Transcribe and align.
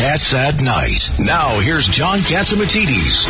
Cats 0.00 0.32
at 0.32 0.62
Night. 0.62 1.10
Now 1.18 1.60
here's 1.60 1.86
John 1.86 2.20
Catsimatidis. 2.20 3.26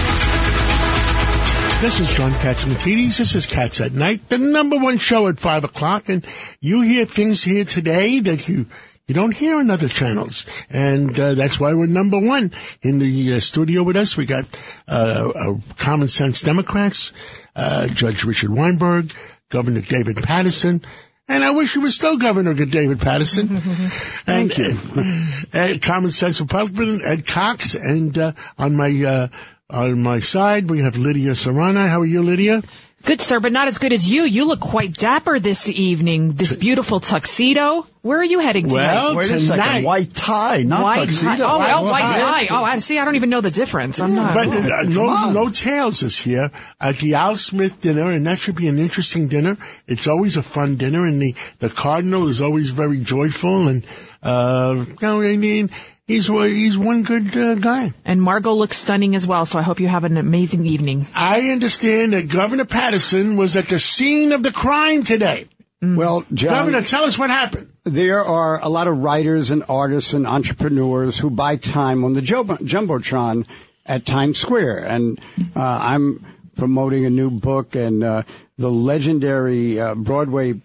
This 1.80 1.98
is 1.98 2.08
John 2.12 2.30
Catsimatidis. 2.30 3.18
This 3.18 3.34
is 3.34 3.44
Cats 3.44 3.80
at 3.80 3.92
Night, 3.92 4.28
the 4.28 4.38
number 4.38 4.78
one 4.78 4.96
show 4.96 5.26
at 5.26 5.40
five 5.40 5.64
o'clock, 5.64 6.08
and 6.08 6.24
you 6.60 6.82
hear 6.82 7.06
things 7.06 7.42
here 7.42 7.64
today 7.64 8.20
that 8.20 8.48
you 8.48 8.66
you 9.08 9.16
don't 9.16 9.34
hear 9.34 9.56
on 9.56 9.68
other 9.68 9.88
channels, 9.88 10.46
and 10.70 11.18
uh, 11.18 11.34
that's 11.34 11.58
why 11.58 11.74
we're 11.74 11.86
number 11.86 12.20
one 12.20 12.52
in 12.82 13.00
the 13.00 13.34
uh, 13.34 13.40
studio 13.40 13.82
with 13.82 13.96
us. 13.96 14.16
We 14.16 14.26
got 14.26 14.44
uh, 14.86 15.54
Common 15.76 16.06
Sense 16.06 16.40
Democrats, 16.40 17.12
uh, 17.56 17.88
Judge 17.88 18.22
Richard 18.22 18.50
Weinberg, 18.50 19.12
Governor 19.48 19.80
David 19.80 20.18
Paterson, 20.18 20.82
and 21.30 21.44
I 21.44 21.52
wish 21.52 21.74
he 21.74 21.78
was 21.78 21.94
still 21.94 22.18
Governor 22.18 22.54
David 22.54 23.00
Paterson. 23.00 23.48
Thank 23.60 24.58
and, 24.58 24.96
you. 24.96 25.26
Uh, 25.52 25.78
Common 25.80 26.10
Sense 26.10 26.40
Republican 26.40 27.00
Ed 27.04 27.24
Cox, 27.26 27.74
and 27.74 28.18
uh, 28.18 28.32
on 28.58 28.74
my 28.74 28.90
uh, 28.90 29.28
on 29.70 30.02
my 30.02 30.18
side 30.18 30.68
we 30.68 30.80
have 30.80 30.96
Lydia 30.96 31.36
Serrano. 31.36 31.86
How 31.86 32.00
are 32.00 32.06
you, 32.06 32.22
Lydia? 32.22 32.62
Good, 33.02 33.22
sir, 33.22 33.40
but 33.40 33.50
not 33.50 33.66
as 33.66 33.78
good 33.78 33.94
as 33.94 34.08
you. 34.08 34.24
You 34.24 34.44
look 34.44 34.60
quite 34.60 34.92
dapper 34.94 35.38
this 35.40 35.68
evening. 35.68 36.34
This 36.34 36.54
beautiful 36.54 37.00
tuxedo. 37.00 37.86
Where 38.02 38.20
are 38.20 38.24
you 38.24 38.40
heading 38.40 38.68
tonight? 38.68 38.76
Well, 38.94 39.16
Wait 39.16 39.26
tonight. 39.26 39.38
a 39.38 39.46
second. 39.46 39.84
White 39.84 40.14
tie, 40.14 40.62
not 40.64 40.82
white 40.82 41.00
tuxedo. 41.06 41.36
tie. 41.36 41.42
Oh, 41.42 41.58
well, 41.58 41.84
white 41.84 42.02
tie. 42.02 42.46
tie. 42.46 42.48
Oh, 42.50 42.62
I 42.62 42.78
see. 42.80 42.98
I 42.98 43.04
don't 43.06 43.16
even 43.16 43.30
know 43.30 43.40
the 43.40 43.50
difference. 43.50 44.00
I'm 44.00 44.14
not. 44.14 44.34
But 44.34 44.48
uh, 44.48 44.82
no, 44.82 45.30
no 45.32 45.48
tails 45.48 46.00
this 46.00 46.26
year 46.26 46.50
at 46.78 46.98
the 46.98 47.14
Al 47.14 47.36
Smith 47.36 47.80
dinner, 47.80 48.10
and 48.10 48.26
that 48.26 48.38
should 48.38 48.54
be 48.56 48.68
an 48.68 48.78
interesting 48.78 49.28
dinner. 49.28 49.56
It's 49.86 50.06
always 50.06 50.36
a 50.36 50.42
fun 50.42 50.76
dinner, 50.76 51.06
and 51.06 51.20
the 51.22 51.34
the 51.58 51.70
cardinal 51.70 52.28
is 52.28 52.42
always 52.42 52.70
very 52.70 52.98
joyful, 52.98 53.66
and 53.68 53.84
uh, 54.22 54.84
you 54.86 54.96
know, 55.00 55.22
I 55.22 55.36
mean, 55.36 55.70
he's 56.10 56.26
he's 56.26 56.78
one 56.78 57.02
good 57.02 57.36
uh, 57.36 57.54
guy. 57.54 57.92
and 58.04 58.20
Margot 58.20 58.52
looks 58.52 58.76
stunning 58.76 59.14
as 59.14 59.26
well. 59.26 59.46
So 59.46 59.58
I 59.58 59.62
hope 59.62 59.80
you 59.80 59.88
have 59.88 60.04
an 60.04 60.16
amazing 60.16 60.66
evening. 60.66 61.06
I 61.14 61.50
understand 61.50 62.12
that 62.12 62.28
Governor 62.28 62.64
Paterson 62.64 63.36
was 63.36 63.56
at 63.56 63.68
the 63.68 63.78
scene 63.78 64.32
of 64.32 64.42
the 64.42 64.52
crime 64.52 65.04
today. 65.04 65.46
Well, 65.82 66.24
John, 66.34 66.50
Governor, 66.50 66.82
tell 66.82 67.04
us 67.04 67.18
what 67.18 67.30
happened. 67.30 67.72
there 67.84 68.22
are 68.22 68.60
a 68.62 68.68
lot 68.68 68.86
of 68.86 68.98
writers 68.98 69.50
and 69.50 69.64
artists 69.66 70.12
and 70.12 70.26
entrepreneurs 70.26 71.18
who 71.18 71.30
buy 71.30 71.56
time 71.56 72.04
on 72.04 72.12
the 72.12 72.20
jumbotron 72.20 73.48
at 73.86 74.04
Times 74.04 74.38
Square, 74.38 74.84
and 74.84 75.18
uh, 75.56 75.78
I'm 75.82 76.24
promoting 76.56 77.06
a 77.06 77.10
new 77.10 77.30
book 77.30 77.74
and 77.74 78.04
uh, 78.04 78.22
the 78.58 78.70
legendary 78.70 79.80
uh, 79.80 79.94
Broadway. 79.94 80.60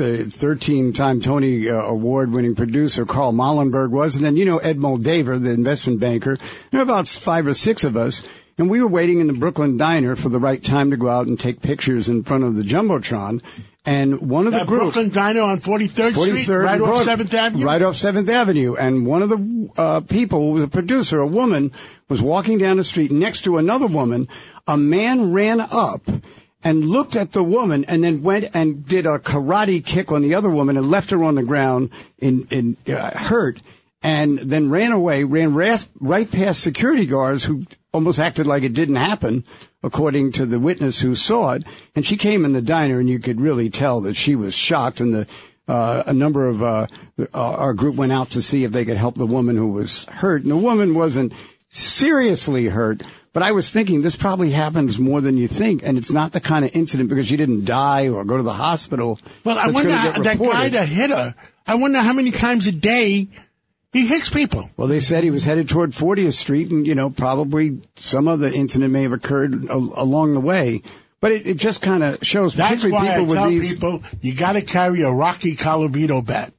The 0.00 0.24
13-time 0.24 1.20
Tony 1.20 1.68
uh, 1.68 1.74
Award-winning 1.74 2.54
producer 2.54 3.04
Carl 3.04 3.34
Mollenberg 3.34 3.90
was, 3.90 4.16
and 4.16 4.24
then 4.24 4.34
you 4.34 4.46
know 4.46 4.56
Ed 4.56 4.78
Moldaver, 4.78 5.38
the 5.38 5.50
investment 5.50 6.00
banker. 6.00 6.38
There 6.70 6.78
were 6.78 6.84
about 6.84 7.06
five 7.06 7.46
or 7.46 7.52
six 7.52 7.84
of 7.84 7.98
us, 7.98 8.22
and 8.56 8.70
we 8.70 8.80
were 8.80 8.88
waiting 8.88 9.20
in 9.20 9.26
the 9.26 9.34
Brooklyn 9.34 9.76
diner 9.76 10.16
for 10.16 10.30
the 10.30 10.38
right 10.38 10.64
time 10.64 10.90
to 10.90 10.96
go 10.96 11.08
out 11.10 11.26
and 11.26 11.38
take 11.38 11.60
pictures 11.60 12.08
in 12.08 12.22
front 12.22 12.44
of 12.44 12.56
the 12.56 12.62
jumbotron. 12.62 13.42
And 13.84 14.30
one 14.30 14.46
of 14.46 14.54
the 14.54 14.60
That 14.60 14.68
groups, 14.68 14.84
Brooklyn 14.94 15.10
Diner 15.10 15.42
on 15.42 15.60
43rd, 15.60 16.12
Street, 16.12 16.46
43rd 16.46 16.64
right 16.64 16.80
off 16.80 17.04
7th 17.04 17.34
Avenue. 17.34 17.64
Right 17.66 17.82
off 17.82 17.94
7th 17.96 18.28
Avenue. 18.30 18.76
And 18.76 19.04
one 19.04 19.20
of 19.20 19.28
the 19.28 19.70
uh, 19.76 20.00
people, 20.00 20.52
was 20.52 20.64
a 20.64 20.68
producer, 20.68 21.20
a 21.20 21.26
woman, 21.26 21.72
was 22.08 22.22
walking 22.22 22.56
down 22.56 22.78
the 22.78 22.84
street 22.84 23.10
next 23.10 23.42
to 23.42 23.58
another 23.58 23.86
woman. 23.86 24.28
A 24.66 24.78
man 24.78 25.34
ran 25.34 25.60
up 25.60 26.08
and 26.62 26.84
looked 26.84 27.16
at 27.16 27.32
the 27.32 27.44
woman 27.44 27.84
and 27.86 28.04
then 28.04 28.22
went 28.22 28.50
and 28.54 28.86
did 28.86 29.06
a 29.06 29.18
karate 29.18 29.84
kick 29.84 30.12
on 30.12 30.22
the 30.22 30.34
other 30.34 30.50
woman 30.50 30.76
and 30.76 30.90
left 30.90 31.10
her 31.10 31.24
on 31.24 31.34
the 31.34 31.42
ground 31.42 31.90
in, 32.18 32.46
in 32.50 32.76
uh, 32.92 33.10
hurt 33.18 33.60
and 34.02 34.38
then 34.38 34.70
ran 34.70 34.92
away, 34.92 35.24
ran 35.24 35.54
right 35.54 36.30
past 36.30 36.62
security 36.62 37.06
guards 37.06 37.44
who 37.44 37.62
almost 37.92 38.18
acted 38.18 38.46
like 38.46 38.62
it 38.62 38.72
didn't 38.72 38.96
happen, 38.96 39.44
according 39.82 40.32
to 40.32 40.46
the 40.46 40.58
witness 40.58 41.00
who 41.00 41.14
saw 41.14 41.52
it. 41.52 41.64
And 41.94 42.06
she 42.06 42.16
came 42.16 42.44
in 42.44 42.52
the 42.52 42.62
diner, 42.62 42.98
and 42.98 43.10
you 43.10 43.18
could 43.18 43.40
really 43.40 43.68
tell 43.68 44.00
that 44.02 44.14
she 44.14 44.36
was 44.36 44.54
shocked. 44.54 45.00
And 45.00 45.12
the 45.12 45.26
uh, 45.68 46.02
a 46.06 46.12
number 46.12 46.48
of 46.48 46.62
uh, 46.62 46.86
our 47.32 47.74
group 47.74 47.94
went 47.94 48.12
out 48.12 48.30
to 48.30 48.42
see 48.42 48.64
if 48.64 48.72
they 48.72 48.84
could 48.84 48.96
help 48.96 49.14
the 49.14 49.26
woman 49.26 49.56
who 49.56 49.68
was 49.68 50.04
hurt, 50.06 50.42
and 50.42 50.50
the 50.50 50.56
woman 50.56 50.94
wasn't 50.94 51.32
seriously 51.68 52.66
hurt. 52.66 53.02
But 53.32 53.44
I 53.44 53.52
was 53.52 53.72
thinking 53.72 54.02
this 54.02 54.16
probably 54.16 54.50
happens 54.50 54.98
more 54.98 55.20
than 55.20 55.36
you 55.36 55.46
think, 55.46 55.82
and 55.84 55.96
it's 55.96 56.10
not 56.10 56.32
the 56.32 56.40
kind 56.40 56.64
of 56.64 56.72
incident 56.74 57.08
because 57.08 57.28
she 57.28 57.36
didn't 57.36 57.64
die 57.64 58.08
or 58.08 58.24
go 58.24 58.36
to 58.36 58.42
the 58.42 58.52
hospital. 58.54 59.20
Well, 59.44 59.56
I 59.56 59.68
wonder 59.68 59.92
how, 59.92 60.20
that 60.22 60.38
guy 60.38 60.68
that 60.70 60.88
hit 60.88 61.10
her. 61.10 61.34
I 61.66 61.76
wonder 61.76 62.00
how 62.00 62.12
many 62.12 62.32
times 62.32 62.66
a 62.66 62.72
day 62.72 63.28
he 63.92 64.06
hits 64.06 64.28
people. 64.28 64.70
Well, 64.76 64.88
they 64.88 64.98
said 64.98 65.22
he 65.22 65.30
was 65.30 65.44
headed 65.44 65.68
toward 65.68 65.90
40th 65.90 66.34
Street, 66.34 66.70
and 66.70 66.84
you 66.84 66.96
know 66.96 67.08
probably 67.10 67.80
some 67.94 68.26
other 68.26 68.48
incident 68.48 68.92
may 68.92 69.02
have 69.02 69.12
occurred 69.12 69.64
a- 69.66 69.74
along 69.74 70.34
the 70.34 70.40
way. 70.40 70.82
But 71.20 71.32
it, 71.32 71.46
it 71.46 71.56
just 71.58 71.82
kind 71.82 72.02
of 72.02 72.18
shows, 72.22 72.54
That's 72.54 72.84
why 72.84 72.98
I 72.98 73.18
people 73.18 73.34
tell 73.34 73.48
these. 73.48 73.74
people 73.74 74.02
you 74.22 74.34
got 74.34 74.52
to 74.54 74.62
carry 74.62 75.02
a 75.02 75.10
Rocky 75.12 75.54
Colavito 75.54 76.24
bat. 76.24 76.52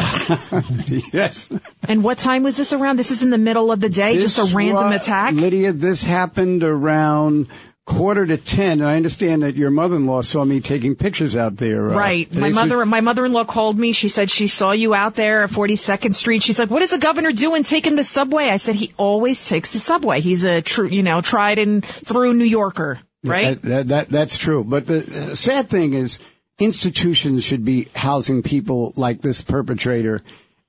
yes, 1.12 1.50
And 1.88 2.02
what 2.04 2.18
time 2.18 2.42
was 2.42 2.56
this 2.56 2.72
around? 2.72 2.96
This 2.98 3.10
is 3.10 3.22
in 3.22 3.30
the 3.30 3.38
middle 3.38 3.70
of 3.72 3.80
the 3.80 3.88
day, 3.88 4.18
just 4.18 4.38
a 4.38 4.54
random 4.56 4.86
wa- 4.86 4.96
attack. 4.96 5.34
Lydia, 5.34 5.72
this 5.72 6.04
happened 6.04 6.62
around 6.62 7.48
quarter 7.86 8.24
to 8.26 8.36
ten. 8.36 8.80
And 8.80 8.88
I 8.88 8.96
understand 8.96 9.42
that 9.42 9.56
your 9.56 9.70
mother-in-law 9.70 10.22
saw 10.22 10.44
me 10.44 10.60
taking 10.60 10.94
pictures 10.94 11.34
out 11.36 11.56
there. 11.56 11.90
uh, 11.90 11.94
Right. 11.96 12.32
My 12.36 12.50
mother, 12.50 12.86
my 12.86 13.00
mother-in-law 13.00 13.44
called 13.44 13.78
me. 13.78 13.92
She 13.92 14.08
said 14.08 14.30
she 14.30 14.46
saw 14.46 14.70
you 14.72 14.94
out 14.94 15.16
there 15.16 15.42
at 15.44 15.50
42nd 15.50 16.14
Street. 16.14 16.42
She's 16.42 16.58
like, 16.58 16.70
what 16.70 16.82
is 16.82 16.90
the 16.92 16.98
governor 16.98 17.32
doing 17.32 17.64
taking 17.64 17.96
the 17.96 18.04
subway? 18.04 18.44
I 18.44 18.58
said, 18.58 18.76
he 18.76 18.92
always 18.96 19.48
takes 19.48 19.72
the 19.72 19.80
subway. 19.80 20.20
He's 20.20 20.44
a 20.44 20.62
true, 20.62 20.88
you 20.88 21.02
know, 21.02 21.20
tried 21.20 21.58
and 21.58 21.84
through 21.84 22.34
New 22.34 22.44
Yorker, 22.44 23.00
right? 23.24 23.60
That, 23.62 23.68
that, 23.68 23.88
that- 23.88 24.08
that's 24.10 24.38
true. 24.38 24.62
But 24.62 24.86
the 24.86 25.34
sad 25.34 25.68
thing 25.68 25.94
is, 25.94 26.20
institutions 26.60 27.42
should 27.42 27.64
be 27.64 27.88
housing 27.96 28.42
people 28.42 28.92
like 28.94 29.22
this 29.22 29.42
perpetrator, 29.42 30.20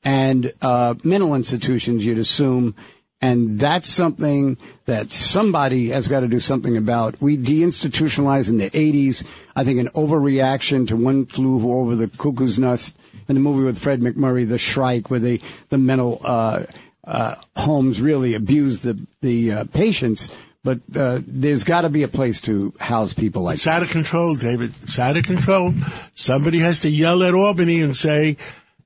and 0.04 0.52
uh, 0.62 0.96
mental 1.04 1.36
institutions, 1.36 2.04
you'd 2.04 2.18
assume. 2.18 2.76
And 3.24 3.60
that's 3.60 3.88
something 3.88 4.58
that 4.86 5.12
somebody 5.12 5.90
has 5.90 6.08
got 6.08 6.22
to 6.22 6.28
do 6.28 6.40
something 6.40 6.76
about. 6.76 7.22
We 7.22 7.38
deinstitutionalized 7.38 8.50
in 8.50 8.58
the 8.58 8.72
80s. 8.72 9.24
I 9.56 9.64
think 9.64 9.80
an 9.80 9.90
overreaction 9.90 10.88
to 10.88 10.96
one 10.96 11.28
flew 11.28 11.72
over 11.72 11.96
the 11.96 12.08
cuckoo's 12.08 12.58
nest 12.58 12.98
in 13.28 13.36
the 13.36 13.42
movie 13.42 13.64
with 13.64 13.78
Fred 13.78 14.02
McMurray, 14.02 14.50
The 14.50 14.58
Shrike, 14.58 15.12
where 15.12 15.20
they, 15.20 15.40
the 15.70 15.78
mental 15.78 16.20
uh, 16.24 16.64
uh, 17.04 17.36
homes 17.56 18.02
really 18.02 18.34
abused 18.34 18.86
the, 18.86 19.06
the 19.22 19.52
uh, 19.52 19.64
patients. 19.66 20.34
But 20.64 20.80
uh, 20.96 21.22
there's 21.26 21.64
got 21.64 21.82
to 21.82 21.90
be 21.90 22.04
a 22.04 22.08
place 22.08 22.40
to 22.42 22.74
house 22.80 23.14
people 23.14 23.42
like 23.42 23.56
that. 23.56 23.60
It's 23.60 23.68
out 23.68 23.82
of 23.82 23.90
control, 23.90 24.36
David. 24.36 24.74
It's 24.84 25.00
out 25.00 25.18
of 25.18 25.24
control. 25.24 25.74
Somebody 26.14 26.60
has 26.60 26.82
to 26.82 26.90
yell 26.90 27.24
at 27.24 27.34
Albany 27.34 27.82
and 27.82 27.96
say, 27.98 28.38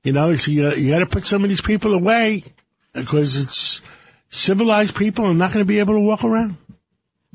you 0.02 0.12
know, 0.12 0.30
you, 0.30 0.70
you 0.72 0.90
got 0.90 1.00
to 1.00 1.06
put 1.06 1.26
some 1.26 1.42
of 1.42 1.50
these 1.50 1.60
people 1.60 1.92
away 1.92 2.44
because 2.94 3.42
it's 3.42 3.82
civilized 4.30 4.96
people 4.96 5.26
are 5.26 5.34
not 5.34 5.52
going 5.52 5.64
to 5.64 5.68
be 5.68 5.78
able 5.78 5.94
to 5.94 6.00
walk 6.00 6.24
around. 6.24 6.56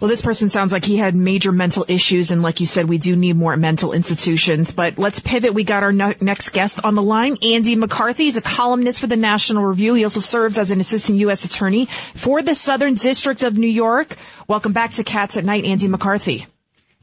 Well, 0.01 0.09
this 0.09 0.23
person 0.23 0.49
sounds 0.49 0.73
like 0.73 0.83
he 0.83 0.97
had 0.97 1.15
major 1.15 1.51
mental 1.51 1.85
issues, 1.87 2.31
and 2.31 2.41
like 2.41 2.59
you 2.59 2.65
said, 2.65 2.89
we 2.89 2.97
do 2.97 3.15
need 3.15 3.37
more 3.37 3.55
mental 3.55 3.93
institutions. 3.93 4.73
But 4.73 4.97
let's 4.97 5.19
pivot. 5.19 5.53
We 5.53 5.63
got 5.63 5.83
our 5.83 5.91
no- 5.91 6.15
next 6.19 6.49
guest 6.53 6.79
on 6.83 6.95
the 6.95 7.03
line, 7.03 7.37
Andy 7.43 7.75
McCarthy. 7.75 8.23
He's 8.23 8.35
a 8.35 8.41
columnist 8.41 8.99
for 8.99 9.05
the 9.05 9.15
National 9.15 9.63
Review. 9.63 9.93
He 9.93 10.03
also 10.03 10.19
served 10.19 10.57
as 10.57 10.71
an 10.71 10.79
assistant 10.79 11.19
U.S. 11.19 11.45
attorney 11.45 11.85
for 12.15 12.41
the 12.41 12.55
Southern 12.55 12.95
District 12.95 13.43
of 13.43 13.59
New 13.59 13.67
York. 13.67 14.15
Welcome 14.47 14.73
back 14.73 14.93
to 14.93 15.03
Cats 15.03 15.37
at 15.37 15.45
Night, 15.45 15.65
Andy 15.65 15.87
McCarthy. 15.87 16.47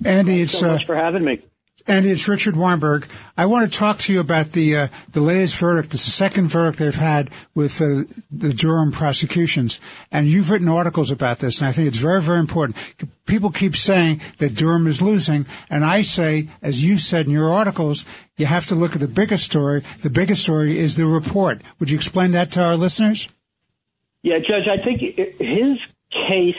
Andy, 0.05 0.43
it's 0.43 0.59
so 0.59 0.71
uh, 0.71 0.73
much 0.73 0.87
for 0.87 0.97
having 0.97 1.25
me. 1.25 1.41
Andy, 1.89 2.11
it's 2.11 2.29
Richard 2.29 2.55
Weinberg. 2.55 3.09
I 3.39 3.47
want 3.47 3.71
to 3.71 3.79
talk 3.79 3.99
to 4.01 4.13
you 4.13 4.21
about 4.21 4.53
the 4.53 4.77
uh, 4.77 4.89
the 5.13 5.23
latest 5.23 5.57
verdict. 5.57 5.95
It's 5.95 6.05
the 6.05 6.11
second 6.11 6.49
verdict 6.49 6.79
they've 6.79 6.95
had 6.95 7.31
with 7.55 7.81
uh, 7.81 8.05
the 8.31 8.53
Durham 8.53 8.93
prosecutions, 8.93 9.81
and 10.13 10.27
you've 10.27 10.51
written 10.51 10.69
articles 10.69 11.11
about 11.11 11.39
this, 11.39 11.63
and 11.63 11.69
I 11.69 11.73
think 11.73 11.89
it's 11.89 11.97
very, 11.97 12.21
very 12.21 12.41
important. 12.41 12.77
People 13.25 13.51
keep 13.51 13.75
saying 13.75 14.21
that 14.37 14.55
Durham 14.55 14.87
is 14.87 15.01
losing, 15.01 15.47
and 15.71 15.83
I 15.83 16.03
say, 16.03 16.49
as 16.61 16.85
you 16.85 16.99
said 16.99 17.25
in 17.25 17.33
your 17.33 17.51
articles, 17.51 18.05
you 18.37 18.45
have 18.45 18.67
to 18.67 18.75
look 18.75 18.93
at 18.93 19.01
the 19.01 19.09
biggest 19.09 19.45
story. 19.45 19.83
The 20.01 20.11
biggest 20.11 20.43
story 20.43 20.79
is 20.79 20.97
the 20.97 21.07
report. 21.07 21.63
Would 21.79 21.91
you 21.91 21.97
explain 21.97 22.33
that 22.33 22.53
to 22.53 22.63
our 22.63 22.77
listeners? 22.77 23.29
Yeah, 24.23 24.39
Judge, 24.41 24.69
I 24.69 24.85
think 24.85 25.01
his 25.01 25.79
case 26.13 26.55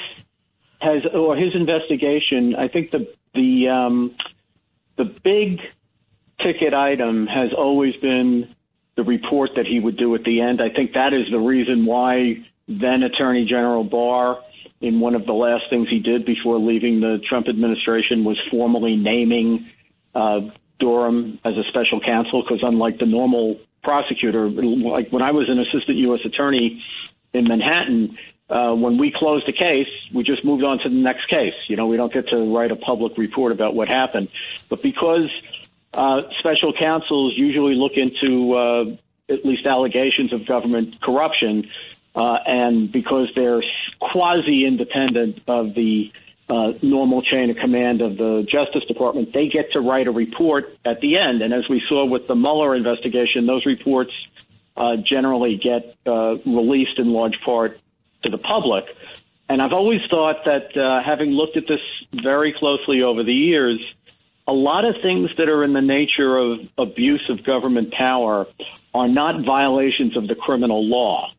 has, 0.81 1.03
or 1.13 1.35
his 1.35 1.53
investigation, 1.53 2.55
I 2.55 2.67
think 2.67 2.89
the 2.89 3.13
the 3.35 3.67
um, 3.69 4.15
the 4.99 5.05
big 5.05 5.59
ticket 6.45 6.73
item 6.73 7.25
has 7.25 7.51
always 7.57 7.95
been 7.95 8.53
the 8.97 9.03
report 9.03 9.51
that 9.55 9.65
he 9.65 9.79
would 9.79 9.97
do 9.97 10.13
at 10.13 10.23
the 10.25 10.41
end. 10.41 10.61
I 10.61 10.69
think 10.69 10.93
that 10.93 11.13
is 11.13 11.31
the 11.31 11.39
reason 11.39 11.85
why 11.85 12.45
then 12.67 13.01
Attorney 13.01 13.45
General 13.45 13.85
Barr, 13.85 14.39
in 14.81 14.99
one 14.99 15.15
of 15.15 15.25
the 15.25 15.31
last 15.31 15.63
things 15.69 15.87
he 15.89 15.99
did 15.99 16.25
before 16.25 16.59
leaving 16.59 16.99
the 16.99 17.19
Trump 17.27 17.47
administration, 17.47 18.25
was 18.25 18.37
formally 18.51 18.97
naming 18.97 19.67
uh, 20.13 20.41
Durham 20.79 21.39
as 21.45 21.53
a 21.55 21.63
special 21.69 22.01
counsel 22.05 22.43
because 22.43 22.59
unlike 22.61 22.99
the 22.99 23.05
normal 23.05 23.57
prosecutor, 23.81 24.49
like 24.49 25.11
when 25.11 25.21
I 25.21 25.31
was 25.31 25.49
an 25.49 25.59
assistant 25.59 25.97
U.S. 25.97 26.19
attorney 26.25 26.83
in 27.33 27.45
Manhattan, 27.47 28.17
uh, 28.49 28.73
when 28.73 28.97
we 28.97 29.11
closed 29.15 29.47
the 29.47 29.53
case, 29.53 29.87
we 30.13 30.23
just 30.23 30.43
moved 30.43 30.63
on 30.63 30.79
to 30.79 30.89
the 30.89 30.95
next 30.95 31.27
case. 31.27 31.53
You 31.67 31.75
know, 31.75 31.87
we 31.87 31.97
don't 31.97 32.11
get 32.11 32.29
to 32.29 32.55
write 32.55 32.71
a 32.71 32.75
public 32.75 33.17
report 33.17 33.51
about 33.51 33.75
what 33.75 33.87
happened. 33.87 34.29
But 34.69 34.81
because 34.81 35.29
uh, 35.93 36.21
special 36.39 36.73
counsels 36.73 37.33
usually 37.37 37.75
look 37.75 37.93
into 37.95 38.53
uh, 38.53 38.85
at 39.31 39.45
least 39.45 39.67
allegations 39.67 40.33
of 40.33 40.47
government 40.47 40.99
corruption, 41.01 41.69
uh, 42.15 42.37
and 42.45 42.91
because 42.91 43.29
they're 43.35 43.61
quasi 43.99 44.65
independent 44.65 45.41
of 45.47 45.75
the 45.75 46.11
uh, 46.49 46.73
normal 46.81 47.21
chain 47.21 47.51
of 47.51 47.57
command 47.57 48.01
of 48.01 48.17
the 48.17 48.47
Justice 48.49 48.83
Department, 48.87 49.31
they 49.31 49.47
get 49.47 49.73
to 49.73 49.79
write 49.79 50.07
a 50.07 50.11
report 50.11 50.75
at 50.83 50.99
the 51.01 51.17
end. 51.17 51.43
And 51.43 51.53
as 51.53 51.69
we 51.69 51.83
saw 51.87 52.05
with 52.05 52.27
the 52.27 52.35
Mueller 52.35 52.75
investigation, 52.75 53.45
those 53.45 53.67
reports 53.67 54.11
uh, 54.75 54.95
generally 54.97 55.57
get 55.63 55.95
uh, 56.07 56.37
released 56.45 56.97
in 56.97 57.13
large 57.13 57.39
part 57.45 57.79
to 58.23 58.29
the 58.29 58.37
public. 58.37 58.85
And 59.47 59.61
I've 59.61 59.73
always 59.73 60.01
thought 60.09 60.45
that, 60.45 60.77
uh, 60.77 61.03
having 61.03 61.31
looked 61.31 61.57
at 61.57 61.63
this 61.67 61.79
very 62.23 62.53
closely 62.57 63.01
over 63.01 63.23
the 63.23 63.33
years, 63.33 63.79
a 64.47 64.53
lot 64.53 64.85
of 64.85 64.95
things 65.01 65.29
that 65.37 65.49
are 65.49 65.63
in 65.63 65.73
the 65.73 65.81
nature 65.81 66.37
of 66.37 66.59
abuse 66.77 67.23
of 67.29 67.43
government 67.43 67.91
power 67.91 68.47
are 68.93 69.07
not 69.07 69.45
violations 69.45 70.17
of 70.17 70.27
the 70.27 70.35
criminal 70.35 70.83
law. 70.85 71.29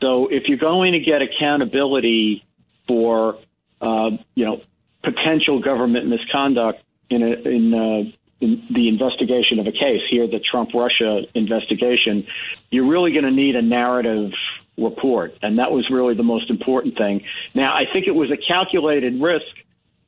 So 0.00 0.28
if 0.28 0.44
you're 0.48 0.58
going 0.58 0.92
to 0.92 1.00
get 1.00 1.22
accountability 1.22 2.44
for, 2.88 3.38
uh, 3.80 4.10
you 4.34 4.44
know, 4.44 4.60
potential 5.02 5.60
government 5.60 6.08
misconduct 6.08 6.82
in 7.08 7.22
a, 7.22 7.32
in, 7.48 7.74
uh, 7.74 8.10
in 8.40 8.62
the 8.70 8.88
investigation 8.88 9.58
of 9.58 9.66
a 9.66 9.72
case 9.72 10.02
here, 10.10 10.26
the 10.26 10.40
Trump 10.40 10.70
Russia 10.74 11.22
investigation, 11.34 12.26
you're 12.70 12.88
really 12.88 13.12
going 13.12 13.24
to 13.24 13.30
need 13.30 13.56
a 13.56 13.62
narrative 13.62 14.32
report. 14.78 15.32
And 15.42 15.58
that 15.58 15.72
was 15.72 15.88
really 15.90 16.14
the 16.14 16.22
most 16.22 16.50
important 16.50 16.96
thing. 16.96 17.22
Now, 17.54 17.74
I 17.74 17.84
think 17.92 18.06
it 18.06 18.14
was 18.14 18.30
a 18.30 18.36
calculated 18.36 19.20
risk 19.20 19.46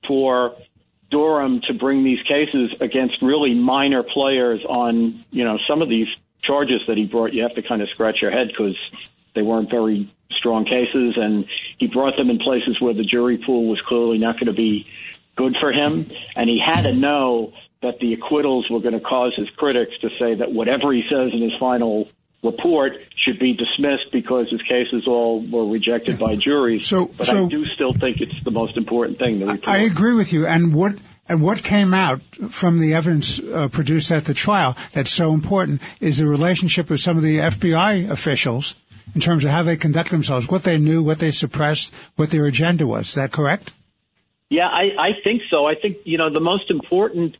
for 0.07 0.57
Durham 1.11 1.61
to 1.67 1.75
bring 1.75 2.05
these 2.05 2.23
cases 2.23 2.75
against 2.81 3.23
really 3.23 3.55
minor 3.55 4.03
players 4.03 4.61
on, 4.69 5.25
you 5.31 5.45
know, 5.45 5.59
some 5.67 5.81
of 5.81 5.89
these 5.89 6.09
charges 6.43 6.81
that 6.87 6.97
he 6.97 7.07
brought. 7.07 7.33
You 7.33 7.43
have 7.43 7.55
to 7.55 7.63
kind 7.63 7.83
of 7.83 7.89
scratch 7.91 8.19
your 8.21 8.31
head 8.31 8.49
because 8.49 8.77
they 9.35 9.43
weren't 9.43 9.71
very 9.71 10.13
strong 10.33 10.65
cases. 10.65 11.15
And 11.17 11.47
he 11.79 11.87
brought 11.87 12.17
them 12.17 12.31
in 12.31 12.39
places 12.39 12.81
where 12.81 12.95
the 12.95 13.05
jury 13.05 13.39
pool 13.39 13.69
was 13.69 13.81
clearly 13.87 14.19
not 14.19 14.35
going 14.35 14.47
to 14.47 14.53
be 14.53 14.87
good 15.37 15.57
for 15.59 15.73
him. 15.73 16.11
And 16.37 16.49
he 16.51 16.61
had 16.65 16.83
to 16.83 16.93
know 16.93 17.53
that 17.81 18.01
the 18.01 18.13
acquittals 18.13 18.69
were 18.71 18.81
going 18.81 18.95
to 18.95 19.01
cause 19.01 19.33
his 19.37 19.49
critics 19.57 19.93
to 20.01 20.09
say 20.19 20.35
that 20.35 20.53
whatever 20.53 20.93
he 20.93 21.05
says 21.09 21.31
in 21.33 21.41
his 21.41 21.53
final 21.59 22.09
report 22.43 22.93
should 23.17 23.39
be 23.39 23.53
dismissed 23.53 24.13
because 24.13 24.49
his 24.51 24.63
cases 24.63 25.07
all 25.07 25.45
were 25.47 25.67
rejected 25.67 26.19
by 26.19 26.37
juries. 26.37 26.87
So, 26.87 27.07
but 27.07 27.27
so 27.27 27.47
I 27.47 27.49
do 27.49 27.65
still 27.75 27.93
think 27.93 28.21
it's 28.21 28.45
the 28.45 28.51
most 28.51 28.77
important 28.77 29.19
thing. 29.19 29.41
The 29.41 29.47
report. 29.47 29.69
I 29.69 29.79
agree 29.79 30.15
with 30.15 30.33
you. 30.33 30.47
And 30.47 30.73
what 30.73 30.97
and 31.29 31.43
what 31.43 31.63
came 31.63 31.93
out 31.93 32.23
from 32.49 32.81
the 32.81 32.95
evidence 32.95 33.41
uh, 33.41 33.69
produced 33.69 34.11
at 34.11 34.25
the 34.25 34.35
trial 34.35 34.77
that's 34.93 35.11
so 35.11 35.35
important 35.35 35.83
is 36.01 36.19
the 36.19 36.27
relationship 36.27 36.89
with 36.89 37.01
some 37.01 37.17
of 37.17 37.23
the 37.23 37.39
FBI 37.39 38.09
officials 38.09 38.77
in 39.15 39.21
terms 39.21 39.45
of 39.45 39.51
how 39.51 39.63
they 39.63 39.77
conduct 39.77 40.11
themselves, 40.11 40.49
what 40.49 40.65
they 40.65 40.79
knew, 40.79 41.03
what 41.03 41.19
they 41.19 41.31
suppressed, 41.31 41.93
what 42.17 42.31
their 42.31 42.47
agenda 42.47 42.87
was. 42.87 43.09
Is 43.09 43.15
that 43.15 43.33
correct? 43.33 43.75
Yeah, 44.51 44.69
I, 44.69 44.91
I 44.99 45.11
think 45.23 45.43
so. 45.51 45.67
I 45.67 45.75
think 45.75 45.99
you 46.05 46.17
know 46.17 46.33
the 46.33 46.41
most 46.41 46.71
important. 46.71 47.37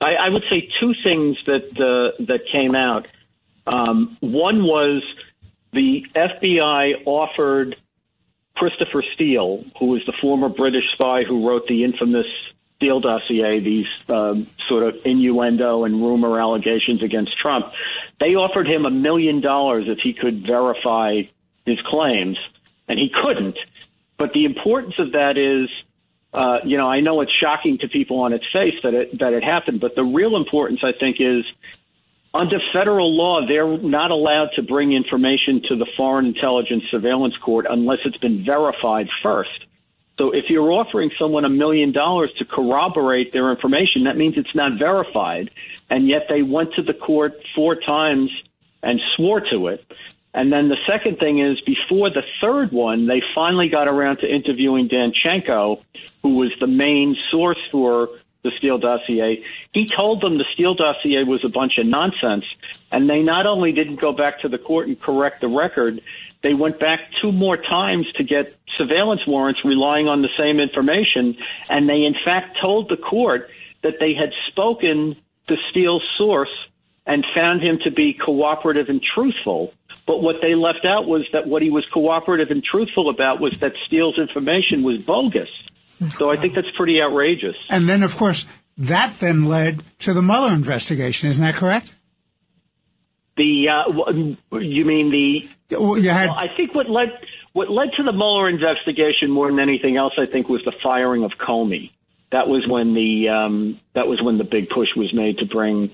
I, 0.00 0.14
I 0.26 0.28
would 0.30 0.42
say 0.50 0.68
two 0.80 0.92
things 1.04 1.36
that 1.46 1.70
uh, 1.78 2.24
that 2.26 2.40
came 2.50 2.74
out. 2.74 3.06
Um, 3.66 4.16
one 4.20 4.64
was 4.64 5.02
the 5.72 6.04
FBI 6.14 7.06
offered 7.06 7.76
Christopher 8.56 9.02
Steele, 9.14 9.64
who 9.78 9.86
was 9.86 10.02
the 10.06 10.12
former 10.20 10.48
British 10.48 10.84
spy 10.92 11.24
who 11.24 11.48
wrote 11.48 11.66
the 11.66 11.84
infamous 11.84 12.26
Steele 12.76 13.00
dossier, 13.00 13.60
these 13.60 13.86
um, 14.10 14.46
sort 14.68 14.82
of 14.82 14.96
innuendo 15.04 15.84
and 15.84 16.02
rumor 16.02 16.40
allegations 16.40 17.02
against 17.02 17.38
Trump. 17.38 17.66
They 18.18 18.34
offered 18.34 18.66
him 18.66 18.84
a 18.84 18.90
million 18.90 19.40
dollars 19.40 19.84
if 19.86 19.98
he 20.02 20.12
could 20.12 20.44
verify 20.44 21.22
his 21.64 21.78
claims, 21.86 22.38
and 22.88 22.98
he 22.98 23.08
couldn't. 23.22 23.56
But 24.18 24.32
the 24.32 24.44
importance 24.44 24.94
of 24.98 25.12
that 25.12 25.38
is, 25.38 25.70
uh, 26.34 26.58
you 26.64 26.76
know, 26.76 26.88
I 26.88 27.00
know 27.00 27.20
it's 27.20 27.32
shocking 27.32 27.78
to 27.78 27.88
people 27.88 28.20
on 28.20 28.32
its 28.32 28.44
face 28.52 28.74
that 28.82 28.94
it 28.94 29.18
that 29.20 29.32
it 29.32 29.44
happened, 29.44 29.80
but 29.80 29.94
the 29.94 30.04
real 30.04 30.36
importance, 30.36 30.80
I 30.82 30.92
think, 30.98 31.18
is 31.20 31.44
under 32.34 32.58
federal 32.72 33.14
law, 33.14 33.46
they're 33.46 33.78
not 33.78 34.10
allowed 34.10 34.50
to 34.56 34.62
bring 34.62 34.92
information 34.92 35.62
to 35.68 35.76
the 35.76 35.86
Foreign 35.96 36.26
Intelligence 36.26 36.84
Surveillance 36.90 37.34
Court 37.44 37.66
unless 37.68 37.98
it's 38.04 38.16
been 38.16 38.44
verified 38.44 39.06
first. 39.22 39.66
So 40.18 40.30
if 40.30 40.44
you're 40.48 40.70
offering 40.70 41.10
someone 41.18 41.44
a 41.44 41.50
million 41.50 41.92
dollars 41.92 42.30
to 42.38 42.44
corroborate 42.44 43.32
their 43.32 43.50
information, 43.50 44.04
that 44.04 44.16
means 44.16 44.34
it's 44.36 44.54
not 44.54 44.78
verified. 44.78 45.50
And 45.90 46.08
yet 46.08 46.22
they 46.28 46.42
went 46.42 46.74
to 46.74 46.82
the 46.82 46.94
court 46.94 47.32
four 47.54 47.76
times 47.76 48.30
and 48.82 49.00
swore 49.16 49.40
to 49.50 49.68
it. 49.68 49.84
And 50.34 50.50
then 50.50 50.68
the 50.68 50.76
second 50.86 51.18
thing 51.18 51.40
is 51.40 51.60
before 51.60 52.08
the 52.08 52.22
third 52.40 52.72
one, 52.72 53.06
they 53.06 53.20
finally 53.34 53.68
got 53.68 53.88
around 53.88 54.18
to 54.18 54.34
interviewing 54.34 54.88
Danchenko, 54.88 55.82
who 56.22 56.36
was 56.36 56.50
the 56.60 56.66
main 56.66 57.16
source 57.30 57.58
for 57.70 58.08
the 58.42 58.50
Steele 58.58 58.78
dossier. 58.78 59.42
He 59.72 59.86
told 59.86 60.20
them 60.20 60.38
the 60.38 60.44
Steele 60.52 60.74
dossier 60.74 61.24
was 61.24 61.44
a 61.44 61.48
bunch 61.48 61.74
of 61.78 61.86
nonsense, 61.86 62.44
and 62.90 63.08
they 63.08 63.22
not 63.22 63.46
only 63.46 63.72
didn't 63.72 64.00
go 64.00 64.12
back 64.12 64.40
to 64.40 64.48
the 64.48 64.58
court 64.58 64.88
and 64.88 65.00
correct 65.00 65.40
the 65.40 65.48
record, 65.48 66.00
they 66.42 66.54
went 66.54 66.80
back 66.80 67.00
two 67.20 67.30
more 67.30 67.56
times 67.56 68.06
to 68.16 68.24
get 68.24 68.56
surveillance 68.76 69.20
warrants 69.26 69.60
relying 69.64 70.08
on 70.08 70.22
the 70.22 70.28
same 70.36 70.58
information, 70.58 71.36
and 71.68 71.88
they 71.88 72.02
in 72.02 72.14
fact 72.24 72.58
told 72.60 72.88
the 72.88 72.96
court 72.96 73.48
that 73.82 73.94
they 74.00 74.14
had 74.14 74.30
spoken 74.48 75.16
to 75.48 75.56
Steele's 75.70 76.02
source 76.18 76.52
and 77.06 77.24
found 77.34 77.62
him 77.62 77.78
to 77.84 77.90
be 77.90 78.12
cooperative 78.14 78.88
and 78.88 79.02
truthful. 79.02 79.72
But 80.06 80.22
what 80.22 80.36
they 80.42 80.54
left 80.54 80.84
out 80.84 81.06
was 81.06 81.26
that 81.32 81.46
what 81.46 81.62
he 81.62 81.70
was 81.70 81.84
cooperative 81.92 82.50
and 82.50 82.62
truthful 82.62 83.08
about 83.08 83.40
was 83.40 83.58
that 83.58 83.72
Steele's 83.86 84.18
information 84.18 84.82
was 84.82 85.02
bogus. 85.02 85.48
So 86.18 86.30
I 86.30 86.40
think 86.40 86.54
that's 86.54 86.70
pretty 86.76 87.00
outrageous. 87.00 87.56
And 87.68 87.88
then, 87.88 88.02
of 88.02 88.16
course, 88.16 88.46
that 88.78 89.18
then 89.20 89.44
led 89.44 89.82
to 90.00 90.14
the 90.14 90.22
Mueller 90.22 90.52
investigation. 90.52 91.30
Isn't 91.30 91.44
that 91.44 91.54
correct? 91.54 91.94
The 93.36 93.68
uh, 93.68 94.58
you 94.58 94.84
mean 94.84 95.10
the? 95.10 95.48
You 95.70 96.10
had, 96.10 96.30
well, 96.30 96.38
I 96.38 96.54
think 96.56 96.74
what 96.74 96.88
led 96.90 97.08
what 97.52 97.70
led 97.70 97.90
to 97.96 98.02
the 98.02 98.12
Mueller 98.12 98.48
investigation 98.48 99.30
more 99.30 99.48
than 99.50 99.58
anything 99.58 99.96
else, 99.96 100.14
I 100.18 100.30
think, 100.30 100.48
was 100.48 100.62
the 100.64 100.72
firing 100.82 101.24
of 101.24 101.32
Comey. 101.38 101.90
That 102.30 102.48
was 102.48 102.66
when 102.68 102.94
the 102.94 103.28
um, 103.28 103.80
that 103.94 104.06
was 104.06 104.20
when 104.22 104.38
the 104.38 104.44
big 104.44 104.68
push 104.68 104.88
was 104.96 105.12
made 105.14 105.38
to 105.38 105.46
bring 105.46 105.90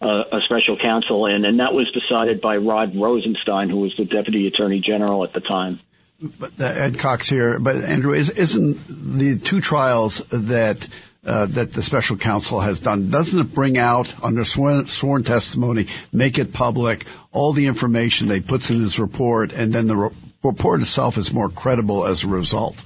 uh, 0.00 0.06
a 0.06 0.40
special 0.44 0.76
counsel 0.80 1.26
in, 1.26 1.44
and 1.44 1.60
that 1.60 1.72
was 1.72 1.90
decided 1.92 2.40
by 2.40 2.56
Rod 2.56 2.94
Rosenstein, 2.94 3.68
who 3.68 3.78
was 3.78 3.94
the 3.96 4.04
deputy 4.04 4.46
attorney 4.46 4.80
general 4.80 5.24
at 5.24 5.32
the 5.32 5.40
time. 5.40 5.80
But, 6.20 6.60
uh, 6.60 6.64
Ed 6.64 6.98
Cox 6.98 7.28
here, 7.28 7.60
but 7.60 7.76
Andrew, 7.76 8.12
is, 8.12 8.30
isn't 8.30 8.78
the 8.88 9.38
two 9.38 9.60
trials 9.60 10.18
that 10.30 10.88
uh, 11.24 11.46
that 11.46 11.72
the 11.72 11.82
special 11.82 12.16
counsel 12.16 12.60
has 12.60 12.80
done 12.80 13.10
doesn't 13.10 13.38
it 13.38 13.54
bring 13.54 13.76
out 13.76 14.14
under 14.24 14.44
sworn, 14.44 14.86
sworn 14.86 15.22
testimony, 15.22 15.86
make 16.12 16.38
it 16.38 16.52
public, 16.52 17.06
all 17.32 17.52
the 17.52 17.66
information 17.66 18.28
they 18.28 18.40
puts 18.40 18.70
in 18.70 18.80
his 18.80 18.98
report, 18.98 19.52
and 19.52 19.72
then 19.72 19.86
the 19.86 19.96
re- 19.96 20.10
report 20.42 20.80
itself 20.80 21.18
is 21.18 21.32
more 21.32 21.48
credible 21.48 22.06
as 22.06 22.24
a 22.24 22.28
result? 22.28 22.82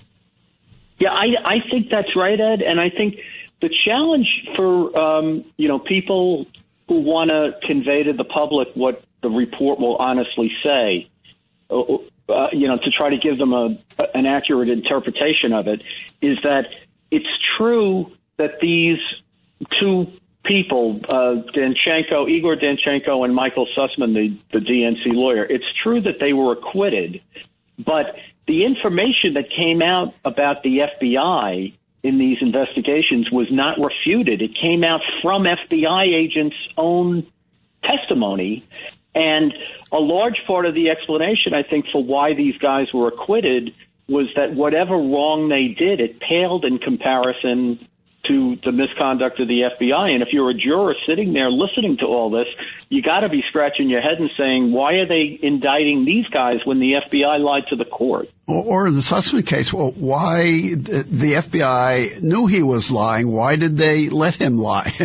Yeah, 0.98 1.10
I, 1.10 1.26
I 1.44 1.70
think 1.70 1.88
that's 1.90 2.14
right, 2.16 2.38
Ed, 2.38 2.62
and 2.62 2.80
I 2.80 2.90
think 2.90 3.16
the 3.60 3.70
challenge 3.86 4.26
for 4.56 4.98
um, 4.98 5.44
you 5.56 5.68
know 5.68 5.78
people 5.78 6.46
who 6.88 7.00
want 7.00 7.30
to 7.30 7.66
convey 7.66 8.02
to 8.02 8.12
the 8.12 8.24
public 8.24 8.68
what 8.74 9.02
the 9.22 9.30
report 9.30 9.78
will 9.78 9.96
honestly 9.96 10.50
say 10.62 11.08
uh, 12.32 12.48
you 12.52 12.68
know, 12.68 12.76
to 12.76 12.90
try 12.90 13.10
to 13.10 13.18
give 13.18 13.38
them 13.38 13.52
a, 13.52 13.76
an 14.14 14.26
accurate 14.26 14.68
interpretation 14.68 15.52
of 15.52 15.68
it, 15.68 15.82
is 16.20 16.38
that 16.42 16.66
it's 17.10 17.26
true 17.56 18.10
that 18.38 18.60
these 18.60 18.98
two 19.80 20.06
people, 20.44 21.00
uh, 21.08 21.42
Danchenko, 21.54 22.28
Igor 22.28 22.56
Danchenko, 22.56 23.24
and 23.24 23.34
Michael 23.34 23.68
Sussmann, 23.76 24.14
the, 24.14 24.36
the 24.52 24.64
DNC 24.64 25.12
lawyer, 25.14 25.44
it's 25.44 25.64
true 25.82 26.00
that 26.00 26.18
they 26.20 26.32
were 26.32 26.52
acquitted, 26.52 27.20
but 27.78 28.16
the 28.46 28.64
information 28.64 29.34
that 29.34 29.44
came 29.56 29.82
out 29.82 30.14
about 30.24 30.62
the 30.62 30.80
FBI 31.00 31.74
in 32.02 32.18
these 32.18 32.38
investigations 32.40 33.30
was 33.30 33.46
not 33.50 33.78
refuted. 33.78 34.42
It 34.42 34.56
came 34.60 34.82
out 34.82 35.00
from 35.22 35.44
FBI 35.44 36.12
agents' 36.12 36.56
own 36.76 37.26
testimony. 37.84 38.64
And 39.14 39.52
a 39.90 39.98
large 39.98 40.40
part 40.46 40.64
of 40.66 40.74
the 40.74 40.90
explanation, 40.90 41.52
I 41.54 41.62
think, 41.62 41.86
for 41.92 42.02
why 42.02 42.34
these 42.34 42.56
guys 42.58 42.88
were 42.94 43.08
acquitted 43.08 43.74
was 44.08 44.26
that 44.36 44.54
whatever 44.54 44.96
wrong 44.96 45.48
they 45.48 45.68
did, 45.68 46.00
it 46.00 46.20
paled 46.20 46.64
in 46.64 46.78
comparison 46.78 47.86
to 48.28 48.56
the 48.64 48.70
misconduct 48.70 49.40
of 49.40 49.48
the 49.48 49.62
FBI. 49.62 50.10
And 50.10 50.22
if 50.22 50.28
you're 50.32 50.50
a 50.50 50.54
juror 50.54 50.94
sitting 51.08 51.32
there 51.32 51.50
listening 51.50 51.96
to 51.98 52.06
all 52.06 52.30
this, 52.30 52.46
you 52.88 53.02
got 53.02 53.20
to 53.20 53.28
be 53.28 53.42
scratching 53.48 53.90
your 53.90 54.00
head 54.00 54.18
and 54.20 54.30
saying, 54.38 54.70
why 54.70 54.94
are 54.94 55.06
they 55.06 55.38
indicting 55.42 56.04
these 56.04 56.26
guys 56.28 56.58
when 56.64 56.78
the 56.78 56.92
FBI 57.10 57.40
lied 57.40 57.64
to 57.70 57.76
the 57.76 57.84
court? 57.84 58.28
Or, 58.46 58.64
or 58.64 58.86
in 58.86 58.94
the 58.94 59.00
Sussmann 59.00 59.44
case, 59.44 59.72
well, 59.72 59.90
why 59.90 60.44
the 60.74 61.34
FBI 61.34 62.22
knew 62.22 62.46
he 62.46 62.62
was 62.62 62.92
lying? 62.92 63.32
Why 63.32 63.56
did 63.56 63.76
they 63.76 64.08
let 64.08 64.36
him 64.36 64.56
lie? 64.56 64.92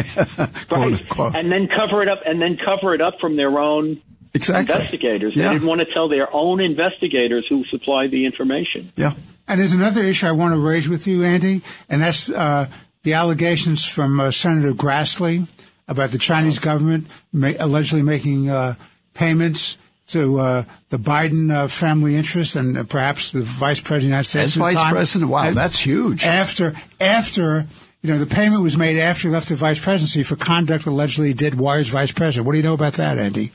right. 0.69 1.35
And 1.35 1.51
then 1.51 1.67
cover 1.75 2.03
it 2.03 2.09
up, 2.09 2.19
and 2.23 2.39
then 2.39 2.57
cover 2.63 2.93
it 2.93 3.01
up 3.01 3.15
from 3.19 3.35
their 3.35 3.57
own 3.57 3.99
exactly. 4.33 4.75
investigators. 4.75 5.33
They 5.35 5.41
didn't 5.41 5.65
want 5.65 5.81
to 5.81 5.91
tell 5.91 6.07
their 6.07 6.31
own 6.31 6.59
investigators 6.59 7.45
who 7.49 7.63
supplied 7.65 8.11
the 8.11 8.25
information. 8.25 8.91
Yeah. 8.95 9.13
And 9.47 9.59
there's 9.59 9.73
another 9.73 10.01
issue 10.01 10.27
I 10.27 10.33
want 10.33 10.53
to 10.53 10.59
raise 10.59 10.89
with 10.89 11.07
you, 11.07 11.23
Andy, 11.23 11.61
and 11.87 12.01
that's 12.01 12.29
uh, 12.29 12.67
the 13.07 13.13
allegations 13.13 13.85
from 13.85 14.19
uh, 14.19 14.29
Senator 14.31 14.73
Grassley 14.73 15.47
about 15.87 16.11
the 16.11 16.17
Chinese 16.17 16.59
government 16.59 17.07
ma- 17.31 17.53
allegedly 17.57 18.01
making 18.01 18.49
uh, 18.49 18.75
payments 19.13 19.77
to 20.07 20.41
uh, 20.41 20.63
the 20.89 20.99
Biden 20.99 21.49
uh, 21.49 21.69
family 21.69 22.17
interests 22.17 22.57
and 22.57 22.77
uh, 22.77 22.83
perhaps 22.83 23.31
the 23.31 23.43
Vice 23.43 23.79
President 23.79 23.93
of 23.93 24.01
the 24.01 24.07
United 24.07 24.29
States. 24.29 24.45
As 24.47 24.55
Vice 24.57 24.75
time. 24.75 24.93
President, 24.93 25.31
wow, 25.31 25.45
And 25.45 25.55
that's 25.55 25.79
huge. 25.79 26.25
After, 26.25 26.75
after, 26.99 27.67
you 28.01 28.11
know, 28.11 28.19
the 28.19 28.25
payment 28.25 28.61
was 28.61 28.77
made 28.77 28.99
after 28.99 29.29
he 29.29 29.33
left 29.33 29.47
the 29.47 29.55
vice 29.55 29.81
presidency 29.81 30.23
for 30.23 30.35
conduct 30.35 30.85
allegedly 30.85 31.29
he 31.29 31.33
did 31.33 31.55
while 31.55 31.77
he 31.77 31.79
was 31.79 31.87
vice 31.87 32.11
president. 32.11 32.45
What 32.45 32.51
do 32.51 32.57
you 32.57 32.63
know 32.65 32.73
about 32.73 32.95
that, 32.95 33.17
Andy? 33.17 33.53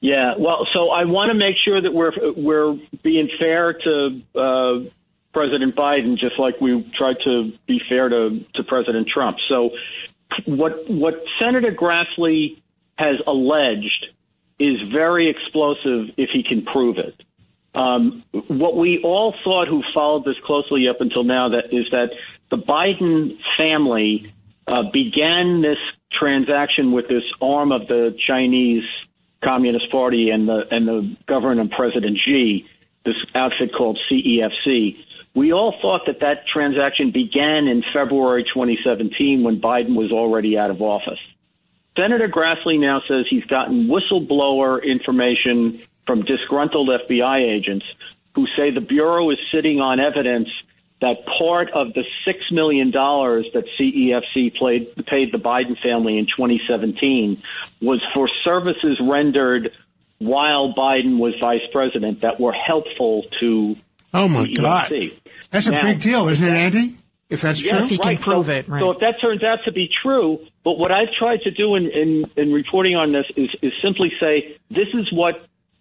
Yeah, 0.00 0.34
well, 0.36 0.66
so 0.74 0.90
I 0.90 1.04
want 1.04 1.30
to 1.30 1.38
make 1.38 1.54
sure 1.64 1.80
that 1.80 1.92
we're 1.94 2.12
we're 2.36 2.76
being 3.04 3.28
fair 3.38 3.74
to 3.74 4.22
uh, 4.34 4.90
President 5.38 5.76
Biden, 5.76 6.18
just 6.18 6.36
like 6.36 6.60
we 6.60 6.90
tried 6.98 7.14
to 7.22 7.52
be 7.68 7.80
fair 7.88 8.08
to 8.08 8.44
to 8.54 8.64
President 8.64 9.06
Trump. 9.06 9.36
So, 9.48 9.70
what 10.46 10.90
what 10.90 11.14
Senator 11.40 11.70
Grassley 11.70 12.60
has 12.96 13.16
alleged 13.24 14.06
is 14.58 14.76
very 14.92 15.30
explosive 15.30 16.12
if 16.16 16.30
he 16.32 16.42
can 16.42 16.64
prove 16.64 16.98
it. 16.98 17.22
Um, 17.72 18.24
what 18.48 18.76
we 18.76 19.00
all 19.04 19.32
thought 19.44 19.68
who 19.68 19.84
followed 19.94 20.24
this 20.24 20.34
closely 20.44 20.88
up 20.88 21.00
until 21.00 21.22
now 21.22 21.50
that 21.50 21.66
is 21.70 21.86
that 21.92 22.10
the 22.50 22.56
Biden 22.56 23.38
family 23.56 24.34
uh, 24.66 24.90
began 24.92 25.62
this 25.62 25.78
transaction 26.18 26.90
with 26.90 27.06
this 27.06 27.22
arm 27.40 27.70
of 27.70 27.86
the 27.86 28.16
Chinese 28.26 28.82
Communist 29.44 29.88
Party 29.92 30.30
and 30.30 30.48
the 30.48 30.62
and 30.72 30.88
the 30.88 31.16
government 31.28 31.60
of 31.60 31.78
President 31.78 32.18
Xi, 32.24 32.66
this 33.04 33.14
outfit 33.36 33.70
called 33.72 34.00
CEFC. 34.10 34.96
We 35.38 35.52
all 35.52 35.72
thought 35.80 36.06
that 36.06 36.18
that 36.18 36.48
transaction 36.52 37.12
began 37.12 37.68
in 37.68 37.84
February 37.94 38.42
2017 38.42 39.44
when 39.44 39.60
Biden 39.60 39.94
was 39.94 40.10
already 40.10 40.58
out 40.58 40.72
of 40.72 40.82
office. 40.82 41.20
Senator 41.96 42.26
Grassley 42.26 42.80
now 42.80 43.02
says 43.06 43.24
he's 43.30 43.44
gotten 43.44 43.86
whistleblower 43.86 44.82
information 44.84 45.80
from 46.08 46.24
disgruntled 46.24 46.88
FBI 46.88 47.56
agents 47.56 47.86
who 48.34 48.46
say 48.56 48.72
the 48.72 48.80
Bureau 48.80 49.30
is 49.30 49.38
sitting 49.54 49.78
on 49.78 50.00
evidence 50.00 50.48
that 51.00 51.24
part 51.38 51.70
of 51.70 51.94
the 51.94 52.02
$6 52.26 52.34
million 52.50 52.90
that 52.90 53.64
CEFC 53.78 54.56
played, 54.56 54.92
paid 55.06 55.32
the 55.32 55.38
Biden 55.38 55.80
family 55.80 56.18
in 56.18 56.26
2017 56.26 57.40
was 57.80 58.02
for 58.12 58.28
services 58.42 59.00
rendered 59.00 59.70
while 60.18 60.74
Biden 60.74 61.18
was 61.18 61.34
vice 61.40 61.62
president 61.70 62.22
that 62.22 62.40
were 62.40 62.52
helpful 62.52 63.22
to 63.38 63.76
Oh 64.14 64.28
my 64.28 64.50
God. 64.50 64.92
That's 65.50 65.66
a 65.66 65.72
Now- 65.72 65.82
big 65.82 66.00
deal, 66.00 66.28
isn't 66.28 66.46
it, 66.46 66.52
Andy? 66.56 66.94
If 67.30 67.42
that's 67.42 67.62
Yeah, 67.64 67.72
true. 67.76 67.84
If 67.84 67.90
he 67.90 67.98
can 67.98 68.16
prove 68.16 68.46
so, 68.46 68.52
it, 68.52 68.68
right. 68.68 68.80
So 68.80 68.90
if 68.92 69.00
that 69.00 69.20
turns 69.20 69.44
out 69.44 69.58
to 69.66 69.72
be 69.72 69.90
true, 70.02 70.38
but 70.64 70.78
what 70.78 70.90
I've 70.90 71.12
tried 71.18 71.42
to 71.42 71.50
do 71.50 71.74
in, 71.74 71.90
in, 71.90 72.24
in 72.36 72.52
reporting 72.52 72.96
on 72.96 73.12
this 73.12 73.26
is, 73.36 73.50
is 73.60 73.72
simply 73.82 74.10
say 74.18 74.56
this 74.70 74.88
is 74.94 75.12
what 75.12 75.34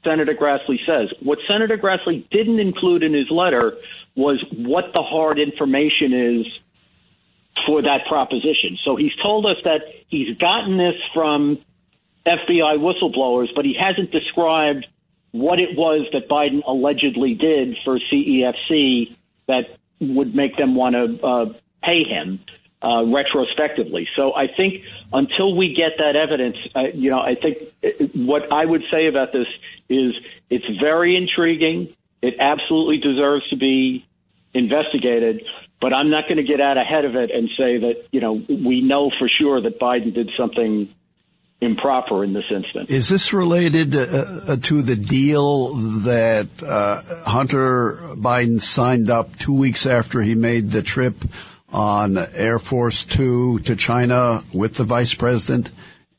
Senator 0.04 0.34
Grassley 0.34 0.78
says. 0.86 1.10
What 1.22 1.40
Senator 1.48 1.78
Grassley 1.78 2.30
didn't 2.30 2.60
include 2.60 3.02
in 3.02 3.14
his 3.14 3.32
letter 3.32 3.78
was 4.16 4.44
what 4.58 4.92
the 4.94 5.02
hard 5.02 5.40
information 5.40 6.42
is 6.42 6.48
for 7.66 7.82
that 7.82 8.06
proposition. 8.08 8.78
So 8.84 8.96
he's 8.98 9.16
told 9.22 9.46
us 9.46 9.58
that 9.64 9.80
he's 10.10 10.38
gotten 10.38 10.78
this 10.78 10.96
from 11.14 11.60
FBI 12.26 12.78
whistleblowers, 12.78 13.48
but 13.56 13.64
he 13.64 13.74
hasn't 13.80 14.12
described 14.12 14.86
what 15.32 15.60
it 15.60 15.78
was 15.78 16.08
that 16.14 16.30
Biden 16.30 16.62
allegedly 16.66 17.34
did 17.34 17.78
for 17.84 18.00
CEFC 18.00 19.16
that 19.48 19.78
would 20.00 20.36
make 20.36 20.58
them 20.58 20.76
want 20.76 20.96
to 20.96 21.26
uh, 21.26 21.54
pay 21.84 22.04
him 22.04 22.40
uh, 22.82 23.04
retrospectively. 23.06 24.08
So 24.16 24.36
I 24.36 24.48
think 24.48 24.84
until 25.12 25.56
we 25.56 25.74
get 25.74 25.98
that 25.98 26.16
evidence, 26.16 26.58
uh, 26.76 26.84
you 26.94 27.10
know, 27.10 27.20
I 27.20 27.36
think 27.36 27.58
uh, 27.84 28.06
what 28.14 28.52
I 28.52 28.66
would 28.66 28.84
say 28.92 29.08
about 29.08 29.34
this 29.34 29.48
is 29.90 30.14
it's 30.50 30.66
very 30.80 31.16
intriguing. 31.16 31.94
It 32.22 32.36
absolutely 32.40 32.98
deserves 32.98 33.48
to 33.50 33.58
be 33.58 34.06
investigated, 34.54 35.44
but 35.82 35.94
I'm 35.94 36.10
not 36.10 36.26
going 36.26 36.38
to 36.38 36.44
get 36.44 36.62
out 36.62 36.78
ahead 36.78 37.06
of 37.06 37.16
it 37.16 37.32
and 37.32 37.50
say 37.58 37.78
that, 37.78 38.06
you 38.12 38.20
know, 38.20 38.34
we 38.48 38.82
know 38.82 39.12
for 39.18 39.30
sure 39.30 39.62
that 39.62 39.80
Biden 39.80 40.14
did 40.14 40.32
something 40.38 40.94
improper 41.60 42.24
in 42.24 42.34
this 42.34 42.46
instance. 42.54 42.90
Is 42.90 43.10
this 43.10 43.34
related 43.34 43.96
uh, 43.96 44.00
uh, 44.00 44.58
to 44.64 44.82
the 44.82 44.96
deal 44.96 45.74
that 45.74 46.48
uh, 46.64 47.02
Hunter 47.26 48.00
Biden 48.16 48.62
signed 48.62 49.10
up 49.10 49.38
two 49.38 49.54
weeks 49.54 49.86
after 49.86 50.22
he 50.22 50.36
made 50.36 50.72
the 50.72 50.84
trip 50.84 51.26
on 51.70 52.18
Air 52.18 52.60
Force 52.60 53.06
Two 53.06 53.60
to 53.60 53.76
China 53.76 54.44
with 54.54 54.76
the 54.76 54.84
vice 54.84 55.14
president 55.14 55.72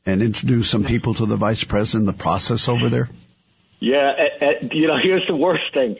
and 0.05 0.21
introduced 0.21 0.71
some 0.71 0.83
people 0.83 1.13
to 1.13 1.25
the 1.25 1.37
vice 1.37 1.63
president, 1.63 2.05
the 2.05 2.13
process 2.13 2.67
over 2.67 2.89
there? 2.89 3.09
Yeah, 3.79 4.11
uh, 4.41 4.45
uh, 4.45 4.67
you 4.71 4.87
know, 4.87 4.97
here's 5.01 5.25
the 5.27 5.35
worst 5.35 5.73
thing. 5.73 5.95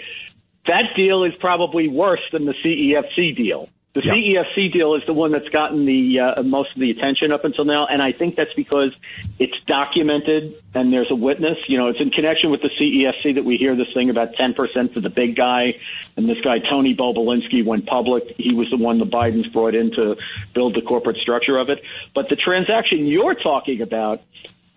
That 0.67 0.95
deal 0.95 1.23
is 1.23 1.33
probably 1.39 1.87
worse 1.87 2.21
than 2.31 2.45
the 2.45 2.53
CEFC 2.63 3.35
deal. 3.35 3.69
The 4.01 4.07
Yeah. 4.07 4.43
CEFC 4.43 4.71
deal 4.71 4.95
is 4.95 5.03
the 5.05 5.13
one 5.13 5.33
that's 5.33 5.49
gotten 5.49 5.85
the 5.85 6.19
uh, 6.21 6.43
most 6.43 6.71
of 6.73 6.79
the 6.79 6.89
attention 6.89 7.33
up 7.33 7.43
until 7.43 7.65
now, 7.65 7.85
and 7.85 8.01
I 8.01 8.13
think 8.13 8.37
that's 8.37 8.53
because 8.53 8.91
it's 9.39 9.55
documented 9.67 10.55
and 10.73 10.93
there's 10.93 11.11
a 11.11 11.15
witness. 11.15 11.57
You 11.67 11.77
know, 11.77 11.87
it's 11.87 11.99
in 11.99 12.09
connection 12.09 12.49
with 12.49 12.61
the 12.61 12.69
CEFC 12.79 13.35
that 13.35 13.43
we 13.43 13.57
hear 13.57 13.75
this 13.75 13.91
thing 13.93 14.09
about 14.09 14.35
10% 14.35 14.93
for 14.93 15.01
the 15.01 15.09
big 15.09 15.35
guy, 15.35 15.75
and 16.15 16.29
this 16.29 16.39
guy 16.41 16.59
Tony 16.59 16.95
Bobulinski 16.95 17.65
went 17.65 17.87
public. 17.87 18.35
He 18.37 18.53
was 18.53 18.69
the 18.69 18.77
one 18.77 18.99
the 18.99 19.05
Bidens 19.05 19.51
brought 19.51 19.75
in 19.75 19.91
to 19.91 20.15
build 20.53 20.75
the 20.75 20.81
corporate 20.81 21.17
structure 21.17 21.57
of 21.57 21.69
it. 21.69 21.81
But 22.15 22.29
the 22.29 22.37
transaction 22.37 23.05
you're 23.05 23.35
talking 23.35 23.81
about, 23.81 24.21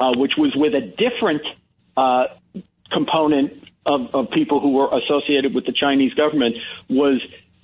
uh, 0.00 0.14
which 0.16 0.32
was 0.36 0.52
with 0.56 0.74
a 0.74 0.80
different 0.80 1.42
uh, 1.96 2.24
component 2.90 3.68
of, 3.86 4.12
of 4.14 4.30
people 4.30 4.58
who 4.58 4.72
were 4.72 4.88
associated 4.98 5.54
with 5.54 5.64
the 5.64 5.72
Chinese 5.72 6.12
government 6.14 6.56
was 6.88 7.20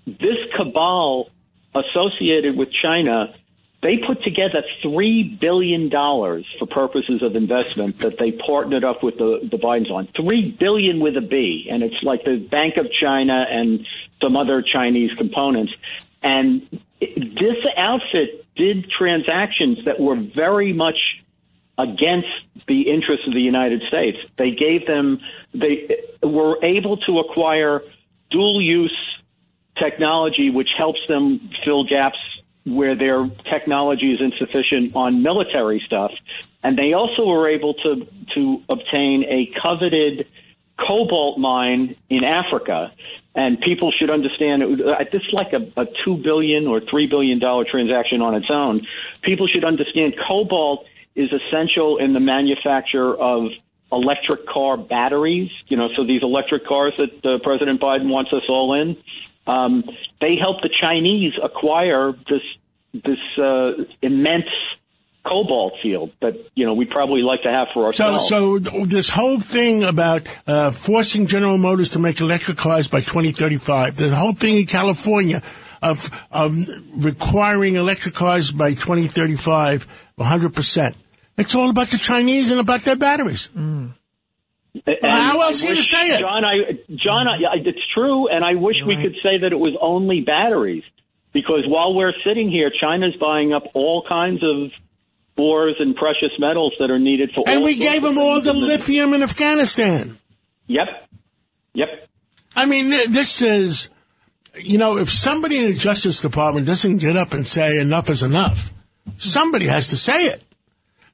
this 0.07 0.39
cabal 0.57 1.31
associated 1.75 2.57
with 2.57 2.69
China. 2.83 3.35
They 3.81 3.99
put 4.05 4.25
together 4.25 4.63
three 4.83 5.39
billion 5.41 5.89
dollars 5.89 6.45
for 6.59 6.67
purposes 6.67 7.23
of 7.23 7.37
investment 7.37 8.01
that 8.01 8.19
they 8.19 8.33
partnered 8.33 8.83
up 8.83 9.05
with 9.05 9.19
the, 9.19 9.49
the 9.49 9.57
Bidens 9.57 9.91
on. 9.91 10.09
Three 10.17 10.57
billion 10.59 10.99
with 10.99 11.17
a 11.17 11.21
B, 11.21 11.69
and 11.71 11.83
it's 11.83 12.03
like 12.03 12.25
the 12.25 12.39
Bank 12.39 12.77
of 12.77 12.87
China 13.01 13.47
and 13.49 13.87
some 14.21 14.37
other 14.37 14.63
Chinese 14.63 15.11
components. 15.17 15.73
And 16.23 16.63
this 17.01 17.57
outfit 17.77 18.45
did 18.57 18.91
transactions 18.91 19.79
that 19.85 20.01
were 20.01 20.17
very 20.17 20.73
much 20.73 20.99
against 21.79 22.27
the 22.67 22.91
interests 22.91 23.27
of 23.29 23.35
the 23.35 23.41
United 23.41 23.83
States. 23.87 24.19
They 24.37 24.51
gave 24.51 24.87
them, 24.87 25.21
they 25.55 26.03
were 26.23 26.63
able 26.65 26.97
to 26.97 27.21
acquire 27.21 27.83
dual 28.31 28.61
use 28.61 28.97
technology, 29.83 30.51
which 30.51 30.69
helps 30.77 31.01
them 31.09 31.51
fill 31.65 31.85
gaps 31.85 32.19
where 32.65 32.97
their 32.97 33.29
technology 33.51 34.13
is 34.13 34.21
insufficient 34.21 34.95
on 34.95 35.23
military 35.23 35.83
stuff. 35.87 36.13
And 36.63 36.77
they 36.77 36.93
also 36.93 37.25
were 37.25 37.49
able 37.49 37.75
to, 37.75 38.07
to 38.35 38.63
obtain 38.69 39.25
a 39.25 39.51
coveted 39.61 40.27
cobalt 40.79 41.39
mine 41.39 41.97
in 42.09 42.25
Africa. 42.25 42.93
And 43.35 43.61
people 43.61 43.93
should 43.93 44.11
understand 44.11 44.63
it, 44.63 45.11
this 45.13 45.23
is 45.23 45.33
like 45.33 45.53
a, 45.53 45.81
a 45.81 45.87
two 46.05 46.17
billion 46.17 46.67
or 46.67 46.81
three 46.81 47.07
billion 47.07 47.39
dollar 47.39 47.65
transaction 47.65 48.21
on 48.21 48.35
its 48.35 48.51
own. 48.51 48.87
People 49.23 49.47
should 49.47 49.65
understand 49.65 50.15
cobalt 50.27 50.85
is 51.15 51.31
essential 51.33 51.99
in 51.99 52.13
the 52.13 52.21
manufacture 52.21 53.15
of 53.15 53.51
electric 53.93 54.47
car 54.47 54.77
batteries. 54.77 55.51
You 55.69 55.77
know, 55.77 55.89
so 55.97 56.05
these 56.05 56.23
electric 56.23 56.67
cars 56.67 56.95
that 56.99 57.25
uh, 57.25 57.39
President 57.43 57.81
Biden 57.81 58.09
wants 58.09 58.33
us 58.33 58.43
all 58.49 58.75
in, 58.75 58.97
um, 59.49 59.83
they 60.21 60.37
help 60.41 60.61
the 60.63 60.71
Chinese 60.81 61.33
acquire 61.43 62.13
this 62.31 62.43
this 62.93 63.19
uh, 63.43 63.73
immense 64.03 64.47
cobalt 65.27 65.75
field 65.83 66.11
that 66.23 66.35
you 66.55 66.65
know 66.65 66.75
we'd 66.75 66.91
probably 66.91 67.21
like 67.23 67.43
to 67.43 67.51
have 67.51 67.69
for 67.75 67.93
So, 67.93 68.15
ourselves. 68.15 68.29
so 68.29 68.59
th- 68.59 68.87
this 68.89 69.09
whole 69.11 69.41
thing 69.41 69.85
about 69.85 70.23
uh, 70.47 70.71
forcing 70.71 71.27
General 71.27 71.59
Motors 71.59 71.91
to 71.91 71.99
make 71.99 72.21
electric 72.21 72.57
cars 72.57 72.89
by 72.89 73.01
2035, 73.01 73.97
the 73.97 74.15
whole 74.15 74.33
thing 74.33 74.57
in 74.57 74.67
California 74.67 75.43
of 75.83 76.11
of 76.31 76.57
requiring 76.97 77.77
electric 77.77 78.15
cars 78.15 78.53
by 78.53 78.71
2035, 78.71 79.87
100 80.17 80.55
percent. 80.55 80.97
It's 81.37 81.55
all 81.55 81.71
about 81.71 81.89
the 81.89 81.99
Chinese 81.99 82.51
and 82.51 82.59
about 82.61 82.83
their 82.83 82.97
batteries. 82.97 83.51
And 83.55 83.93
how 85.03 85.41
else 85.41 85.61
can 85.61 85.71
you 85.71 85.77
wish- 85.77 85.91
say 85.91 86.09
it? 86.11 86.21
John? 86.21 86.45
I, 86.45 86.55
John, 86.91 87.27
I, 87.29 87.37
I- 87.53 87.63
it's 87.65 87.78
true, 87.99 88.29
and 88.29 88.45
I 88.45 88.55
wish 88.55 88.77
we 88.87 88.97
could 88.97 89.15
say 89.23 89.39
that 89.43 89.53
it 89.53 89.59
was 89.59 89.77
only 89.81 90.21
batteries, 90.21 90.85
because 91.33 91.65
while 91.67 91.95
we're 91.95 92.13
sitting 92.25 92.51
here, 92.51 92.71
China's 92.81 93.17
buying 93.21 93.53
up 93.53 93.65
all 93.75 94.05
kinds 94.09 94.43
of 94.43 94.73
ores 95.37 95.77
and 95.79 95.95
precious 95.95 96.33
metals 96.39 96.75
that 96.81 96.91
are 96.91 96.99
needed 96.99 97.31
for. 97.35 97.45
And 97.47 97.63
we 97.63 97.77
gave 97.77 98.03
them 98.03 98.19
all 98.19 98.41
the 98.41 98.53
lithium 98.53 99.15
in 99.15 99.23
Afghanistan. 99.23 100.19
Yep, 100.67 100.89
yep. 101.75 101.89
I 102.57 102.67
mean, 102.67 102.91
this 102.91 103.41
is, 103.41 103.89
you 104.57 104.79
know, 104.79 104.99
if 104.99 105.11
somebody 105.11 105.59
in 105.59 105.67
the 105.67 105.75
Justice 105.75 106.21
Department 106.21 106.67
doesn't 106.67 106.99
get 106.99 107.17
up 107.17 107.33
and 107.33 107.47
say 107.47 107.79
enough 107.79 108.11
is 108.11 108.23
enough, 108.23 108.75
somebody 109.17 109.67
has 109.67 109.89
to 109.89 109.97
say 109.97 110.27
it. 110.27 110.43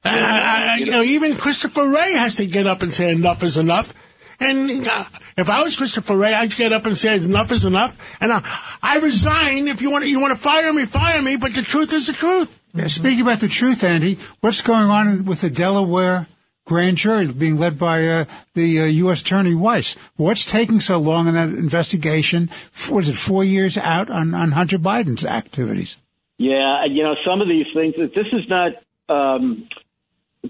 And 0.03 0.23
I, 0.23 0.73
I, 0.73 0.77
you 0.77 0.91
know, 0.91 1.01
even 1.01 1.35
Christopher 1.35 1.87
Wray 1.87 2.13
has 2.13 2.35
to 2.35 2.45
get 2.45 2.67
up 2.67 2.81
and 2.81 2.93
say 2.93 3.11
enough 3.11 3.43
is 3.43 3.57
enough. 3.57 3.93
And 4.39 4.87
uh, 4.87 5.05
if 5.37 5.49
I 5.49 5.63
was 5.63 5.77
Christopher 5.77 6.15
Wray, 6.17 6.33
I'd 6.33 6.55
get 6.55 6.73
up 6.73 6.85
and 6.85 6.97
say 6.97 7.15
enough 7.15 7.51
is 7.51 7.65
enough. 7.65 7.97
And 8.19 8.31
I, 8.31 8.41
I 8.81 8.97
resign. 8.99 9.67
If 9.67 9.81
you 9.81 9.89
want, 9.89 10.03
to, 10.03 10.09
you 10.09 10.19
want 10.19 10.33
to 10.35 10.39
fire 10.41 10.71
me, 10.73 10.85
fire 10.85 11.21
me. 11.21 11.37
But 11.37 11.53
the 11.53 11.61
truth 11.61 11.93
is 11.93 12.07
the 12.07 12.13
truth. 12.13 12.59
Yeah, 12.73 12.87
speaking 12.87 13.21
about 13.21 13.39
the 13.39 13.47
truth, 13.47 13.83
Andy, 13.83 14.17
what's 14.41 14.61
going 14.61 14.89
on 14.89 15.25
with 15.25 15.41
the 15.41 15.49
Delaware 15.49 16.27
grand 16.65 16.97
jury 16.97 17.31
being 17.31 17.57
led 17.57 17.77
by 17.77 18.05
uh, 18.07 18.25
the 18.53 18.81
uh, 18.81 18.85
U.S. 18.85 19.21
Attorney 19.21 19.55
Weiss? 19.55 19.95
What's 20.17 20.49
taking 20.49 20.81
so 20.81 20.97
long 20.97 21.27
in 21.27 21.35
that 21.35 21.49
investigation? 21.49 22.49
F- 22.51 22.91
Was 22.91 23.07
it 23.07 23.15
four 23.15 23.43
years 23.43 23.77
out 23.77 24.09
on, 24.09 24.33
on 24.33 24.51
Hunter 24.51 24.77
Biden's 24.79 25.25
activities? 25.25 25.97
Yeah, 26.37 26.83
you 26.89 27.03
know, 27.03 27.15
some 27.25 27.39
of 27.39 27.47
these 27.47 27.67
things. 27.73 27.93
This 27.97 28.27
is 28.33 28.49
not. 28.49 28.71
Um, 29.07 29.69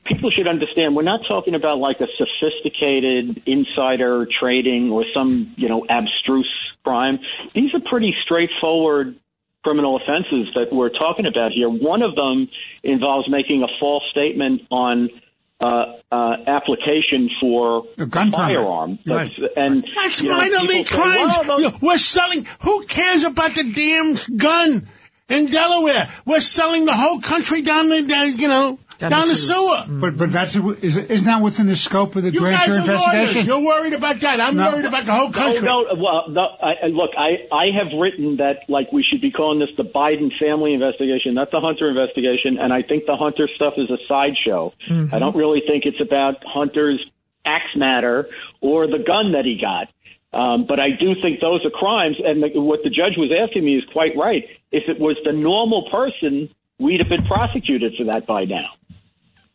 people 0.06 0.30
should 0.32 0.48
understand. 0.48 0.96
We're 0.96 1.04
not 1.04 1.22
talking 1.28 1.56
about 1.56 1.78
like 1.80 1.98
a 2.02 2.08
sophisticated 2.18 3.42
insider 3.46 4.28
trading 4.40 4.92
or 4.92 5.06
some 5.14 5.54
you 5.58 5.70
know 5.70 5.86
abstruse 5.90 6.50
crime. 6.84 7.20
These 7.54 7.74
are 7.74 7.80
pretty 7.80 8.14
straightforward 8.24 9.16
criminal 9.64 9.96
offenses 9.98 10.54
that 10.54 10.72
we're 10.72 10.90
talking 10.90 11.26
about 11.26 11.52
here. 11.52 11.70
One 11.70 12.02
of 12.04 12.16
them 12.16 12.48
involves 12.84 13.30
making 13.30 13.64
a 13.64 13.68
false 13.80 14.04
statement 14.12 14.62
on. 14.72 15.10
Uh, 15.58 15.94
uh, 16.12 16.34
application 16.48 17.30
for 17.40 17.86
A 17.98 18.06
gun 18.06 18.30
permit. 18.30 18.48
firearm, 18.58 19.00
Right. 19.06 19.32
That's- 19.34 19.52
and 19.56 19.86
That's 19.96 20.22
you 20.22 20.28
know, 20.28 20.38
minor 20.38 20.52
people 20.60 20.68
league 20.68 20.88
say, 20.88 20.94
crimes. 20.94 21.38
"Well, 21.48 21.62
those- 21.72 21.82
we're 21.82 21.98
selling. 21.98 22.46
Who 22.64 22.84
cares 22.84 23.24
about 23.24 23.52
the 23.56 23.64
damn 23.64 24.38
gun 24.38 24.86
in 25.30 25.46
Delaware? 25.46 26.10
We're 26.26 26.42
selling 26.42 26.84
the 26.84 26.94
whole 26.94 27.22
country 27.22 27.62
down 27.62 27.88
the, 27.88 28.00
uh, 28.00 28.24
you 28.26 28.50
know, 28.50 28.80
Down 28.98 29.12
down, 29.12 29.22
the 29.28 29.34
the 29.34 29.36
sewer. 29.36 29.84
But 29.90 30.18
but 30.18 30.32
that's 30.32 30.56
is 30.56 30.96
isn't 30.98 31.26
that 31.28 31.42
within 31.44 31.68
the 31.68 31.76
scope 31.76 32.16
of 32.16 32.24
the 32.24 32.32
You 32.32 32.40
grand 32.40 32.56
guys 32.58 32.66
jury 32.66 32.78
are 32.78 32.82
investigation? 32.82 33.36
lawyers. 33.36 33.48
You're 33.48 33.60
worried 33.66 33.94
about 33.94 34.20
that. 34.22 34.40
I'm 34.40 34.56
No. 34.56 34.72
worried 34.72 34.86
about 34.86 35.06
the 35.06 35.12
whole 35.14 35.32
country. 35.32 35.62
no, 35.62 35.86
well, 35.98 36.30
no, 36.30 36.42
I, 36.62 36.86
I- 36.86 36.88
look, 36.88 37.12
I, 37.18 37.44
I 37.54 37.66
have 37.78 37.92
written 38.00 38.38
that 38.38 38.70
like 38.70 38.92
we 38.94 39.04
should 39.04 39.22
be 39.22 39.32
calling 39.32 39.60
this 39.60 39.70
the 39.76 39.84
Biden 39.84 40.32
family 40.40 40.74
investigation, 40.74 41.34
not 41.34 41.52
the 41.52 41.60
Hunter 41.60 41.90
investigation, 41.90 42.58
and 42.60 42.72
I 42.72 42.84
think 42.84 43.06
the 43.06 43.18
Hunter 43.18 43.50
stuff 43.56 43.74
is 43.78 43.90
a 43.90 43.98
sideshow. 44.08 44.72
I 44.90 45.20
don't 45.20 45.36
really 45.36 45.62
think 45.68 45.84
it's 45.86 46.00
about 46.02 46.36
Hunter's 46.46 47.04
axe 47.46 47.76
matter 47.76 48.28
or 48.62 48.88
the 48.88 49.04
gun 49.06 49.34
that 49.34 49.44
he 49.46 49.60
got. 49.62 49.88
Um, 50.34 50.66
but 50.68 50.80
I 50.80 50.90
do 51.00 51.16
think 51.22 51.40
those 51.40 51.66
are 51.66 51.70
crimes, 51.70 52.18
and 52.24 52.44
the, 52.44 52.60
what 52.60 52.82
the 52.84 52.90
judge 52.90 53.16
was 53.18 53.32
asking 53.32 53.64
me 53.64 53.78
is 53.78 53.84
quite 53.94 54.18
right. 54.18 54.44
If 54.72 54.84
it 54.90 55.00
was 55.00 55.16
the 55.24 55.32
normal 55.32 55.88
person, 55.90 56.50
we'd 56.78 57.00
have 57.00 57.08
been 57.08 57.26
prosecuted 57.26 57.94
for 57.98 58.04
that 58.06 58.28
by 58.28 58.44
now. 58.44 58.68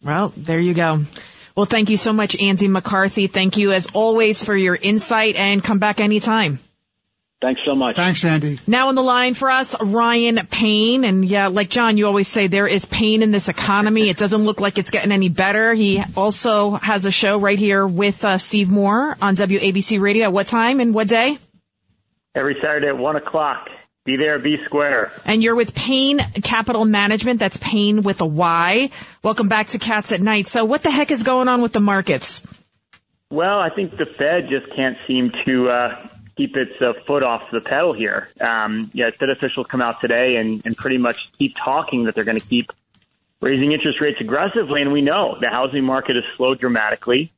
Well, 0.03 0.33
there 0.37 0.61
you 0.61 0.75
go. 0.75 1.05
Well, 1.57 1.67
thank 1.67 1.91
you 1.91 1.97
so 1.97 2.13
much, 2.13 2.41
Andy 2.41 2.69
McCarthy. 2.69 3.27
Thank 3.27 3.57
you 3.57 3.73
as 3.73 3.87
always 3.93 4.43
for 4.43 4.57
your 4.57 4.75
insight 4.77 5.37
and 5.37 5.63
come 5.63 5.79
back 5.79 6.01
anytime. 6.01 6.61
Thanks 7.43 7.63
so 7.65 7.75
much. 7.75 7.97
Thanks, 7.97 8.23
Andy. 8.25 8.59
Now 8.67 8.89
on 8.89 8.95
the 8.95 9.03
line 9.03 9.33
for 9.33 9.51
us, 9.51 9.75
Ryan 9.81 10.47
Payne. 10.51 11.05
And 11.05 11.25
yeah, 11.25 11.49
like 11.49 11.71
John, 11.71 11.97
you 11.97 12.07
always 12.07 12.29
say 12.29 12.47
there 12.47 12.67
is 12.67 12.85
pain 12.85 13.23
in 13.23 13.31
this 13.31 13.49
economy. 13.49 14.11
It 14.11 14.19
doesn't 14.19 14.43
look 14.45 14.61
like 14.61 14.77
it's 14.77 14.91
getting 14.91 15.11
any 15.11 15.31
better. 15.31 15.73
He 15.73 16.03
also 16.17 16.73
has 16.73 17.07
a 17.07 17.11
show 17.11 17.39
right 17.39 17.59
here 17.59 17.87
with 17.87 18.25
uh, 18.25 18.37
Steve 18.37 18.71
Moore 18.71 19.17
on 19.23 19.37
WABC 19.37 20.01
Radio. 20.01 20.29
What 20.29 20.49
time 20.49 20.81
and 20.81 20.93
what 20.93 21.09
day? 21.09 21.39
every 22.35 22.57
Saturday 22.63 22.89
at 22.89 22.97
one 22.97 23.17
o'clock. 23.17 23.69
Be 24.11 24.17
there, 24.17 24.41
be 24.41 24.57
square. 24.65 25.13
And 25.25 25.41
you're 25.41 25.55
with 25.55 25.73
Payne 25.73 26.19
Capital 26.43 26.85
Management. 26.85 27.39
That's 27.39 27.59
Payne 27.59 28.03
with 28.03 28.21
a 28.21 28.27
Y. 28.27 28.91
Welcome 29.23 29.47
back 29.47 29.69
to 29.69 29.79
Cats 29.79 30.11
at 30.11 30.21
Night. 30.21 30.49
So 30.49 30.65
what 30.65 30.83
the 30.83 30.91
heck 30.91 31.13
is 31.13 31.23
going 31.23 31.47
on 31.47 31.63
with 31.63 31.73
the 31.73 31.79
markets? 31.79 32.43
Well, 33.31 33.61
I 33.61 33.71
think 33.71 33.93
the 33.93 34.07
Fed 34.19 34.49
just 34.51 34.75
can't 34.75 34.97
seem 35.07 35.31
to 35.47 35.69
uh, 35.69 36.09
keep 36.37 36.57
its 36.57 36.73
uh, 36.81 36.95
foot 37.07 37.23
off 37.23 37.43
the 37.53 37.61
pedal 37.61 37.93
here. 37.93 38.31
Um, 38.41 38.91
yeah, 38.95 39.11
Fed 39.17 39.31
officials 39.31 39.69
come 39.71 39.81
out 39.81 40.01
today 40.01 40.35
and, 40.41 40.61
and 40.65 40.77
pretty 40.77 40.99
much 40.99 41.19
keep 41.39 41.55
talking 41.65 42.07
that 42.07 42.17
they're 42.17 42.25
going 42.25 42.41
to 42.41 42.45
keep 42.45 42.71
raising 43.41 43.71
interest 43.71 44.01
rates 44.01 44.19
aggressively, 44.21 44.83
and 44.83 44.91
we 44.91 45.03
know 45.03 45.37
the 45.41 45.51
housing 45.51 45.85
market 45.85 46.17
has 46.17 46.25
slowed 46.37 46.59
dramatically. 46.59 47.33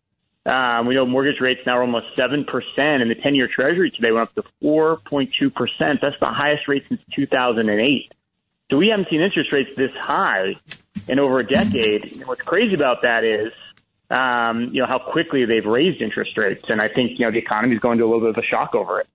Um, 0.45 0.87
we 0.87 0.95
know 0.95 1.07
mortgage 1.07 1.41
rates 1.41 1.61
now 1.67 1.79
are 1.79 1.83
almost 1.83 2.07
7%, 2.17 2.45
and 2.77 3.11
the 3.11 3.15
10 3.15 3.35
year 3.35 3.49
Treasury 3.49 3.91
today 3.91 4.11
went 4.11 4.29
up 4.29 4.35
to 4.35 4.43
4.2%. 4.63 6.01
That's 6.01 6.17
the 6.19 6.27
highest 6.27 6.67
rate 6.67 6.85
since 6.89 7.01
2008. 7.15 8.13
So 8.71 8.77
we 8.77 8.89
haven't 8.89 9.09
seen 9.09 9.21
interest 9.21 9.53
rates 9.53 9.71
this 9.77 9.93
high 10.01 10.57
in 11.07 11.19
over 11.19 11.39
a 11.39 11.47
decade. 11.47 12.13
And 12.13 12.27
what's 12.27 12.41
crazy 12.41 12.75
about 12.75 13.03
that 13.03 13.23
is, 13.23 13.53
um, 14.11 14.71
you 14.73 14.81
know, 14.81 14.87
how 14.87 14.99
quickly 14.99 15.45
they've 15.45 15.65
raised 15.65 16.01
interest 16.01 16.37
rates. 16.37 16.65
And 16.69 16.81
I 16.81 16.89
think, 16.89 17.19
you 17.19 17.27
know, 17.27 17.31
the 17.31 17.39
economy 17.39 17.75
is 17.75 17.81
going 17.81 17.99
to 17.99 18.05
a 18.05 18.07
little 18.07 18.21
bit 18.21 18.31
of 18.31 18.39
a 18.39 18.47
shock 18.47 18.75
over 18.75 19.01
it. 19.01 19.09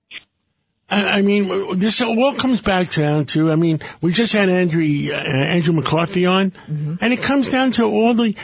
I 0.90 1.20
I 1.20 1.22
mean, 1.22 1.80
this 1.80 2.02
all 2.02 2.34
comes 2.34 2.62
back 2.62 2.92
down 2.92 3.26
to, 3.28 3.52
I 3.52 3.56
mean, 3.56 3.82
we 4.02 4.14
just 4.14 4.34
had 4.34 4.50
Andrew, 4.50 4.84
uh, 5.12 5.16
Andrew 5.16 5.74
McCarthy 5.74 6.26
on, 6.26 6.54
and 7.02 7.14
it 7.14 7.22
comes 7.22 7.50
down 7.50 7.72
to 7.74 7.84
all 7.84 8.14
the 8.14 8.36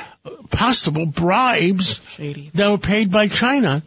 possible 0.50 1.06
bribes 1.06 2.02
Shady. 2.08 2.52
that 2.54 2.70
were 2.70 2.78
paid 2.78 3.12
by 3.12 3.28
China 3.28 3.84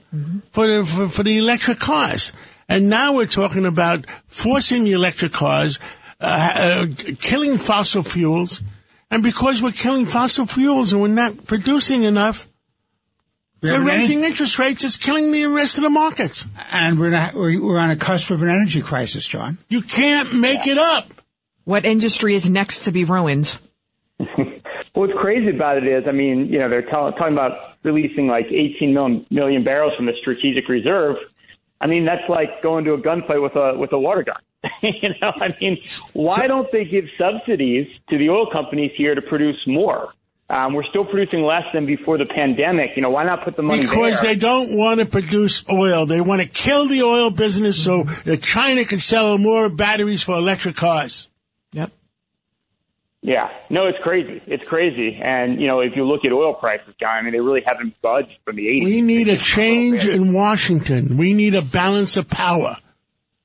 for, 0.52 0.66
the, 0.66 0.84
for, 0.84 1.08
for 1.08 1.22
the 1.22 1.38
electric 1.38 1.78
cars. 1.80 2.32
And 2.68 2.88
now 2.88 3.14
we're 3.14 3.26
talking 3.26 3.64
about 3.66 4.06
forcing 4.26 4.84
the 4.84 4.92
electric 4.92 5.32
cars, 5.32 5.78
uh, 6.20 6.86
uh, 6.86 6.86
killing 7.20 7.58
fossil 7.58 8.02
fuels. 8.02 8.62
And 9.10 9.22
because 9.22 9.62
we're 9.62 9.72
killing 9.72 10.06
fossil 10.06 10.46
fuels 10.46 10.92
and 10.92 11.00
we're 11.00 11.08
not 11.08 11.46
producing 11.46 12.02
enough, 12.02 12.48
We 13.62 13.70
they're 13.70 13.82
raising 13.82 14.20
ener- 14.20 14.28
interest 14.28 14.58
rates. 14.58 14.84
It's 14.84 14.96
killing 14.96 15.32
the 15.32 15.46
rest 15.46 15.78
of 15.78 15.82
the 15.82 15.90
markets. 15.90 16.46
and 16.70 16.98
we're 16.98 17.10
not, 17.10 17.34
we're 17.34 17.60
we're 17.62 17.78
on 17.78 17.90
a 17.90 17.96
cusp 17.96 18.30
of 18.30 18.42
an 18.42 18.48
energy 18.48 18.82
crisis, 18.82 19.26
John. 19.26 19.58
You 19.68 19.82
can't 19.82 20.34
make 20.34 20.66
it 20.66 20.78
up. 20.78 21.12
What 21.64 21.84
industry 21.84 22.34
is 22.34 22.48
next 22.48 22.80
to 22.80 22.92
be 22.92 23.04
ruined? 23.04 23.58
What's 24.92 25.12
crazy 25.14 25.50
about 25.50 25.76
it 25.78 25.86
is, 25.86 26.04
I 26.06 26.12
mean, 26.12 26.46
you 26.46 26.58
know, 26.58 26.68
they're 26.70 26.82
tell- 26.88 27.12
talking 27.12 27.34
about 27.34 27.74
releasing 27.82 28.28
like 28.28 28.46
18 28.46 28.94
million, 28.94 29.26
million 29.30 29.64
barrels 29.64 29.94
from 29.96 30.06
the 30.06 30.14
strategic 30.20 30.68
reserve. 30.68 31.16
I 31.80 31.86
mean, 31.86 32.04
that's 32.06 32.26
like 32.28 32.62
going 32.62 32.84
to 32.86 32.94
a 32.94 32.98
gunfight 32.98 33.42
with 33.42 33.56
a 33.56 33.76
with 33.78 33.92
a 33.92 33.98
water 33.98 34.22
gun. 34.22 34.40
you 34.82 35.10
know, 35.20 35.32
I 35.36 35.54
mean, 35.60 35.78
why 36.12 36.46
don't 36.46 36.70
they 36.70 36.84
give 36.84 37.04
subsidies 37.18 37.88
to 38.08 38.16
the 38.18 38.30
oil 38.30 38.50
companies 38.50 38.92
here 38.96 39.14
to 39.14 39.22
produce 39.22 39.58
more? 39.66 40.12
Um, 40.48 40.74
we're 40.74 40.84
still 40.84 41.04
producing 41.04 41.42
less 41.42 41.64
than 41.74 41.86
before 41.86 42.18
the 42.18 42.26
pandemic. 42.26 42.94
You 42.94 43.02
know, 43.02 43.10
why 43.10 43.24
not 43.24 43.42
put 43.42 43.56
the 43.56 43.62
money 43.62 43.82
Because 43.82 44.22
there? 44.22 44.34
they 44.34 44.38
don't 44.38 44.76
want 44.76 45.00
to 45.00 45.06
produce 45.06 45.64
oil. 45.68 46.06
They 46.06 46.20
want 46.20 46.40
to 46.40 46.46
kill 46.46 46.86
the 46.86 47.02
oil 47.02 47.30
business 47.30 47.82
so 47.82 48.04
that 48.24 48.42
China 48.42 48.84
can 48.84 49.00
sell 49.00 49.38
more 49.38 49.68
batteries 49.68 50.22
for 50.22 50.36
electric 50.36 50.76
cars. 50.76 51.26
Yep. 51.72 51.90
Yeah, 53.22 53.48
no, 53.70 53.86
it's 53.88 53.98
crazy. 54.04 54.40
It's 54.46 54.62
crazy. 54.68 55.18
And, 55.20 55.60
you 55.60 55.66
know, 55.66 55.80
if 55.80 55.96
you 55.96 56.04
look 56.04 56.24
at 56.24 56.30
oil 56.30 56.54
prices, 56.54 56.94
John, 57.00 57.10
I 57.16 57.22
mean, 57.22 57.32
they 57.32 57.40
really 57.40 57.62
haven't 57.66 58.00
budged 58.00 58.36
from 58.44 58.54
the 58.54 58.66
80s. 58.66 58.84
We 58.84 59.00
need 59.00 59.26
a 59.26 59.36
change 59.36 60.06
in 60.06 60.32
Washington. 60.32 61.16
We 61.16 61.34
need 61.34 61.56
a 61.56 61.62
balance 61.62 62.16
of 62.16 62.28
power. 62.28 62.76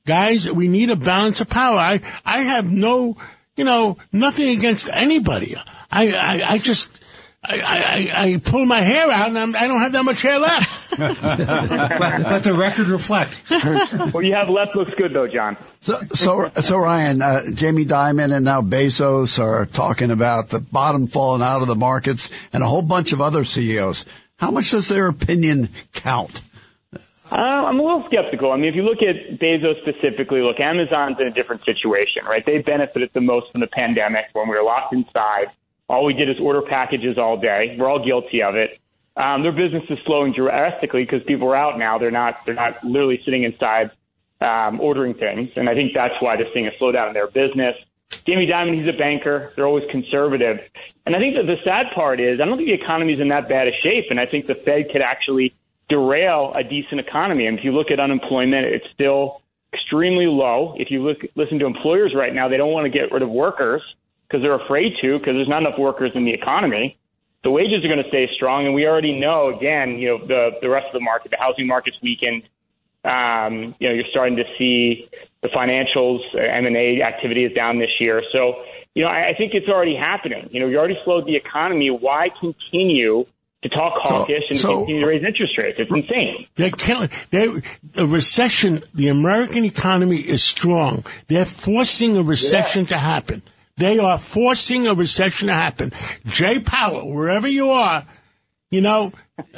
Guys, 0.06 0.52
we 0.52 0.68
need 0.68 0.92
a 0.92 0.96
balance 0.96 1.42
of 1.42 1.50
power. 1.50 1.78
I, 1.78 2.02
I 2.24 2.42
have 2.44 2.72
no, 2.72 3.18
you 3.56 3.64
know, 3.64 3.98
nothing 4.12 4.50
against 4.50 4.90
anybody. 4.90 5.56
I, 5.92 6.12
I, 6.12 6.54
I 6.54 6.58
just, 6.58 7.04
I, 7.44 7.60
I, 7.60 8.24
I 8.24 8.38
pull 8.38 8.66
my 8.66 8.82
hair 8.82 9.10
out 9.10 9.30
and 9.30 9.38
I'm, 9.38 9.56
I 9.56 9.68
don't 9.68 9.80
have 9.80 9.92
that 9.94 10.06
much 10.06 10.22
hair 10.22 10.40
left. 10.40 11.00
let, 11.00 12.22
let 12.22 12.44
the 12.44 12.54
record 12.54 12.88
reflect. 12.88 13.44
Well, 14.14 14.24
you 14.24 14.36
have 14.36 14.50
left 14.50 14.76
looks 14.76 14.94
good, 14.94 15.14
though, 15.14 15.28
John. 15.28 15.58
So, 15.80 16.00
so, 16.14 16.52
so 16.62 16.78
Ryan, 16.78 17.22
uh, 17.22 17.52
Jamie 17.54 17.86
Dimon 17.86 18.36
and 18.36 18.46
now 18.46 18.62
Bezos 18.62 19.40
are 19.40 19.66
talking 19.66 20.12
about 20.12 20.50
the 20.50 20.60
bottom 20.60 21.08
falling 21.08 21.42
out 21.42 21.62
of 21.62 21.68
the 21.68 21.76
markets 21.76 22.30
and 22.52 22.62
a 22.62 22.68
whole 22.68 22.82
bunch 22.82 23.14
of 23.14 23.22
other 23.22 23.46
CEOs. 23.46 24.06
How 24.38 24.52
much 24.52 24.72
does 24.72 24.90
their 24.90 25.08
opinion 25.08 25.70
count? 25.94 26.42
Uh, 27.32 27.36
I'm 27.36 27.80
a 27.80 27.82
little 27.82 28.04
skeptical. 28.08 28.52
I 28.52 28.58
mean, 28.58 28.68
if 28.68 28.76
you 28.76 28.84
look 28.84 29.00
at 29.00 29.40
Bezos 29.40 29.80
specifically, 29.82 30.42
look, 30.42 30.60
Amazon's 30.60 31.16
in 31.20 31.28
a 31.28 31.32
different 31.32 31.64
situation, 31.64 32.26
right? 32.26 32.46
They 32.46 32.58
benefited 32.58 33.10
the 33.14 33.22
most 33.22 33.52
from 33.52 33.62
the 33.62 33.68
pandemic 33.68 34.26
when 34.34 34.50
we 34.50 34.56
were 34.56 34.64
locked 34.64 34.94
inside. 34.94 35.48
All 35.88 36.04
we 36.04 36.14
did 36.14 36.30
is 36.30 36.36
order 36.42 36.62
packages 36.62 37.18
all 37.18 37.40
day. 37.40 37.78
We're 37.80 37.90
all 37.90 38.04
guilty 38.04 38.44
of 38.44 38.56
it. 38.56 38.80
Um, 39.16 39.44
their 39.44 39.52
business 39.52 39.84
is 39.90 39.98
slowing 40.06 40.34
drastically 40.34 41.04
because 41.04 41.22
people 41.24 41.48
are 41.48 41.56
out 41.56 41.80
now. 41.80 41.98
They're 41.98 42.12
not. 42.12 42.46
They're 42.46 42.56
not 42.56 42.84
literally 42.84 43.22
sitting 43.24 43.44
inside 43.44 43.92
um, 44.42 44.80
ordering 44.80 45.14
things, 45.14 45.52
and 45.56 45.70
I 45.70 45.74
think 45.74 45.92
that's 45.94 46.16
why 46.20 46.36
they're 46.36 46.52
seeing 46.54 46.68
a 46.68 46.72
slowdown 46.82 47.10
in 47.10 47.14
their 47.14 47.28
business. 47.28 47.76
Jamie 48.26 48.48
Dimon, 48.48 48.78
he's 48.78 48.88
a 48.94 48.98
banker. 48.98 49.52
They're 49.56 49.68
always 49.68 49.84
conservative, 49.92 50.60
and 51.06 51.16
I 51.16 51.20
think 51.20 51.36
that 51.36 51.46
the 51.46 51.58
sad 51.64 51.88
part 51.94 52.20
is 52.20 52.40
I 52.42 52.46
don't 52.46 52.58
think 52.58 52.68
the 52.68 52.82
economy's 52.82 53.20
in 53.20 53.30
that 53.30 53.48
bad 53.48 53.68
a 53.68 53.80
shape, 53.80 54.06
and 54.10 54.20
I 54.20 54.26
think 54.26 54.48
the 54.48 54.56
Fed 54.56 54.92
could 54.92 55.02
actually 55.02 55.54
derail 55.92 56.54
a 56.56 56.64
decent 56.64 57.00
economy. 57.00 57.46
And 57.46 57.60
if 57.60 57.66
you 57.66 57.72
look 57.72 57.92
at 57.92 58.00
unemployment, 58.00 58.66
it's 58.66 58.88
still 58.94 59.44
extremely 59.74 60.26
low. 60.26 60.74
If 60.78 60.90
you 60.90 61.04
look 61.04 61.20
listen 61.36 61.60
to 61.60 61.68
employers 61.68 62.14
right 62.16 62.34
now, 62.34 62.48
they 62.48 62.58
don't 62.58 62.72
want 62.72 62.86
to 62.88 62.94
get 62.94 63.12
rid 63.12 63.22
of 63.22 63.30
workers 63.30 63.84
because 64.26 64.42
they're 64.42 64.60
afraid 64.66 64.94
to 65.02 65.20
because 65.20 65.36
there's 65.36 65.52
not 65.52 65.62
enough 65.62 65.78
workers 65.78 66.12
in 66.16 66.24
the 66.24 66.34
economy 66.34 66.98
the 67.44 67.50
wages 67.50 67.84
are 67.84 67.88
going 67.88 68.04
to 68.04 68.10
stay 68.10 68.30
strong, 68.36 68.66
and 68.66 68.76
we 68.76 68.86
already 68.86 69.20
know 69.20 69.56
again, 69.56 69.98
you 69.98 70.10
know, 70.10 70.28
the 70.28 70.50
the 70.62 70.70
rest 70.70 70.88
of 70.88 70.94
the 70.94 71.04
market, 71.04 71.32
the 71.32 71.38
housing 71.38 71.68
market's 71.68 71.98
weakened. 72.02 72.44
Um, 73.04 73.74
you 73.80 73.90
know, 73.90 73.96
you're 73.96 74.10
starting 74.12 74.38
to 74.38 74.44
see 74.60 75.10
the 75.42 75.50
financials, 75.50 76.20
uh, 76.36 76.40
M 76.40 76.68
and 76.68 76.78
A 76.78 77.02
activity 77.02 77.46
is 77.46 77.54
down 77.54 77.80
this 77.80 77.90
year. 78.00 78.22
So, 78.32 78.62
you 78.94 79.04
know, 79.04 79.10
I, 79.10 79.30
I 79.30 79.34
think 79.36 79.54
it's 79.56 79.68
already 79.68 79.96
happening. 79.96 80.50
You 80.52 80.60
know, 80.60 80.68
you 80.68 80.78
already 80.78 80.98
slowed 81.04 81.26
the 81.26 81.36
economy. 81.36 81.90
Why 81.90 82.28
continue? 82.40 83.26
To 83.64 83.70
talk 83.70 84.00
hawkish 84.00 84.44
and 84.50 84.58
so- 84.58 84.78
continue 84.80 85.02
to 85.02 85.08
raise 85.08 85.24
interest 85.24 85.58
rates. 85.58 85.76
It's 85.78 85.92
insane. 85.92 86.48
They're 86.56 86.72
killing. 86.72 87.10
They 87.30 87.62
a 87.96 88.08
recession. 88.08 88.82
The 88.96 89.10
American 89.10 89.66
economy 89.66 90.18
is 90.18 90.44
strong. 90.44 91.06
They're 91.28 91.46
forcing 91.46 92.18
a 92.18 92.24
recession 92.24 92.88
to 92.88 92.98
happen. 92.98 93.44
They 93.78 94.00
are 94.00 94.18
forcing 94.18 94.88
a 94.88 94.94
recession 94.96 95.48
to 95.48 95.54
happen. 95.54 95.94
Jay 96.26 96.60
Powell, 96.60 97.12
wherever 97.14 97.48
you 97.48 97.70
are, 97.70 98.06
you 98.72 98.82
know, 98.82 99.12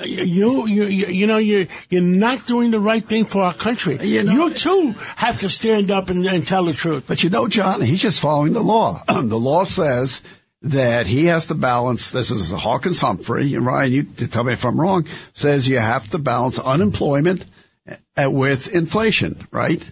you 0.04 0.66
you 0.68 0.86
you, 0.86 1.06
you 1.08 1.28
know 1.28 1.38
you 1.38 1.68
you're 1.90 2.02
not 2.02 2.46
doing 2.46 2.72
the 2.72 2.80
right 2.80 3.04
thing 3.04 3.26
for 3.26 3.42
our 3.42 3.54
country. 3.54 3.98
You 4.06 4.24
know- 4.24 4.34
you 4.34 4.54
too 4.54 4.92
have 5.16 5.40
to 5.40 5.50
stand 5.50 5.92
up 5.92 6.10
and, 6.10 6.26
and 6.26 6.46
tell 6.46 6.66
the 6.66 6.74
truth. 6.74 7.06
But 7.08 7.24
you 7.24 7.30
know, 7.30 7.48
John, 7.48 7.82
he's 7.82 8.02
just 8.02 8.20
following 8.20 8.54
the 8.54 8.64
law. 8.64 9.02
the 9.08 9.40
law 9.40 9.66
says 9.66 10.22
that 10.64 11.08
he 11.08 11.26
has 11.26 11.48
to 11.48 11.56
balance. 11.56 12.12
This 12.12 12.32
is 12.32 12.52
Hawkins 12.52 13.02
Humphrey, 13.02 13.54
and 13.54 13.66
Ryan, 13.66 13.92
you 13.92 14.04
tell 14.04 14.44
me 14.44 14.54
if 14.54 14.66
I'm 14.66 14.80
wrong. 14.80 15.06
Says 15.34 15.68
you 15.68 15.78
have 15.78 16.10
to 16.12 16.18
balance 16.18 16.58
unemployment 16.58 17.46
with 18.18 18.74
inflation, 18.74 19.48
right? 19.52 19.90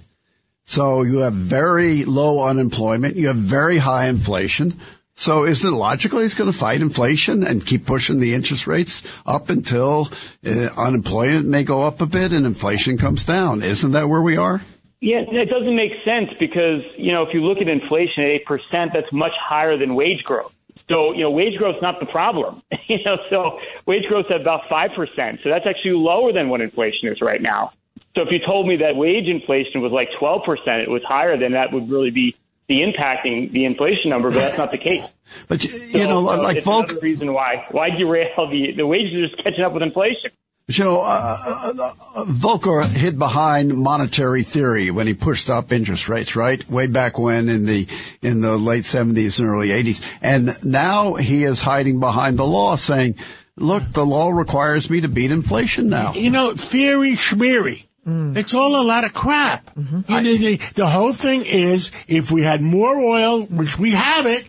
So 0.64 1.02
you 1.02 1.20
have 1.20 1.34
very 1.34 2.06
low 2.06 2.44
unemployment, 2.44 3.18
you 3.18 3.28
have 3.28 3.36
very 3.36 3.78
high 3.78 4.08
inflation. 4.08 4.80
So 5.16 5.44
is 5.44 5.64
it 5.66 5.72
logical 5.72 6.22
he's 6.22 6.36
going 6.36 6.52
to 6.52 6.58
fight 6.58 6.82
inflation 6.82 7.44
and 7.44 7.66
keep 7.66 7.86
pushing 7.86 8.20
the 8.20 8.34
interest 8.34 8.66
rates 8.66 9.04
up 9.26 9.50
until 9.50 10.10
uh, 10.46 10.70
unemployment 10.78 11.46
may 11.46 11.64
go 11.64 11.84
up 11.84 12.02
a 12.02 12.06
bit 12.06 12.32
and 12.32 12.46
inflation 12.46 12.98
comes 12.98 13.26
down? 13.26 13.62
Isn't 13.62 13.92
that 13.92 14.08
where 14.08 14.22
we 14.22 14.38
are? 14.38 14.62
Yeah, 15.02 15.22
it 15.28 15.50
doesn't 15.50 15.76
make 15.76 15.92
sense 16.06 16.30
because, 16.40 16.84
you 16.96 17.12
know, 17.12 17.24
if 17.24 17.34
you 17.34 17.42
look 17.42 17.58
at 17.58 17.68
inflation 17.68 18.24
at 18.24 18.46
8%, 18.48 18.94
that's 18.94 19.12
much 19.12 19.34
higher 19.40 19.76
than 19.76 19.96
wage 19.96 20.24
growth. 20.24 20.56
So, 20.90 21.14
you 21.14 21.24
know, 21.24 21.32
wage 21.32 21.58
growth's 21.58 21.82
not 21.82 22.00
the 22.00 22.06
problem. 22.06 22.62
you 22.88 22.98
know, 23.06 23.18
so 23.30 23.60
wage 23.86 24.04
growth's 24.08 24.30
at 24.30 24.42
about 24.42 24.62
5%. 24.70 25.44
So 25.44 25.50
that's 25.50 25.66
actually 25.68 25.92
lower 25.92 26.34
than 26.34 26.50
what 26.50 26.62
inflation 26.62 27.10
is 27.10 27.22
right 27.22 27.42
now. 27.42 27.72
So 28.16 28.24
if 28.24 28.28
you 28.32 28.40
told 28.46 28.68
me 28.68 28.78
that 28.78 28.96
wage 28.96 29.28
inflation 29.28 29.82
was 29.82 29.92
like 29.92 30.10
12%, 30.20 30.44
it 30.84 30.90
was 30.90 31.02
higher, 31.08 31.38
then 31.38 31.54
that 31.54 31.72
would 31.72 31.90
really 31.90 32.12
be 32.12 32.36
the 32.68 32.80
impacting 32.80 33.52
the 33.52 33.66
inflation 33.66 34.10
number, 34.10 34.30
but 34.30 34.40
that's 34.40 34.58
not 34.58 34.72
the 34.72 34.78
case. 34.78 35.06
But 35.48 35.64
you, 35.64 35.78
you 35.78 36.08
know, 36.08 36.26
So, 36.26 36.42
like 36.42 36.64
Volk, 36.64 36.90
another 36.90 37.02
reason 37.02 37.34
why 37.34 37.66
why 37.72 37.90
derail 37.90 38.50
the 38.50 38.74
the 38.76 38.86
wages 38.86 39.14
are 39.14 39.28
just 39.28 39.42
catching 39.42 39.64
up 39.64 39.72
with 39.72 39.82
inflation. 39.82 40.32
You 40.78 40.86
know, 40.86 41.02
uh, 41.02 41.38
uh, 41.46 41.74
uh, 42.16 42.26
Volcker 42.26 42.86
hid 42.86 43.18
behind 43.20 43.74
monetary 43.76 44.44
theory 44.44 44.92
when 44.92 45.08
he 45.08 45.14
pushed 45.14 45.50
up 45.50 45.72
interest 45.72 46.08
rates, 46.10 46.36
right? 46.36 46.68
Way 46.70 46.88
back 46.88 47.18
when 47.18 47.50
in 47.50 47.66
the 47.66 47.88
in 48.22 48.42
the 48.42 48.58
late 48.58 48.86
seventies 48.86 49.40
and 49.40 49.50
early 49.50 49.72
eighties, 49.72 50.02
and 50.22 50.56
now 50.64 51.16
he 51.16 51.44
is 51.44 51.62
hiding 51.62 52.00
behind 52.00 52.38
the 52.38 52.46
law, 52.46 52.76
saying, 52.76 53.16
"Look, 53.56 53.92
the 53.94 54.06
law 54.06 54.30
requires 54.30 54.90
me 54.90 55.02
to 55.02 55.08
beat 55.08 55.32
inflation 55.32 55.90
now." 55.90 56.14
You 56.14 56.30
know, 56.30 56.54
theory 56.54 57.14
schmeary. 57.14 57.86
It's 58.04 58.56
all 58.56 58.82
a 58.82 58.84
lot 58.84 59.04
of 59.04 59.14
crap. 59.14 59.70
You 59.78 59.84
know, 60.10 60.22
the, 60.24 60.60
the 60.74 60.88
whole 60.88 61.14
thing 61.14 61.46
is, 61.46 61.92
if 62.08 62.32
we 62.32 62.42
had 62.42 62.60
more 62.62 62.98
oil, 62.98 63.44
which 63.44 63.78
we 63.78 63.92
have 63.92 64.26
it, 64.26 64.46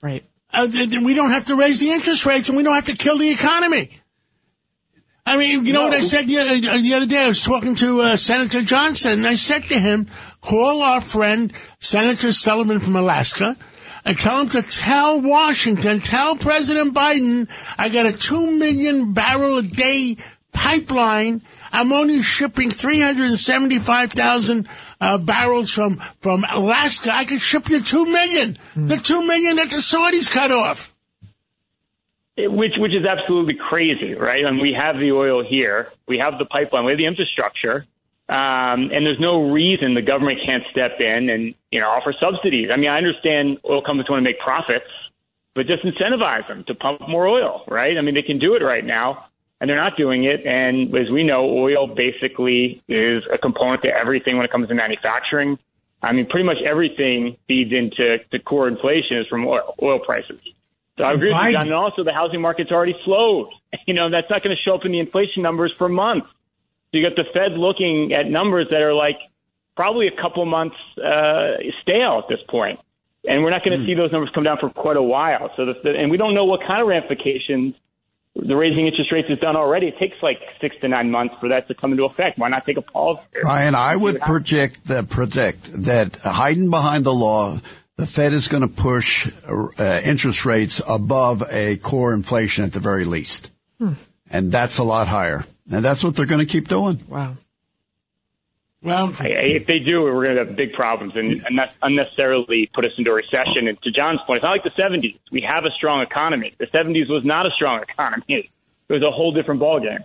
Right. 0.00 0.24
uh, 0.52 0.68
th- 0.68 0.90
then 0.90 1.02
we 1.02 1.12
don't 1.14 1.30
have 1.32 1.46
to 1.46 1.56
raise 1.56 1.80
the 1.80 1.90
interest 1.90 2.24
rates 2.26 2.48
and 2.48 2.56
we 2.56 2.62
don't 2.62 2.74
have 2.76 2.84
to 2.86 2.94
kill 2.96 3.18
the 3.18 3.28
economy. 3.30 3.90
I 5.28 5.36
mean, 5.36 5.66
you 5.66 5.72
know 5.72 5.82
what 5.82 5.92
I 5.92 6.02
said 6.02 6.28
the 6.28 6.38
other, 6.38 6.60
the 6.80 6.94
other 6.94 7.06
day? 7.06 7.24
I 7.24 7.28
was 7.28 7.42
talking 7.42 7.74
to 7.76 8.00
uh, 8.00 8.16
Senator 8.16 8.62
Johnson, 8.62 9.12
and 9.12 9.26
I 9.26 9.34
said 9.34 9.64
to 9.64 9.78
him, 9.78 10.06
call 10.40 10.82
our 10.82 11.00
friend 11.00 11.52
Senator 11.80 12.32
Sullivan 12.32 12.78
from 12.78 12.94
Alaska 12.94 13.56
and 14.04 14.16
tell 14.16 14.42
him 14.42 14.48
to 14.50 14.62
tell 14.62 15.20
Washington, 15.20 15.98
tell 15.98 16.36
President 16.36 16.94
Biden, 16.94 17.48
I 17.76 17.88
got 17.88 18.06
a 18.06 18.12
two 18.12 18.52
million 18.52 19.14
barrel 19.14 19.58
a 19.58 19.62
day 19.62 20.16
pipeline. 20.52 21.42
I'm 21.72 21.92
only 21.92 22.22
shipping 22.22 22.70
375,000 22.70 24.68
uh, 25.00 25.18
barrels 25.18 25.72
from, 25.72 26.00
from 26.20 26.44
Alaska. 26.48 27.10
I 27.12 27.24
could 27.24 27.40
ship 27.42 27.68
you 27.68 27.82
two 27.82 28.06
million. 28.06 28.56
The 28.76 28.96
two 28.96 29.26
million 29.26 29.56
that 29.56 29.70
the 29.70 29.78
Saudis 29.78 30.30
cut 30.30 30.52
off. 30.52 30.94
It- 32.36 32.52
which 32.52 32.74
which 32.78 32.92
is 32.92 33.04
absolutely 33.06 33.54
crazy, 33.54 34.14
right? 34.14 34.44
And 34.44 34.60
we 34.60 34.72
have 34.72 34.98
the 34.98 35.12
oil 35.12 35.42
here, 35.42 35.88
we 36.06 36.18
have 36.18 36.38
the 36.38 36.44
pipeline, 36.44 36.84
we 36.84 36.92
have 36.92 36.98
the 36.98 37.06
infrastructure, 37.06 37.86
um, 38.28 38.90
and 38.92 39.06
there's 39.06 39.20
no 39.20 39.50
reason 39.50 39.94
the 39.94 40.02
government 40.02 40.40
can't 40.44 40.64
step 40.70 41.00
in 41.00 41.30
and 41.30 41.54
you 41.70 41.80
know 41.80 41.88
offer 41.88 42.12
subsidies. 42.20 42.68
I 42.72 42.76
mean, 42.76 42.90
I 42.90 42.98
understand 42.98 43.58
oil 43.68 43.82
companies 43.82 44.10
want 44.10 44.20
to 44.20 44.24
make 44.28 44.38
profits, 44.40 44.90
but 45.54 45.66
just 45.66 45.82
incentivize 45.84 46.46
them 46.48 46.64
to 46.68 46.74
pump 46.74 47.08
more 47.08 47.26
oil, 47.26 47.64
right? 47.68 47.96
I 47.96 48.02
mean, 48.02 48.14
they 48.14 48.22
can 48.22 48.38
do 48.38 48.54
it 48.54 48.62
right 48.62 48.84
now, 48.84 49.26
and 49.60 49.70
they're 49.70 49.76
not 49.82 49.96
doing 49.96 50.24
it. 50.24 50.44
And 50.44 50.94
as 50.94 51.08
we 51.10 51.24
know, 51.24 51.48
oil 51.48 51.86
basically 51.86 52.82
is 52.88 53.22
a 53.32 53.38
component 53.38 53.82
to 53.82 53.88
everything 53.88 54.36
when 54.36 54.44
it 54.44 54.52
comes 54.52 54.68
to 54.68 54.74
manufacturing. 54.74 55.58
I 56.02 56.12
mean, 56.12 56.26
pretty 56.26 56.44
much 56.44 56.58
everything 56.68 57.36
feeds 57.48 57.72
into 57.72 58.18
to 58.30 58.38
core 58.40 58.68
inflation 58.68 59.16
is 59.16 59.26
from 59.28 59.46
oil, 59.46 59.74
oil 59.82 59.98
prices. 59.98 60.40
So 60.98 61.04
I 61.04 61.12
agree 61.12 61.32
with 61.32 61.42
you, 61.44 61.52
John. 61.52 61.62
And 61.62 61.74
also, 61.74 62.04
the 62.04 62.12
housing 62.12 62.40
market's 62.40 62.70
already 62.70 62.94
slowed. 63.04 63.48
You 63.86 63.94
know, 63.94 64.10
that's 64.10 64.28
not 64.28 64.42
going 64.42 64.56
to 64.56 64.60
show 64.68 64.74
up 64.74 64.84
in 64.84 64.90
the 64.90 64.98
inflation 64.98 65.42
numbers 65.42 65.72
for 65.78 65.88
months. 65.88 66.26
So 66.90 66.98
you 66.98 67.08
got 67.08 67.14
the 67.14 67.22
Fed 67.32 67.56
looking 67.56 68.12
at 68.12 68.28
numbers 68.28 68.66
that 68.70 68.82
are 68.82 68.94
like 68.94 69.18
probably 69.76 70.08
a 70.08 70.20
couple 70.20 70.44
months 70.44 70.74
uh, 70.98 71.62
stale 71.82 72.18
at 72.18 72.28
this 72.28 72.40
point. 72.48 72.78
point, 72.78 72.86
and 73.28 73.44
we're 73.44 73.50
not 73.50 73.64
going 73.64 73.78
to 73.78 73.86
see 73.86 73.94
those 73.94 74.10
numbers 74.10 74.30
come 74.34 74.42
down 74.42 74.58
for 74.58 74.70
quite 74.70 74.96
a 74.96 75.02
while. 75.02 75.50
So, 75.56 75.66
the, 75.66 75.90
and 75.90 76.10
we 76.10 76.16
don't 76.16 76.34
know 76.34 76.46
what 76.46 76.60
kind 76.66 76.82
of 76.82 76.88
ramifications 76.88 77.74
the 78.34 78.54
raising 78.54 78.86
interest 78.86 79.10
rates 79.12 79.28
has 79.28 79.38
done 79.38 79.56
already. 79.56 79.88
It 79.88 79.98
takes 79.98 80.16
like 80.22 80.38
six 80.60 80.76
to 80.82 80.88
nine 80.88 81.10
months 81.10 81.36
for 81.38 81.48
that 81.48 81.68
to 81.68 81.74
come 81.74 81.92
into 81.92 82.04
effect. 82.04 82.38
Why 82.38 82.48
not 82.48 82.66
take 82.66 82.76
a 82.76 82.82
pause? 82.82 83.18
Here? 83.32 83.42
Ryan, 83.42 83.74
I 83.74 83.96
would 83.96 84.14
what 84.14 84.22
project 84.22 84.84
that 84.84 85.08
predict 85.08 85.84
that 85.84 86.16
hiding 86.16 86.70
behind 86.70 87.04
the 87.04 87.14
law, 87.14 87.60
the 87.96 88.06
Fed 88.06 88.32
is 88.32 88.48
going 88.48 88.62
to 88.62 88.68
push 88.68 89.30
uh, 89.48 90.00
interest 90.04 90.44
rates 90.44 90.80
above 90.86 91.42
a 91.50 91.76
core 91.78 92.12
inflation 92.14 92.64
at 92.64 92.72
the 92.72 92.80
very 92.80 93.04
least, 93.04 93.50
and 94.30 94.52
that's 94.52 94.78
a 94.78 94.84
lot 94.84 95.08
higher, 95.08 95.44
and 95.70 95.84
that's 95.84 96.04
what 96.04 96.14
they're 96.16 96.26
going 96.26 96.44
to 96.46 96.50
keep 96.50 96.68
doing. 96.68 97.00
Wow. 97.08 97.36
Well, 98.82 99.12
I- 99.18 99.24
I- 99.24 99.28
If 99.56 99.66
they 99.66 99.78
do, 99.80 100.02
we're 100.02 100.24
going 100.24 100.36
to 100.36 100.44
have 100.44 100.56
big 100.56 100.72
problems 100.74 101.14
and, 101.16 101.28
and 101.46 101.60
unnecessarily 101.82 102.70
put 102.74 102.84
us 102.84 102.92
into 102.98 103.10
a 103.10 103.14
recession. 103.14 103.66
And 103.66 103.80
to 103.82 103.90
John's 103.90 104.20
point, 104.26 104.38
it's 104.38 104.44
not 104.44 104.50
like 104.52 104.62
the 104.64 104.70
70s. 104.70 105.18
We 105.32 105.40
have 105.40 105.64
a 105.64 105.70
strong 105.70 106.02
economy. 106.02 106.54
The 106.58 106.66
70s 106.66 107.08
was 107.08 107.24
not 107.24 107.46
a 107.46 107.50
strong 107.56 107.82
economy. 107.82 108.24
It 108.28 108.92
was 108.92 109.02
a 109.02 109.10
whole 109.10 109.32
different 109.32 109.60
ballgame. 109.60 110.04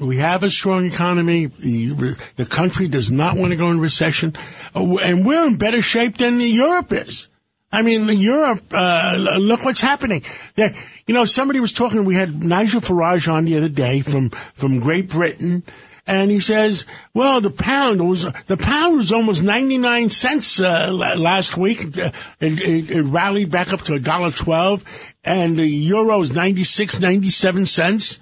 We 0.00 0.16
have 0.16 0.42
a 0.42 0.50
strong 0.50 0.86
economy. 0.86 1.46
The 1.46 2.46
country 2.48 2.88
does 2.88 3.10
not 3.10 3.36
want 3.36 3.50
to 3.52 3.56
go 3.56 3.70
in 3.70 3.78
recession, 3.80 4.34
Uh, 4.74 4.96
and 4.96 5.26
we're 5.26 5.46
in 5.46 5.56
better 5.56 5.82
shape 5.82 6.16
than 6.16 6.40
Europe 6.40 6.90
is. 6.92 7.28
I 7.70 7.82
mean, 7.82 8.08
Europe. 8.08 8.64
Uh, 8.72 9.36
look 9.38 9.64
what's 9.64 9.80
happening. 9.80 10.24
You 10.56 11.14
know, 11.14 11.24
somebody 11.26 11.60
was 11.60 11.72
talking. 11.72 12.04
We 12.04 12.14
had 12.14 12.42
Nigel 12.42 12.80
Farage 12.80 13.30
on 13.30 13.44
the 13.44 13.56
other 13.58 13.68
day 13.68 14.00
from 14.00 14.30
from 14.54 14.80
Great 14.80 15.10
Britain, 15.10 15.62
and 16.06 16.30
he 16.30 16.40
says, 16.40 16.86
"Well, 17.12 17.40
the 17.40 17.50
pound 17.50 18.08
was 18.08 18.26
the 18.46 18.56
pound 18.56 18.96
was 18.96 19.12
almost 19.12 19.42
ninety 19.42 19.76
nine 19.78 20.08
cents 20.10 20.60
uh, 20.60 20.90
last 20.90 21.56
week. 21.56 21.96
It, 21.96 22.14
it, 22.40 22.90
it 22.90 23.02
rallied 23.02 23.50
back 23.50 23.72
up 23.72 23.82
to 23.82 23.94
a 23.94 24.00
dollar 24.00 24.30
twelve, 24.30 24.82
and 25.22 25.58
the 25.58 25.66
euro 25.66 26.22
is 26.22 26.34
96, 26.34 27.00
97 27.00 27.66
cents." 27.66 28.18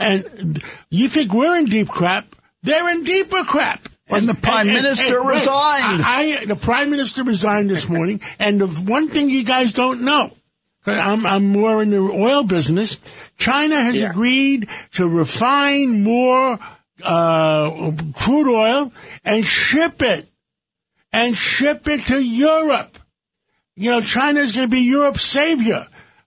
And 0.00 0.62
you 0.90 1.08
think 1.08 1.32
we're 1.32 1.56
in 1.58 1.66
deep 1.66 1.88
crap? 1.88 2.34
They're 2.62 2.88
in 2.90 3.04
deeper 3.04 3.44
crap. 3.44 3.88
And 4.08 4.28
the 4.28 4.34
prime 4.34 4.66
minister 4.66 5.22
wait, 5.22 5.34
resigned. 5.34 6.02
I, 6.02 6.38
I- 6.40 6.44
the 6.46 6.56
prime 6.56 6.90
minister 6.90 7.22
resigned 7.22 7.70
this 7.70 7.88
morning, 7.88 8.20
and 8.40 8.60
the 8.60 8.66
one 8.66 9.08
thing 9.08 9.30
you 9.30 9.44
guys 9.44 9.72
don't 9.72 10.02
know, 10.02 10.32
I'm, 10.84 11.24
I'm 11.24 11.46
more 11.46 11.80
in 11.82 11.90
the 11.90 11.98
oil 12.00 12.42
business. 12.42 12.98
China 13.36 13.76
has 13.80 13.96
Yeah. 13.96 14.10
agreed 14.10 14.68
to 14.94 15.06
refine 15.08 16.02
more 16.02 16.58
uh, 17.02 17.92
crude 18.14 18.48
oil 18.52 18.92
and 19.24 19.44
ship 19.44 20.02
it, 20.02 20.28
and 21.12 21.36
ship 21.36 21.86
it 21.86 22.02
to 22.06 22.20
Europe. 22.20 22.98
You 23.76 23.90
know, 23.90 24.00
China 24.00 24.40
is 24.40 24.52
going 24.52 24.68
to 24.68 24.70
be 24.74 24.80
Europe's 24.82 25.24
savior. 25.24 25.86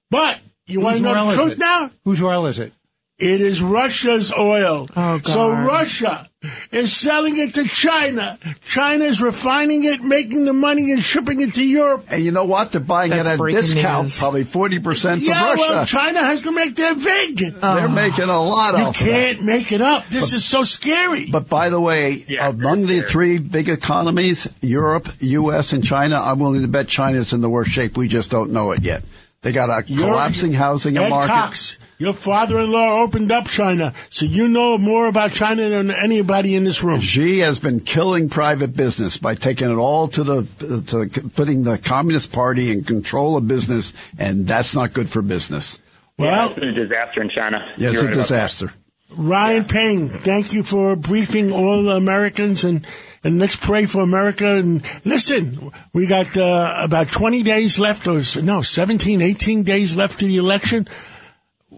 But 0.09 0.39
you 0.65 0.79
want 0.79 0.97
to 0.97 1.03
know 1.03 1.29
the 1.31 1.35
truth 1.35 1.57
now? 1.57 1.91
Whose 2.05 2.23
oil 2.23 2.45
is 2.47 2.59
it? 2.59 2.71
It 3.19 3.41
is 3.41 3.61
Russia's 3.61 4.33
oil. 4.33 4.87
Oh, 4.95 5.19
God. 5.19 5.27
So 5.27 5.51
Russia 5.51 6.29
is 6.71 6.91
selling 6.91 7.37
it 7.37 7.53
to 7.53 7.65
China. 7.65 8.39
China 8.65 9.05
is 9.05 9.21
refining 9.21 9.83
it, 9.83 10.01
making 10.01 10.45
the 10.45 10.51
money, 10.51 10.91
and 10.91 11.01
shipping 11.01 11.39
it 11.39 11.53
to 11.53 11.63
Europe. 11.63 12.05
And 12.09 12.23
you 12.23 12.31
know 12.31 12.45
what? 12.45 12.71
They're 12.71 12.81
buying 12.81 13.11
That's 13.11 13.29
it 13.29 13.33
at 13.33 13.39
a 13.39 13.51
discount, 13.51 14.05
news. 14.05 14.17
probably 14.17 14.43
40% 14.43 15.11
from 15.11 15.19
yeah, 15.21 15.43
Russia. 15.51 15.61
well, 15.61 15.85
China 15.85 16.19
has 16.19 16.41
to 16.41 16.51
make 16.51 16.75
their 16.75 16.95
vig. 16.95 17.37
They're 17.37 17.53
oh. 17.61 17.87
making 17.87 18.25
a 18.25 18.41
lot 18.41 18.73
you 18.77 18.83
off 18.85 18.99
of 18.99 19.05
that. 19.05 19.11
can't 19.11 19.43
make 19.43 19.71
it 19.71 19.81
up. 19.81 20.07
This 20.07 20.33
is 20.33 20.43
so 20.43 20.63
scary. 20.63 21.27
But 21.29 21.47
by 21.47 21.69
the 21.69 21.79
way, 21.79 22.25
Yeah, 22.27 22.49
among 22.49 22.87
the 22.87 23.01
three 23.01 23.37
big 23.37 23.69
economies, 23.69 24.47
Europe, 24.61 25.07
U.S., 25.19 25.71
and 25.71 25.85
China, 25.85 26.19
I'm 26.19 26.39
willing 26.39 26.63
to 26.63 26.67
bet 26.67 26.87
China's 26.87 27.31
in 27.31 27.41
the 27.41 27.49
worst 27.49 27.71
shape. 27.71 27.95
We 27.95 28.07
just 28.07 28.31
don't 28.31 28.51
know 28.51 28.71
it 28.71 28.81
yet. 28.83 29.03
They 29.43 29.51
got 29.51 29.69
a 29.69 29.83
You're- 29.87 30.03
collapsing 30.03 30.53
housing 30.53 30.97
Ed 30.97 31.09
market. 31.09 31.31
Cox, 31.31 31.77
your 32.03 32.13
father-in-law 32.13 33.01
opened 33.01 33.31
up 33.31 33.47
China, 33.47 33.93
so 34.09 34.25
you 34.25 34.47
know 34.47 34.77
more 34.77 35.07
about 35.07 35.31
China 35.31 35.69
than 35.69 35.89
anybody 35.89 36.53
in 36.55 36.65
this 36.65 36.83
room. 36.83 36.99
Xi 36.99 37.39
has 37.39 37.59
been 37.59 37.79
killing 37.79 38.29
private 38.29 38.75
business 38.75 39.15
by 39.17 39.35
taking 39.35 39.71
it 39.71 39.75
all 39.75 40.07
to 40.09 40.23
the 40.23 40.43
to 40.59 40.77
the, 41.05 41.31
putting 41.35 41.63
the 41.63 41.77
Communist 41.77 42.31
Party 42.31 42.71
in 42.71 42.83
control 42.83 43.37
of 43.37 43.47
business, 43.47 43.93
and 44.19 44.45
that's 44.45 44.75
not 44.75 44.91
good 44.93 45.09
for 45.09 45.21
business. 45.21 45.79
Well, 46.17 46.49
It's 46.49 46.59
been 46.59 46.69
a 46.69 46.73
disaster 46.73 47.21
in 47.21 47.29
China. 47.29 47.57
Yeah, 47.77 47.89
it's 47.89 47.93
You're 47.95 48.03
a 48.03 48.05
right 48.07 48.13
about 48.13 48.27
that. 48.27 48.35
disaster. 48.35 48.73
Ryan 49.15 49.65
Payne, 49.65 50.09
thank 50.09 50.53
you 50.53 50.63
for 50.63 50.95
briefing 50.95 51.51
all 51.51 51.83
the 51.83 51.95
Americans 51.95 52.63
and, 52.63 52.85
and 53.23 53.37
let's 53.37 53.55
pray 53.55 53.85
for 53.85 54.01
America. 54.01 54.55
And 54.55 54.83
listen, 55.05 55.71
we 55.93 56.07
got 56.07 56.35
uh, 56.35 56.75
about 56.79 57.11
20 57.11 57.43
days 57.43 57.77
left, 57.77 58.07
or 58.07 58.21
no, 58.41 58.63
17, 58.63 59.21
18 59.21 59.61
days 59.63 59.95
left 59.95 60.19
to 60.19 60.25
the 60.25 60.37
election. 60.37 60.87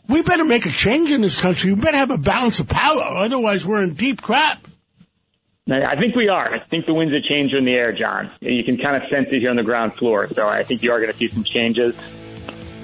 We 0.08 0.22
better 0.22 0.46
make 0.46 0.65
a 0.65 0.70
change 0.70 1.12
in 1.12 1.22
this 1.22 1.39
country. 1.39 1.74
We 1.74 1.82
better 1.82 1.98
have 1.98 2.12
a 2.12 2.18
balance 2.18 2.60
of 2.60 2.68
power. 2.68 3.02
Otherwise, 3.02 3.65
we're 3.65 3.84
in 3.84 3.94
deep 3.96 4.22
crap. 4.22 4.68
I 5.68 5.96
think 6.00 6.15
we 6.15 6.30
are. 6.30 6.54
I 6.54 6.60
think 6.60 6.86
the 6.86 6.94
winds 6.94 7.15
of 7.15 7.24
change 7.24 7.52
are 7.54 7.58
in 7.58 7.65
the 7.65 7.72
air, 7.72 7.91
John. 7.91 8.30
You 8.39 8.63
can 8.63 8.78
kind 8.78 9.02
of 9.02 9.10
sense 9.10 9.28
it 9.32 9.39
here 9.39 9.50
on 9.50 9.56
the 9.56 9.63
ground 9.63 9.94
floor. 9.96 10.28
So 10.28 10.48
I 10.48 10.63
think 10.63 10.84
you 10.84 10.91
are 10.91 11.00
going 11.00 11.12
to 11.12 11.18
see 11.18 11.30
some 11.30 11.44
changes. 11.44 11.96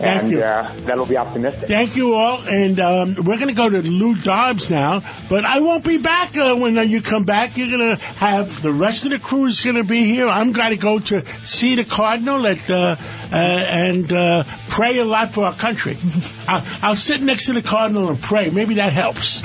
Thank 0.02 0.24
and 0.24 0.32
you. 0.32 0.42
Uh, 0.42 0.76
that'll 0.80 1.06
be 1.06 1.18
optimistic. 1.18 1.68
Thank 1.68 1.96
you 1.96 2.14
all. 2.14 2.42
And 2.48 2.80
um, 2.80 3.16
we're 3.16 3.38
going 3.38 3.50
to 3.50 3.54
go 3.54 3.70
to 3.70 3.82
Lou 3.82 4.16
Dobbs 4.16 4.72
now. 4.72 5.02
But 5.30 5.46
I 5.46 5.60
won't 5.60 5.86
be 5.86 6.00
back 6.00 6.36
uh, 6.36 6.56
when 6.56 6.78
uh, 6.78 6.82
you 6.82 7.02
come 7.02 7.24
back. 7.24 7.56
You're 7.58 7.70
going 7.70 7.96
to 7.96 8.04
have 8.16 8.62
the 8.62 8.74
rest 8.74 9.06
of 9.06 9.12
the 9.12 9.20
crew 9.20 9.46
is 9.46 9.62
going 9.62 9.76
to 9.76 9.84
be 9.84 10.06
here. 10.06 10.28
I'm 10.28 10.52
going 10.52 10.72
to 10.72 10.78
go 10.78 11.00
to 11.00 11.24
see 11.46 11.76
the 11.76 11.86
Cardinal 11.86 12.48
at, 12.48 12.68
uh, 12.70 12.96
uh, 13.32 13.36
and 13.36 14.12
uh, 14.12 14.44
pray 14.70 14.98
a 14.98 15.06
lot 15.06 15.32
for 15.32 15.46
our 15.46 15.56
country. 15.56 15.98
I'll, 16.48 16.64
I'll 16.82 16.96
sit 16.96 17.22
next 17.22 17.46
to 17.46 17.54
the 17.54 17.62
Cardinal 17.62 18.10
and 18.10 18.20
pray. 18.20 18.50
Maybe 18.50 18.76
that 18.76 18.94
helps. 18.94 19.42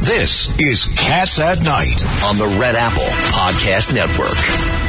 This 0.00 0.58
is 0.58 0.86
Cats 0.96 1.38
at 1.38 1.62
Night 1.62 2.04
on 2.24 2.38
the 2.38 2.58
Red 2.58 2.74
Apple 2.74 3.04
Podcast 3.04 3.92
Network. 3.92 4.81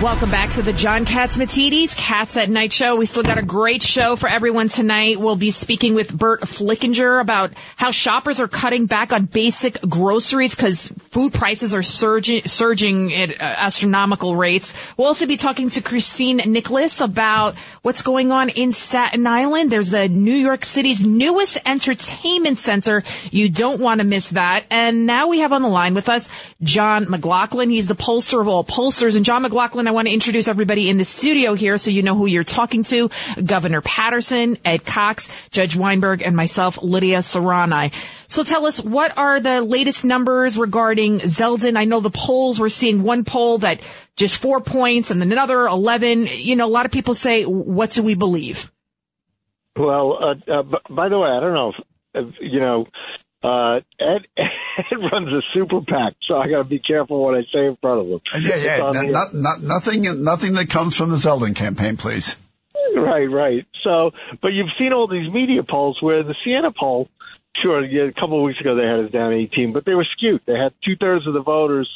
Welcome 0.00 0.30
back 0.30 0.54
to 0.54 0.62
the 0.62 0.72
John 0.72 1.04
Catsimatidis 1.04 1.94
Cats 1.94 2.38
at 2.38 2.48
Night 2.48 2.72
show. 2.72 2.96
We 2.96 3.04
still 3.04 3.22
got 3.22 3.36
a 3.36 3.42
great 3.42 3.82
show 3.82 4.16
for 4.16 4.30
everyone 4.30 4.70
tonight. 4.70 5.20
We'll 5.20 5.36
be 5.36 5.50
speaking 5.50 5.94
with 5.94 6.16
Burt 6.16 6.40
Flickinger 6.40 7.20
about 7.20 7.52
how 7.76 7.90
shoppers 7.90 8.40
are 8.40 8.48
cutting 8.48 8.86
back 8.86 9.12
on 9.12 9.26
basic 9.26 9.78
groceries 9.82 10.54
because 10.54 10.88
food 11.10 11.34
prices 11.34 11.74
are 11.74 11.82
surging, 11.82 12.44
surging 12.44 13.12
at 13.12 13.42
uh, 13.42 13.44
astronomical 13.44 14.36
rates. 14.36 14.72
We'll 14.96 15.06
also 15.06 15.26
be 15.26 15.36
talking 15.36 15.68
to 15.68 15.82
Christine 15.82 16.38
Nicholas 16.46 17.02
about 17.02 17.58
what's 17.82 18.00
going 18.00 18.32
on 18.32 18.48
in 18.48 18.72
Staten 18.72 19.26
Island. 19.26 19.70
There's 19.70 19.92
a 19.92 20.08
New 20.08 20.32
York 20.32 20.64
City's 20.64 21.04
newest 21.04 21.58
entertainment 21.66 22.56
center. 22.56 23.04
You 23.30 23.50
don't 23.50 23.82
want 23.82 24.00
to 24.00 24.06
miss 24.06 24.30
that. 24.30 24.64
And 24.70 25.04
now 25.04 25.28
we 25.28 25.40
have 25.40 25.52
on 25.52 25.60
the 25.60 25.68
line 25.68 25.92
with 25.92 26.08
us 26.08 26.30
John 26.62 27.10
McLaughlin. 27.10 27.68
He's 27.68 27.86
the 27.86 27.94
pollster 27.94 28.40
of 28.40 28.48
all 28.48 28.64
pollsters. 28.64 29.14
And 29.14 29.26
John 29.26 29.42
McLaughlin, 29.42 29.89
I 29.90 29.92
want 29.92 30.06
to 30.06 30.14
introduce 30.14 30.46
everybody 30.46 30.88
in 30.88 30.98
the 30.98 31.04
studio 31.04 31.54
here 31.54 31.76
so 31.76 31.90
you 31.90 32.02
know 32.02 32.14
who 32.14 32.26
you're 32.26 32.44
talking 32.44 32.84
to. 32.84 33.10
Governor 33.44 33.80
Paterson, 33.80 34.56
Ed 34.64 34.84
Cox, 34.84 35.48
Judge 35.48 35.74
Weinberg, 35.74 36.22
and 36.22 36.36
myself, 36.36 36.80
Lydia 36.80 37.22
Serrano. 37.22 37.90
So 38.28 38.44
tell 38.44 38.66
us, 38.66 38.80
what 38.80 39.18
are 39.18 39.40
the 39.40 39.62
latest 39.62 40.04
numbers 40.04 40.56
regarding 40.56 41.18
Zeldin? 41.18 41.76
I 41.76 41.86
know 41.86 41.98
the 41.98 42.08
polls, 42.08 42.60
we're 42.60 42.68
seeing 42.68 43.02
one 43.02 43.24
poll 43.24 43.58
that 43.58 43.80
just 44.14 44.40
four 44.40 44.60
points 44.60 45.10
and 45.10 45.20
then 45.20 45.32
another 45.32 45.66
11. 45.66 46.28
You 46.34 46.54
know, 46.54 46.66
a 46.66 46.70
lot 46.70 46.86
of 46.86 46.92
people 46.92 47.14
say, 47.14 47.42
what 47.42 47.90
do 47.90 48.04
we 48.04 48.14
believe? 48.14 48.70
Well, 49.76 50.18
uh, 50.22 50.52
uh, 50.52 50.62
b- 50.62 50.78
by 50.88 51.08
the 51.08 51.18
way, 51.18 51.30
I 51.30 51.40
don't 51.40 51.54
know 51.54 51.72
if, 52.14 52.28
if 52.28 52.34
you 52.40 52.60
know, 52.60 52.86
uh, 53.42 53.76
Ed, 53.98 54.26
Ed 54.36 54.96
runs 55.12 55.28
a 55.28 55.40
super 55.54 55.80
PAC, 55.80 56.14
so 56.28 56.36
I 56.36 56.48
got 56.48 56.58
to 56.58 56.64
be 56.64 56.78
careful 56.78 57.22
what 57.22 57.34
I 57.34 57.42
say 57.52 57.66
in 57.66 57.76
front 57.80 58.00
of 58.00 58.06
him. 58.06 58.20
Yeah, 58.40 58.56
yeah. 58.56 58.90
not, 59.10 59.34
not, 59.34 59.62
nothing, 59.62 60.22
nothing 60.22 60.54
that 60.54 60.68
comes 60.68 60.96
from 60.96 61.10
the 61.10 61.16
Zeldin 61.16 61.56
campaign, 61.56 61.96
please. 61.96 62.36
Right, 62.96 63.26
right. 63.26 63.66
So, 63.84 64.10
but 64.42 64.48
you've 64.48 64.70
seen 64.78 64.92
all 64.92 65.06
these 65.06 65.32
media 65.32 65.62
polls 65.68 65.98
where 66.00 66.22
the 66.22 66.34
Siena 66.44 66.72
poll, 66.78 67.08
sure, 67.62 67.84
yeah, 67.84 68.08
a 68.08 68.12
couple 68.12 68.38
of 68.38 68.44
weeks 68.44 68.60
ago 68.60 68.74
they 68.74 68.86
had 68.86 69.06
us 69.06 69.12
down 69.12 69.32
18, 69.32 69.72
but 69.72 69.84
they 69.84 69.94
were 69.94 70.06
skewed. 70.16 70.42
They 70.46 70.54
had 70.54 70.72
two 70.84 70.96
thirds 70.96 71.26
of 71.26 71.34
the 71.34 71.42
voters 71.42 71.88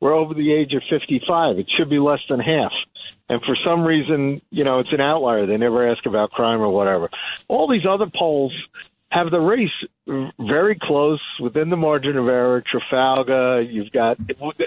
were 0.00 0.12
over 0.12 0.34
the 0.34 0.52
age 0.52 0.72
of 0.74 0.82
55. 0.90 1.58
It 1.58 1.66
should 1.76 1.90
be 1.90 1.98
less 1.98 2.20
than 2.28 2.40
half. 2.40 2.72
And 3.28 3.40
for 3.42 3.56
some 3.64 3.82
reason, 3.82 4.40
you 4.50 4.62
know, 4.62 4.78
it's 4.78 4.92
an 4.92 5.00
outlier. 5.00 5.46
They 5.46 5.56
never 5.56 5.90
ask 5.90 6.04
about 6.06 6.30
crime 6.30 6.60
or 6.60 6.68
whatever. 6.68 7.10
All 7.48 7.68
these 7.68 7.86
other 7.88 8.06
polls 8.16 8.52
have 9.16 9.30
the 9.30 9.40
race 9.40 9.70
very 10.38 10.78
close 10.80 11.22
within 11.40 11.70
the 11.70 11.76
margin 11.76 12.18
of 12.18 12.28
error. 12.28 12.62
Trafalgar, 12.70 13.62
you've 13.62 13.90
got, 13.90 14.18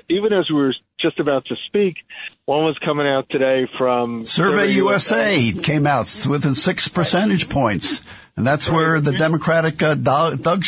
even 0.09 0.33
as 0.33 0.49
we 0.49 0.55
were 0.55 0.73
just 0.99 1.19
about 1.19 1.45
to 1.45 1.55
speak, 1.67 1.97
one 2.45 2.63
was 2.63 2.75
coming 2.83 3.05
out 3.05 3.27
today 3.29 3.67
from 3.77 4.25
Survey 4.25 4.71
USA 4.71 5.51
came 5.51 5.85
out 5.85 6.25
within 6.27 6.55
six 6.55 6.87
percentage 6.87 7.47
points. 7.47 8.01
And 8.35 8.47
that's 8.47 8.69
where 8.69 8.99
the 8.99 9.11
Democratic 9.11 9.83
uh, 9.83 9.93
Doug 9.93 10.41
Doug 10.41 10.63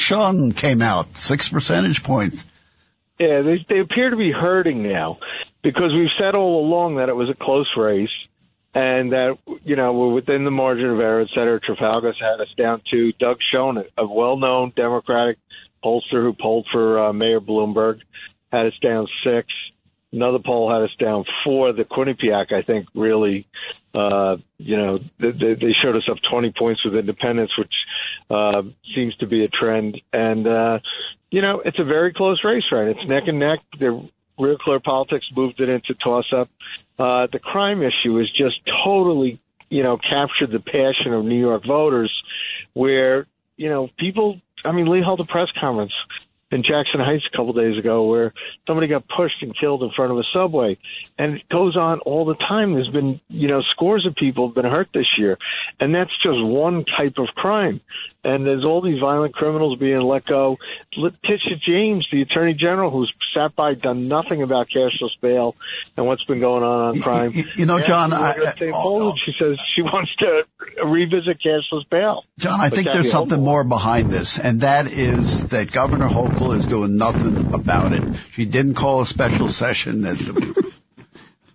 came 0.56 0.82
out, 0.84 1.18
six 1.18 1.50
percentage 1.50 2.04
points. 2.04 2.46
Yeah, 3.20 3.42
they, 3.42 3.66
they 3.68 3.80
appear 3.80 4.12
to 4.12 4.18
be 4.18 4.32
hurting 4.32 4.84
now 4.84 5.18
because 5.64 5.92
we've 5.94 6.10
said 6.20 6.36
all 6.36 6.64
along 6.64 6.98
that 6.98 7.10
it 7.10 7.16
was 7.16 7.30
a 7.30 7.44
close 7.44 7.70
race 7.76 8.10
and 8.74 9.12
that, 9.12 9.38
you 9.64 9.76
know, 9.76 9.94
we're 9.94 10.14
within 10.14 10.46
the 10.46 10.52
margin 10.52 10.90
of 10.90 11.00
error, 11.00 11.22
et 11.22 11.28
cetera. 11.34 11.60
Trafalgar's 11.60 12.20
had 12.20 12.40
us 12.40 12.54
down 12.58 12.82
to 12.92 13.12
Doug 13.14 13.38
Schoen, 13.52 13.84
a 13.98 14.08
well-known 14.08 14.72
Democratic 14.76 15.38
pollster 15.84 16.24
who 16.24 16.34
polled 16.34 16.68
for 16.72 17.00
uh, 17.00 17.14
Mayor 17.14 17.42
Bloomberg, 17.42 18.00
had 18.52 18.68
us 18.68 18.78
down 18.82 19.08
six. 19.24 19.48
Another 20.14 20.40
poll 20.40 20.72
had 20.72 20.84
us 20.84 20.96
down 21.00 21.26
four. 21.44 21.74
The 21.74 21.84
Quinnipiac, 21.84 22.54
I 22.54 22.62
think, 22.64 22.88
really, 22.94 23.48
uh, 23.94 24.38
you 24.58 24.78
know, 24.78 25.00
they, 25.20 25.32
they 25.32 25.54
they 25.56 25.74
showed 25.82 25.96
us 25.96 26.08
up 26.10 26.18
20 26.30 26.54
points 26.58 26.84
with 26.84 26.96
independents, 26.96 27.58
which 27.58 27.74
uh, 28.30 28.62
seems 28.94 29.16
to 29.18 29.28
be 29.28 29.46
a 29.46 29.48
trend. 29.48 30.02
And, 30.12 30.48
uh, 30.48 30.80
you 31.30 31.42
know, 31.42 31.62
it's 31.64 31.80
a 31.80 31.86
very 31.86 32.14
close 32.14 32.44
race, 32.44 32.66
right? 32.72 32.90
It's 32.90 33.08
neck 33.08 33.24
and 33.28 33.40
neck. 33.40 33.60
The 33.80 34.10
Real 34.38 34.58
Clear 34.58 34.80
Politics 34.80 35.26
moved 35.36 35.62
it 35.62 35.70
into 35.70 35.94
toss 35.94 36.26
up. 36.36 36.50
Uh, 37.02 37.26
the 37.32 37.40
crime 37.40 37.82
issue 37.82 38.20
has 38.20 38.30
just 38.30 38.58
totally, 38.86 39.42
you 39.70 39.82
know, 39.82 39.98
captured 39.98 40.52
the 40.52 40.60
passion 40.60 41.14
of 41.14 41.26
New 41.26 41.40
York 41.40 41.64
voters 41.66 42.14
where, 42.74 43.26
you 43.58 43.70
know, 43.70 43.90
people, 43.98 44.40
I 44.64 44.72
mean, 44.72 44.86
Lee 44.88 45.02
held 45.02 45.20
a 45.20 45.26
press 45.26 45.48
conference 45.60 45.94
in 46.52 46.62
Jackson 46.62 47.00
Heights 47.00 47.24
a 47.26 47.36
couple 47.36 47.54
days 47.54 47.76
ago 47.76 48.06
where 48.06 48.34
somebody 48.68 48.88
got 48.88 49.08
pushed 49.08 49.42
and 49.42 49.58
killed 49.60 49.82
in 49.82 49.90
front 49.96 50.12
of 50.12 50.20
a 50.20 50.24
subway. 50.32 50.78
And 51.18 51.38
it 51.38 51.50
goes 51.50 51.76
on 51.76 52.02
all 52.02 52.26
the 52.26 52.36
time. 52.36 52.74
There's 52.74 52.90
been, 52.90 53.20
you 53.30 53.48
know, 53.48 53.64
scores 53.72 54.06
of 54.06 54.14
people 54.14 54.50
have 54.50 54.56
been 54.56 54.66
hurt 54.66 54.90
this 54.94 55.18
year. 55.18 55.40
And 55.80 55.96
that's 55.96 56.12
just 56.22 56.44
one 56.44 56.86
type 56.86 57.16
of 57.18 57.30
crime. 57.34 57.82
And 58.24 58.46
there's 58.46 58.64
all 58.64 58.82
these 58.82 59.00
violent 59.00 59.34
criminals 59.34 59.80
being 59.80 60.00
let 60.02 60.26
go. 60.26 60.58
Letitia 60.96 61.58
James, 61.66 62.08
the 62.12 62.22
Attorney 62.22 62.54
General, 62.54 62.92
who's 62.92 63.12
sat 63.34 63.56
by, 63.56 63.74
done 63.74 64.08
nothing 64.08 64.44
about 64.44 64.68
cashless 64.70 65.20
bail 65.22 65.56
and 65.98 66.06
what's 66.06 66.24
been 66.26 66.40
going 66.40 66.64
on 66.64 66.96
on 66.96 67.02
crime. 67.02 67.32
You, 67.34 67.46
you 67.56 67.66
know, 67.66 67.82
John, 67.82 68.14
I, 68.14 68.34
I, 68.34 68.72
oh, 68.74 69.16
she 69.26 69.32
says 69.40 69.60
she 69.76 69.82
wants 69.82 70.16
to 70.18 70.44
revisit 70.86 71.40
cashless 71.44 71.90
bail. 71.90 72.24
John, 72.38 72.60
I 72.60 72.70
think 72.70 72.92
there's 72.92 73.12
something 73.12 73.42
more 73.42 73.64
behind 73.64 74.12
this, 74.12 74.38
and 74.38 74.62
that 74.62 74.88
is 74.88 75.50
that 75.50 75.72
Governor 75.72 76.08
Hochul 76.08 76.56
is 76.56 76.66
doing 76.66 76.98
nothing 76.98 77.54
about 77.54 77.94
it. 77.94 78.04
She 78.32 78.46
didn't 78.46 78.76
call 78.76 79.02
a 79.02 79.06
special 79.06 79.50
session. 79.50 80.02
That's 80.02 80.30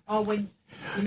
oh, 0.09 0.23
when 0.23 0.39
you 0.39 0.45
know 0.45 0.56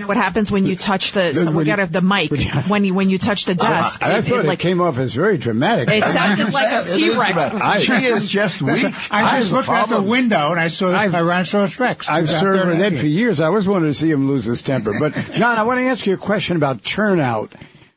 what 0.06 0.16
happens 0.16 0.50
when 0.50 0.66
you 0.66 0.76
touch 0.76 1.12
the 1.12 1.34
so 1.34 1.50
we 1.50 1.64
got 1.64 1.90
the 1.90 2.00
mic 2.00 2.30
when 2.68 2.84
you 2.84 2.94
when 2.94 3.10
you 3.10 3.18
touch 3.18 3.44
the 3.44 3.54
desk. 3.54 4.02
I, 4.02 4.16
I 4.16 4.20
thought 4.20 4.40
it, 4.40 4.46
like, 4.46 4.58
came 4.58 4.80
off 4.80 4.98
as 4.98 5.14
very 5.14 5.36
dramatic. 5.36 5.88
It 5.88 6.04
sounded 6.04 6.52
like 6.52 6.70
a 6.70 6.88
T 6.88 7.10
Rex. 7.10 7.84
She 7.84 7.92
is 7.92 8.30
just 8.30 8.62
weak. 8.62 8.84
I 9.10 9.38
just 9.38 9.52
looked 9.52 9.68
out 9.68 9.88
the 9.88 10.02
window 10.02 10.50
and 10.50 10.60
I 10.60 10.68
saw 10.68 10.90
this 10.90 11.12
Tyrannosaurus 11.12 11.78
Rex. 11.80 12.08
I've 12.08 12.28
served 12.28 12.66
with 12.66 12.80
Ed 12.80 12.98
for 12.98 13.06
years. 13.06 13.40
I 13.40 13.46
always 13.46 13.68
wanted 13.68 13.86
to 13.86 13.94
see 13.94 14.10
him 14.10 14.28
lose 14.28 14.44
his 14.44 14.62
temper. 14.62 14.94
But 14.98 15.14
John, 15.32 15.58
I 15.58 15.62
want 15.62 15.78
to 15.78 15.84
ask 15.84 16.06
you 16.06 16.14
a 16.14 16.18
question 16.18 16.56
about 16.56 16.82
turnout. 16.84 17.52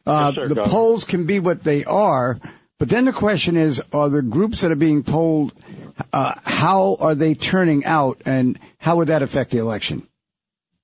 Uh, 0.06 0.34
Yes, 0.36 0.50
sir, 0.50 0.54
the 0.54 0.64
polls 0.64 1.06
can 1.06 1.26
be 1.26 1.40
what 1.40 1.64
they 1.64 1.86
are, 1.86 2.38
but 2.78 2.90
then 2.90 3.06
the 3.06 3.14
question 3.14 3.56
is: 3.56 3.82
Are 3.94 4.10
the 4.10 4.22
groups 4.22 4.60
that 4.62 4.72
are 4.72 4.76
being 4.76 5.02
polled? 5.04 5.54
Uh, 6.12 6.34
how 6.44 6.98
are 7.00 7.16
they 7.16 7.36
turning 7.36 7.86
out, 7.86 8.22
and 8.26 8.60
how 8.80 8.98
would 8.98 9.08
that 9.08 9.22
affect 9.22 9.52
the 9.52 9.60
election? 9.60 10.06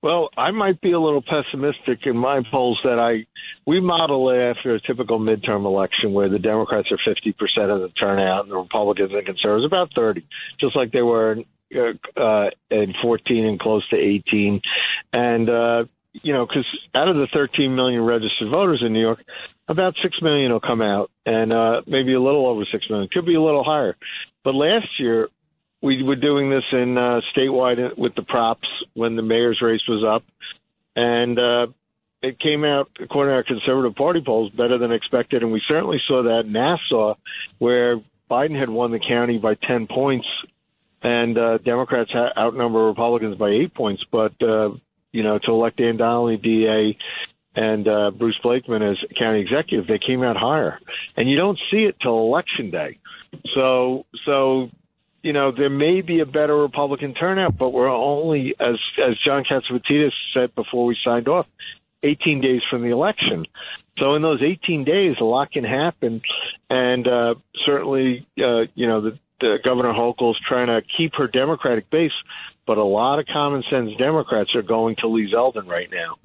Well, 0.01 0.29
I 0.37 0.51
might 0.51 0.79
be 0.79 0.93
a 0.93 0.99
little 0.99 1.21
pessimistic 1.21 2.05
in 2.05 2.15
my 2.15 2.41
polls 2.49 2.79
that 2.83 2.99
I 2.99 3.25
we 3.67 3.81
model 3.81 4.29
it 4.29 4.37
after 4.37 4.73
a 4.73 4.81
typical 4.81 5.19
midterm 5.19 5.65
election 5.65 6.13
where 6.13 6.29
the 6.29 6.39
Democrats 6.39 6.87
are 6.91 6.97
50% 6.97 7.33
of 7.69 7.81
the 7.81 7.89
turnout 7.99 8.43
and 8.43 8.51
the 8.51 8.57
Republicans 8.57 9.11
and 9.13 9.25
conservatives 9.25 9.65
about 9.65 9.89
30, 9.95 10.25
just 10.59 10.75
like 10.75 10.91
they 10.91 11.01
were 11.01 11.33
in, 11.33 11.45
uh, 11.75 12.19
uh, 12.19 12.49
in 12.71 12.93
14 13.01 13.45
and 13.45 13.59
close 13.59 13.87
to 13.89 13.97
18. 13.97 14.61
And, 15.11 15.49
uh, 15.49 15.83
you 16.13 16.33
know, 16.33 16.45
because 16.45 16.65
out 16.95 17.09
of 17.09 17.17
the 17.17 17.27
13 17.33 17.75
million 17.75 18.01
registered 18.01 18.49
voters 18.49 18.81
in 18.85 18.93
New 18.93 19.01
York, 19.01 19.19
about 19.67 19.95
6 20.01 20.15
million 20.21 20.51
will 20.51 20.61
come 20.61 20.81
out 20.81 21.11
and 21.25 21.51
uh, 21.51 21.81
maybe 21.85 22.13
a 22.13 22.21
little 22.21 22.47
over 22.47 22.63
6 22.71 22.85
million, 22.89 23.09
could 23.11 23.25
be 23.25 23.35
a 23.35 23.41
little 23.41 23.65
higher. 23.65 23.97
But 24.45 24.55
last 24.55 24.87
year, 24.97 25.27
we 25.81 26.03
were 26.03 26.15
doing 26.15 26.49
this 26.49 26.63
in 26.71 26.97
uh, 26.97 27.21
statewide 27.35 27.97
with 27.97 28.15
the 28.15 28.23
props 28.23 28.67
when 28.93 29.15
the 29.15 29.21
mayor's 29.21 29.61
race 29.61 29.81
was 29.87 30.03
up, 30.03 30.23
and 30.95 31.39
uh, 31.39 31.67
it 32.21 32.39
came 32.39 32.65
out 32.65 32.89
according 33.01 33.31
to 33.31 33.35
our 33.35 33.43
conservative 33.43 33.95
party 33.95 34.21
polls 34.25 34.51
better 34.51 34.77
than 34.77 34.91
expected, 34.91 35.41
and 35.41 35.51
we 35.51 35.61
certainly 35.67 35.99
saw 36.07 36.23
that 36.23 36.41
in 36.45 36.51
Nassau, 36.51 37.15
where 37.59 38.01
Biden 38.29 38.59
had 38.59 38.69
won 38.69 38.91
the 38.91 38.99
county 38.99 39.37
by 39.37 39.55
ten 39.55 39.87
points, 39.87 40.27
and 41.01 41.37
uh, 41.37 41.57
Democrats 41.59 42.11
outnumber 42.37 42.85
Republicans 42.85 43.37
by 43.37 43.49
eight 43.49 43.73
points, 43.73 44.03
but 44.11 44.33
uh, 44.41 44.71
you 45.11 45.23
know 45.23 45.39
to 45.39 45.51
elect 45.51 45.79
Anne 45.79 45.97
Donnelly 45.97 46.37
DA 46.37 46.97
and 47.55 47.87
uh, 47.87 48.11
Bruce 48.11 48.39
Blakeman 48.43 48.83
as 48.83 48.97
county 49.17 49.41
executive, 49.41 49.87
they 49.87 49.99
came 49.99 50.23
out 50.23 50.37
higher, 50.37 50.79
and 51.17 51.29
you 51.29 51.35
don't 51.35 51.59
see 51.71 51.83
it 51.83 51.95
till 52.01 52.19
election 52.19 52.69
day. 52.69 52.99
So, 53.53 54.05
so 54.25 54.69
you 55.21 55.33
know, 55.33 55.51
there 55.51 55.69
may 55.69 56.01
be 56.01 56.19
a 56.21 56.25
better 56.25 56.55
Republican 56.55 57.13
turnout, 57.13 57.57
but 57.57 57.69
we're 57.69 57.89
only, 57.89 58.55
as 58.59 58.75
as 58.97 59.17
John 59.25 59.43
Catsimatidis 59.43 60.11
said 60.33 60.55
before 60.55 60.85
we 60.85 60.97
signed 61.03 61.27
off, 61.27 61.45
18 62.03 62.41
days 62.41 62.61
from 62.69 62.81
the 62.81 62.89
election. 62.89 63.45
So 63.97 64.15
in 64.15 64.21
those 64.21 64.41
18 64.41 64.85
days, 64.85 65.17
a 65.19 65.25
lot 65.25 65.51
can 65.51 65.65
happen, 65.65 66.21
and 66.69 67.07
uh, 67.07 67.35
certainly, 67.65 68.25
uh, 68.37 68.61
you 68.73 68.87
know, 68.87 69.01
the, 69.01 69.19
the 69.41 69.57
Governor 69.63 69.91
Hochul's 69.91 70.39
trying 70.47 70.67
to 70.67 70.81
keep 70.97 71.15
her 71.15 71.27
Democratic 71.27 71.89
base, 71.89 72.13
but 72.65 72.77
a 72.77 72.83
lot 72.83 73.19
of 73.19 73.25
common 73.25 73.63
sense 73.69 73.91
Democrats 73.97 74.55
are 74.55 74.61
going 74.61 74.95
to 75.01 75.07
Lee 75.07 75.29
Zeldin 75.33 75.67
right 75.67 75.89
now. 75.91 76.15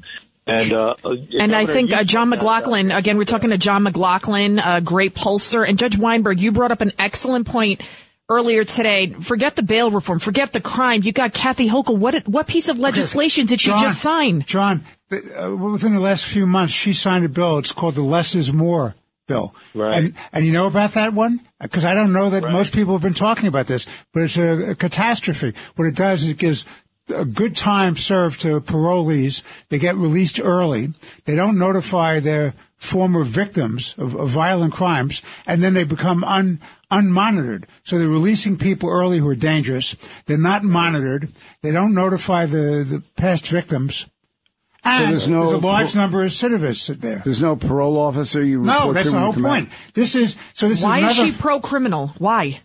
And 0.46 0.72
uh, 0.72 0.94
And 1.40 1.56
I 1.56 1.64
think 1.64 1.90
uh, 1.92 2.04
John 2.04 2.28
McLaughlin, 2.28 2.90
again, 2.90 3.16
we're 3.16 3.24
talking 3.24 3.50
to 3.50 3.58
John 3.58 3.82
McLaughlin, 3.82 4.58
a 4.58 4.82
great 4.82 5.14
pollster. 5.14 5.66
And 5.66 5.78
Judge 5.78 5.96
Weinberg, 5.96 6.38
you 6.38 6.52
brought 6.52 6.70
up 6.70 6.82
an 6.82 6.92
excellent 6.98 7.46
point 7.46 7.80
earlier 8.28 8.64
today. 8.64 9.08
Forget 9.08 9.56
the 9.56 9.62
bail 9.62 9.90
reform. 9.90 10.18
Forget 10.18 10.52
the 10.52 10.60
crime. 10.60 11.02
You 11.02 11.12
got 11.12 11.32
Kathy 11.32 11.68
Hochul. 11.68 11.98
What, 11.98 12.26
what 12.26 12.46
piece 12.46 12.68
of 12.68 12.78
legislation 12.78 13.46
did 13.46 13.60
she 13.60 13.68
John, 13.70 13.80
just 13.80 14.00
sign? 14.00 14.42
John, 14.42 14.84
uh, 15.12 15.54
within 15.56 15.94
the 15.94 16.00
last 16.00 16.26
few 16.26 16.46
months, 16.46 16.72
she 16.72 16.92
signed 16.92 17.24
a 17.24 17.28
bill. 17.28 17.58
It's 17.58 17.72
called 17.72 17.94
the 17.94 18.02
Less 18.02 18.34
is 18.34 18.52
More 18.52 18.94
bill. 19.26 19.54
Right. 19.74 19.94
And, 19.94 20.14
and 20.32 20.46
you 20.46 20.52
know 20.52 20.66
about 20.66 20.92
that 20.92 21.14
one? 21.14 21.40
Because 21.60 21.84
I 21.84 21.94
don't 21.94 22.12
know 22.12 22.30
that 22.30 22.42
most 22.42 22.74
people 22.74 22.94
have 22.94 23.02
been 23.02 23.14
talking 23.14 23.46
about 23.46 23.66
this, 23.66 23.86
but 24.12 24.22
it's 24.22 24.36
a, 24.36 24.70
a 24.70 24.74
catastrophe. 24.74 25.54
What 25.76 25.86
it 25.86 25.96
does 25.96 26.22
is 26.22 26.30
it 26.30 26.38
gives 26.38 26.66
a 27.08 27.24
good 27.24 27.56
time 27.56 27.96
served 27.96 28.40
to 28.42 28.60
parolees. 28.60 29.42
They 29.68 29.78
get 29.78 29.96
released 29.96 30.40
early. 30.42 30.90
They 31.24 31.36
don't 31.36 31.58
notify 31.58 32.20
their 32.20 32.54
former 32.84 33.24
victims 33.24 33.94
of, 33.98 34.14
of 34.14 34.28
violent 34.28 34.72
crimes, 34.72 35.22
and 35.46 35.62
then 35.62 35.74
they 35.74 35.84
become 35.84 36.22
un, 36.24 36.60
unmonitored. 36.90 37.64
So 37.82 37.98
they're 37.98 38.08
releasing 38.08 38.56
people 38.56 38.88
early 38.90 39.18
who 39.18 39.28
are 39.28 39.34
dangerous. 39.34 39.96
They're 40.26 40.38
not 40.38 40.62
monitored. 40.64 41.32
They 41.62 41.72
don't 41.72 41.94
notify 41.94 42.46
the, 42.46 42.84
the 42.88 43.02
past 43.16 43.46
victims. 43.48 44.06
And 44.86 45.12
there's 45.12 45.28
no- 45.28 45.56
a 45.56 45.56
large 45.56 45.94
number 45.96 46.22
of 46.22 46.30
recidivists 46.30 46.94
there. 47.00 47.22
There's 47.24 47.40
no 47.40 47.56
parole 47.56 47.98
officer. 47.98 48.44
You 48.44 48.60
No, 48.60 48.74
report 48.90 48.94
that's 48.94 49.06
to 49.08 49.10
the 49.12 49.16
when 49.16 49.20
you 49.22 49.24
whole 49.24 49.32
come 49.34 49.46
out? 49.46 49.48
point. 49.50 49.70
This 49.94 50.14
is 50.14 50.36
so. 50.52 50.68
This 50.68 50.82
Why 50.84 50.98
is 51.00 51.18
is 51.18 51.24
she 51.24 51.32
pro 51.32 51.58
criminal? 51.60 52.08
Why? 52.18 52.60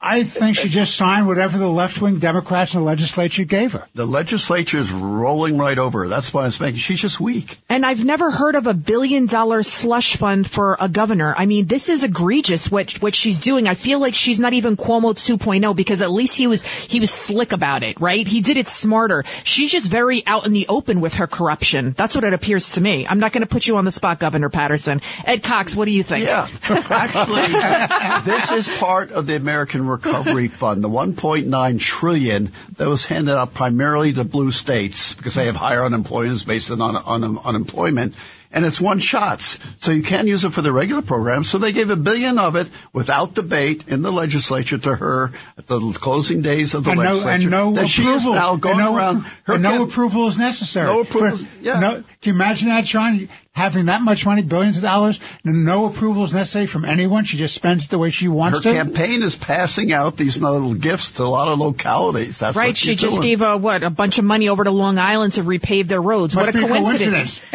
I 0.00 0.22
think 0.22 0.56
she 0.58 0.68
just 0.68 0.96
signed 0.96 1.26
whatever 1.26 1.56
the 1.56 1.70
left 1.70 2.00
wing 2.02 2.18
Democrats 2.18 2.74
in 2.74 2.80
the 2.80 2.86
legislature 2.86 3.44
gave 3.44 3.72
her. 3.72 3.88
The 3.94 4.04
legislature 4.06 4.76
is 4.78 4.92
rolling 4.92 5.56
right 5.56 5.78
over 5.78 6.02
her. 6.02 6.08
That's 6.08 6.32
why 6.34 6.44
I'm 6.44 6.52
making. 6.60 6.80
She's 6.80 7.00
just 7.00 7.20
weak. 7.20 7.58
And 7.70 7.86
I've 7.86 8.04
never 8.04 8.30
heard 8.30 8.54
of 8.54 8.66
a 8.66 8.74
billion 8.74 9.24
dollar 9.26 9.62
slush 9.62 10.16
fund 10.16 10.48
for 10.48 10.76
a 10.78 10.90
governor. 10.90 11.34
I 11.38 11.46
mean, 11.46 11.66
this 11.66 11.88
is 11.88 12.04
egregious 12.04 12.70
what 12.70 13.00
what 13.00 13.14
she's 13.14 13.40
doing. 13.40 13.66
I 13.66 13.72
feel 13.72 13.98
like 13.98 14.14
she's 14.14 14.38
not 14.38 14.52
even 14.52 14.76
Cuomo 14.76 15.14
2.0 15.14 15.74
because 15.74 16.02
at 16.02 16.10
least 16.10 16.36
he 16.36 16.46
was 16.46 16.62
he 16.64 17.00
was 17.00 17.10
slick 17.10 17.52
about 17.52 17.82
it, 17.82 17.98
right? 17.98 18.26
He 18.26 18.42
did 18.42 18.58
it 18.58 18.68
smarter. 18.68 19.24
She's 19.42 19.72
just 19.72 19.90
very 19.90 20.22
out 20.26 20.44
in 20.44 20.52
the 20.52 20.66
open 20.68 21.00
with 21.00 21.14
her 21.14 21.26
corruption. 21.26 21.92
That's 21.92 22.14
what 22.14 22.24
it 22.24 22.34
appears 22.34 22.72
to 22.72 22.82
me. 22.82 23.06
I'm 23.06 23.20
not 23.20 23.32
going 23.32 23.40
to 23.40 23.46
put 23.46 23.66
you 23.66 23.78
on 23.78 23.86
the 23.86 23.90
spot, 23.90 24.18
Governor 24.18 24.50
Paterson. 24.50 25.00
Ed 25.24 25.42
Cox, 25.42 25.74
what 25.74 25.86
do 25.86 25.92
you 25.92 26.02
think? 26.02 26.26
Yeah, 26.26 26.46
actually, 26.68 28.30
this 28.30 28.52
is 28.52 28.68
part 28.78 29.10
of 29.10 29.26
the 29.26 29.36
American 29.36 29.93
Recovery 29.94 30.48
Fund, 30.60 30.82
the 30.82 30.88
1.9 30.88 31.80
trillion 31.80 32.52
that 32.76 32.88
was 32.88 33.06
handed 33.06 33.36
out 33.36 33.54
primarily 33.54 34.12
to 34.12 34.24
blue 34.24 34.50
states 34.50 35.14
because 35.14 35.34
they 35.34 35.46
have 35.46 35.56
higher 35.56 35.84
unemployment 35.84 36.46
based 36.46 36.70
on 36.70 36.80
un- 36.80 37.02
un- 37.06 37.38
unemployment. 37.44 38.14
And 38.50 38.64
it's 38.64 38.80
one 38.80 39.00
shots, 39.00 39.58
so 39.78 39.90
you 39.90 40.04
can't 40.04 40.28
use 40.28 40.44
it 40.44 40.50
for 40.52 40.62
the 40.62 40.72
regular 40.72 41.02
program. 41.02 41.42
So 41.42 41.58
they 41.58 41.72
gave 41.72 41.90
a 41.90 41.96
billion 41.96 42.38
of 42.38 42.54
it 42.54 42.70
without 42.92 43.34
debate 43.34 43.82
in 43.88 44.02
the 44.02 44.12
legislature 44.12 44.78
to 44.78 44.94
her 44.94 45.32
at 45.58 45.66
the 45.66 45.80
closing 46.00 46.40
days 46.40 46.72
of 46.72 46.84
the 46.84 46.92
and 46.92 47.00
no, 47.00 47.04
legislature. 47.14 47.42
and 47.42 47.50
no 47.50 47.72
that 47.72 47.86
approval. 47.86 47.88
She 47.88 48.06
is 48.06 48.26
now 48.26 48.54
going 48.54 48.78
and 48.78 48.84
no, 48.84 48.96
around. 48.96 49.24
Her 49.42 49.58
no 49.58 49.82
approval 49.82 50.28
is 50.28 50.38
necessary. 50.38 50.86
No 50.86 51.00
approval, 51.00 51.36
yeah. 51.62 51.80
no- 51.80 51.94
can 51.94 52.04
you 52.22 52.32
imagine 52.34 52.68
that, 52.68 52.84
John? 52.84 53.28
Having 53.54 53.86
that 53.86 54.02
much 54.02 54.26
money, 54.26 54.42
billions 54.42 54.78
of 54.78 54.82
dollars, 54.82 55.20
no 55.44 55.86
approvals 55.86 56.34
necessary 56.34 56.66
from 56.66 56.84
anyone. 56.84 57.22
She 57.22 57.36
just 57.36 57.54
spends 57.54 57.84
it 57.84 57.90
the 57.90 57.98
way 57.98 58.10
she 58.10 58.26
wants 58.26 58.58
her 58.58 58.62
to. 58.64 58.72
campaign 58.72 59.22
is 59.22 59.36
passing 59.36 59.92
out 59.92 60.16
these 60.16 60.42
little 60.42 60.74
gifts 60.74 61.12
to 61.12 61.22
a 61.22 61.26
lot 61.26 61.46
of 61.46 61.60
localities. 61.60 62.38
That's 62.38 62.56
Right, 62.56 62.70
what 62.70 62.76
she 62.76 62.96
just 62.96 63.20
doing. 63.20 63.22
gave 63.22 63.42
a 63.42 63.56
what 63.56 63.84
a 63.84 63.90
bunch 63.90 64.18
of 64.18 64.24
money 64.24 64.48
over 64.48 64.64
to 64.64 64.72
Long 64.72 64.98
Island 64.98 65.34
to 65.34 65.42
repave 65.44 65.86
their 65.86 66.02
roads. 66.02 66.34
Must 66.34 66.52
what 66.52 66.54
a 66.56 66.58
be 66.58 66.64
a 66.64 66.68
coincidence! 66.78 67.42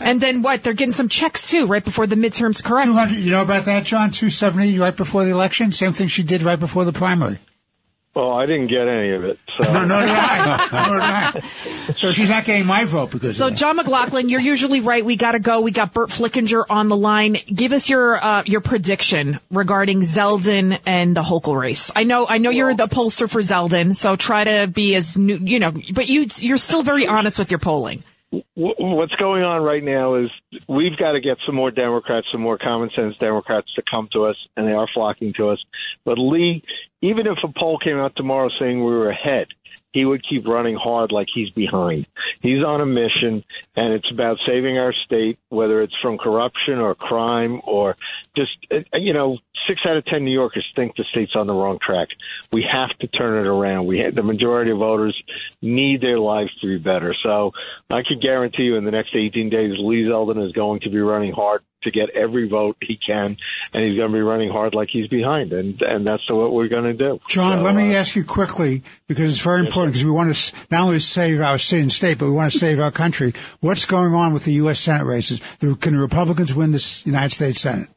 and 0.00 0.22
then 0.22 0.40
what? 0.40 0.62
They're 0.62 0.72
getting 0.72 0.94
some 0.94 1.10
checks 1.10 1.44
too, 1.50 1.66
right 1.66 1.84
before 1.84 2.06
the 2.06 2.16
midterms. 2.16 2.64
Correct? 2.64 2.86
200, 2.86 3.14
you 3.18 3.30
know 3.32 3.42
about 3.42 3.66
that, 3.66 3.84
John? 3.84 4.10
270 4.10 4.78
right 4.78 4.96
before 4.96 5.26
the 5.26 5.32
election? 5.32 5.70
Same 5.72 5.92
thing 5.92 6.08
she 6.08 6.22
did 6.22 6.42
right 6.42 6.58
before 6.58 6.86
the 6.86 6.94
primary. 6.94 7.38
Well, 8.14 8.30
I 8.32 8.44
didn't 8.44 8.66
get 8.66 8.86
any 8.88 9.12
of 9.12 9.24
it. 9.24 9.38
So. 9.56 9.72
No, 9.72 9.86
no, 9.86 10.00
did 10.02 10.10
I. 10.10 10.68
No, 10.70 10.92
did 10.92 11.02
I. 11.90 11.92
So 11.96 12.12
she's 12.12 12.28
not 12.28 12.44
getting 12.44 12.66
my 12.66 12.84
vote 12.84 13.10
because 13.10 13.38
So, 13.38 13.46
of 13.46 13.52
that. 13.54 13.58
John 13.58 13.76
McLaughlin, 13.76 14.28
you're 14.28 14.40
usually 14.42 14.82
right. 14.82 15.02
We 15.02 15.16
got 15.16 15.32
to 15.32 15.38
go. 15.38 15.62
We 15.62 15.70
got 15.70 15.94
Burt 15.94 16.10
Flickinger 16.10 16.64
on 16.68 16.88
the 16.88 16.96
line. 16.96 17.38
Give 17.46 17.72
us 17.72 17.88
your 17.88 18.22
uh, 18.22 18.42
your 18.44 18.60
prediction 18.60 19.40
regarding 19.50 20.00
Zeldin 20.02 20.78
and 20.84 21.16
the 21.16 21.22
Hochul 21.22 21.58
race. 21.58 21.90
I 21.96 22.04
know, 22.04 22.26
I 22.28 22.36
know 22.36 22.50
you're 22.50 22.74
the 22.74 22.86
pollster 22.86 23.30
for 23.30 23.40
Zeldin, 23.40 23.96
so 23.96 24.14
try 24.16 24.44
to 24.44 24.66
be 24.66 24.94
as 24.94 25.16
new, 25.16 25.38
you 25.38 25.58
know, 25.58 25.72
but 25.94 26.06
you 26.06 26.26
you're 26.36 26.58
still 26.58 26.82
very 26.82 27.06
honest 27.06 27.38
with 27.38 27.50
your 27.50 27.60
polling. 27.60 28.04
Wh- 28.32 28.78
what's 28.78 29.14
going 29.16 29.42
on 29.42 29.62
right 29.62 29.82
now 29.82 30.14
is 30.14 30.30
we've 30.68 30.96
got 30.98 31.12
to 31.12 31.20
get 31.20 31.36
some 31.44 31.54
more 31.54 31.70
Democrats, 31.70 32.26
some 32.32 32.40
more 32.40 32.58
common 32.58 32.90
sense 32.96 33.14
Democrats 33.20 33.68
to 33.76 33.82
come 33.90 34.08
to 34.12 34.24
us, 34.24 34.36
and 34.56 34.66
they 34.66 34.72
are 34.72 34.88
flocking 34.92 35.32
to 35.36 35.50
us. 35.50 35.58
But 36.04 36.18
Lee, 36.18 36.62
even 37.02 37.26
if 37.26 37.38
a 37.44 37.52
poll 37.58 37.78
came 37.78 37.96
out 37.96 38.12
tomorrow 38.16 38.48
saying 38.58 38.78
we 38.78 38.90
were 38.90 39.10
ahead, 39.10 39.48
he 39.92 40.04
would 40.04 40.24
keep 40.28 40.46
running 40.46 40.76
hard 40.76 41.12
like 41.12 41.28
he's 41.32 41.50
behind. 41.50 42.06
He's 42.40 42.64
on 42.64 42.80
a 42.80 42.86
mission, 42.86 43.44
and 43.76 43.92
it's 43.94 44.10
about 44.12 44.38
saving 44.46 44.78
our 44.78 44.94
state, 45.04 45.38
whether 45.48 45.82
it's 45.82 45.94
from 46.02 46.18
corruption 46.18 46.78
or 46.78 46.94
crime 46.94 47.60
or 47.64 47.96
just, 48.36 48.50
uh, 48.70 48.80
you 48.94 49.12
know, 49.12 49.38
six 49.68 49.80
out 49.86 49.96
of 49.96 50.04
ten 50.06 50.24
New 50.24 50.32
Yorkers 50.32 50.66
think 50.74 50.96
the 50.96 51.04
state's 51.10 51.36
on 51.36 51.46
the 51.46 51.52
wrong 51.52 51.78
track. 51.84 52.08
We 52.52 52.64
have 52.70 52.96
to 53.00 53.06
turn 53.06 53.44
it 53.44 53.48
around. 53.48 53.86
We 53.86 54.02
the 54.14 54.22
majority 54.22 54.70
of 54.70 54.78
voters 54.78 55.20
need 55.60 56.00
their 56.00 56.18
lives 56.18 56.50
to 56.60 56.66
be 56.66 56.78
better. 56.78 57.14
So 57.22 57.52
I 57.90 58.02
can 58.06 58.18
guarantee 58.20 58.64
you, 58.64 58.76
in 58.76 58.84
the 58.84 58.90
next 58.90 59.14
18 59.14 59.50
days, 59.50 59.74
Lee 59.78 60.04
Zeldin 60.04 60.44
is 60.44 60.52
going 60.52 60.80
to 60.80 60.90
be 60.90 60.98
running 60.98 61.32
hard 61.32 61.62
to 61.82 61.90
get 61.90 62.10
every 62.10 62.48
vote 62.48 62.76
he 62.80 62.98
can, 63.04 63.36
and 63.72 63.84
he's 63.84 63.96
going 63.96 64.10
to 64.10 64.16
be 64.16 64.20
running 64.20 64.50
hard 64.50 64.74
like 64.74 64.88
he's 64.92 65.08
behind, 65.08 65.52
and 65.52 65.80
and 65.82 66.06
that's 66.06 66.28
what 66.30 66.52
we're 66.52 66.68
going 66.68 66.84
to 66.84 66.94
do. 66.94 67.18
John, 67.28 67.58
So, 67.58 67.64
let 67.64 67.74
me 67.74 67.94
uh, 67.94 67.98
ask 67.98 68.16
you 68.16 68.24
quickly 68.24 68.82
because 69.06 69.34
it's 69.34 69.42
very 69.42 69.60
important 69.60 69.92
because 69.92 70.04
we 70.04 70.10
want 70.10 70.34
to 70.34 70.56
not 70.70 70.82
only 70.82 70.98
save 70.98 71.40
our 71.40 71.58
city 71.58 71.82
and 71.82 71.92
state, 71.92 72.18
but 72.18 72.26
we 72.26 72.32
want 72.32 72.52
to 72.52 72.58
save 72.58 72.80
our 72.80 72.90
country. 72.90 73.32
What's 73.60 73.86
going 73.86 74.14
on 74.14 74.32
with 74.32 74.44
the 74.44 74.52
U.S. 74.54 74.80
Senate 74.80 75.04
races? 75.04 75.40
Can 75.60 75.94
the 75.94 76.00
Republicans 76.00 76.54
win 76.54 76.72
this 76.72 77.04
United 77.06 77.34
States 77.34 77.60
Senate? 77.60 77.88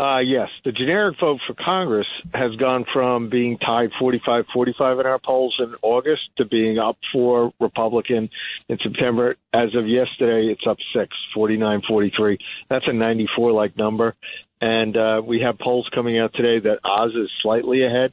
Uh, 0.00 0.20
yes, 0.20 0.48
the 0.64 0.72
generic 0.72 1.14
vote 1.20 1.40
for 1.46 1.52
Congress 1.62 2.06
has 2.32 2.56
gone 2.56 2.86
from 2.90 3.28
being 3.28 3.58
tied 3.58 3.90
45-45 4.00 4.98
in 4.98 5.06
our 5.06 5.18
polls 5.18 5.54
in 5.58 5.74
August 5.82 6.22
to 6.38 6.46
being 6.46 6.78
up 6.78 6.96
for 7.12 7.52
Republican 7.60 8.30
in 8.70 8.78
September. 8.82 9.36
As 9.52 9.74
of 9.74 9.86
yesterday, 9.86 10.50
it's 10.50 10.66
up 10.66 10.78
six, 10.96 11.14
49-43. 11.36 12.38
That's 12.70 12.86
a 12.86 12.92
94-like 12.92 13.76
number. 13.76 14.14
And 14.62 14.96
uh, 14.96 15.20
we 15.22 15.42
have 15.44 15.58
polls 15.58 15.86
coming 15.94 16.18
out 16.18 16.32
today 16.32 16.66
that 16.66 16.78
Oz 16.82 17.10
is 17.14 17.30
slightly 17.42 17.84
ahead, 17.84 18.12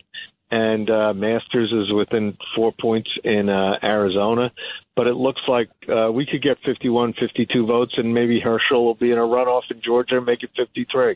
and 0.52 0.90
uh, 0.90 1.14
Masters 1.14 1.72
is 1.72 1.94
within 1.94 2.38
four 2.54 2.74
points 2.82 3.10
in 3.24 3.48
uh, 3.48 3.76
Arizona. 3.82 4.52
But 4.98 5.08
it 5.08 5.16
looks 5.16 5.42
like 5.48 5.70
uh, 5.88 6.12
we 6.12 6.26
could 6.26 6.44
get 6.44 6.58
51, 6.66 7.14
52 7.18 7.66
votes, 7.66 7.94
and 7.96 8.14
maybe 8.14 8.42
Herschel 8.42 8.84
will 8.84 8.96
be 8.96 9.12
in 9.12 9.18
a 9.18 9.22
runoff 9.22 9.64
in 9.72 9.82
Georgia 9.82 10.18
and 10.18 10.26
make 10.26 10.44
it 10.44 10.50
53. 10.58 11.16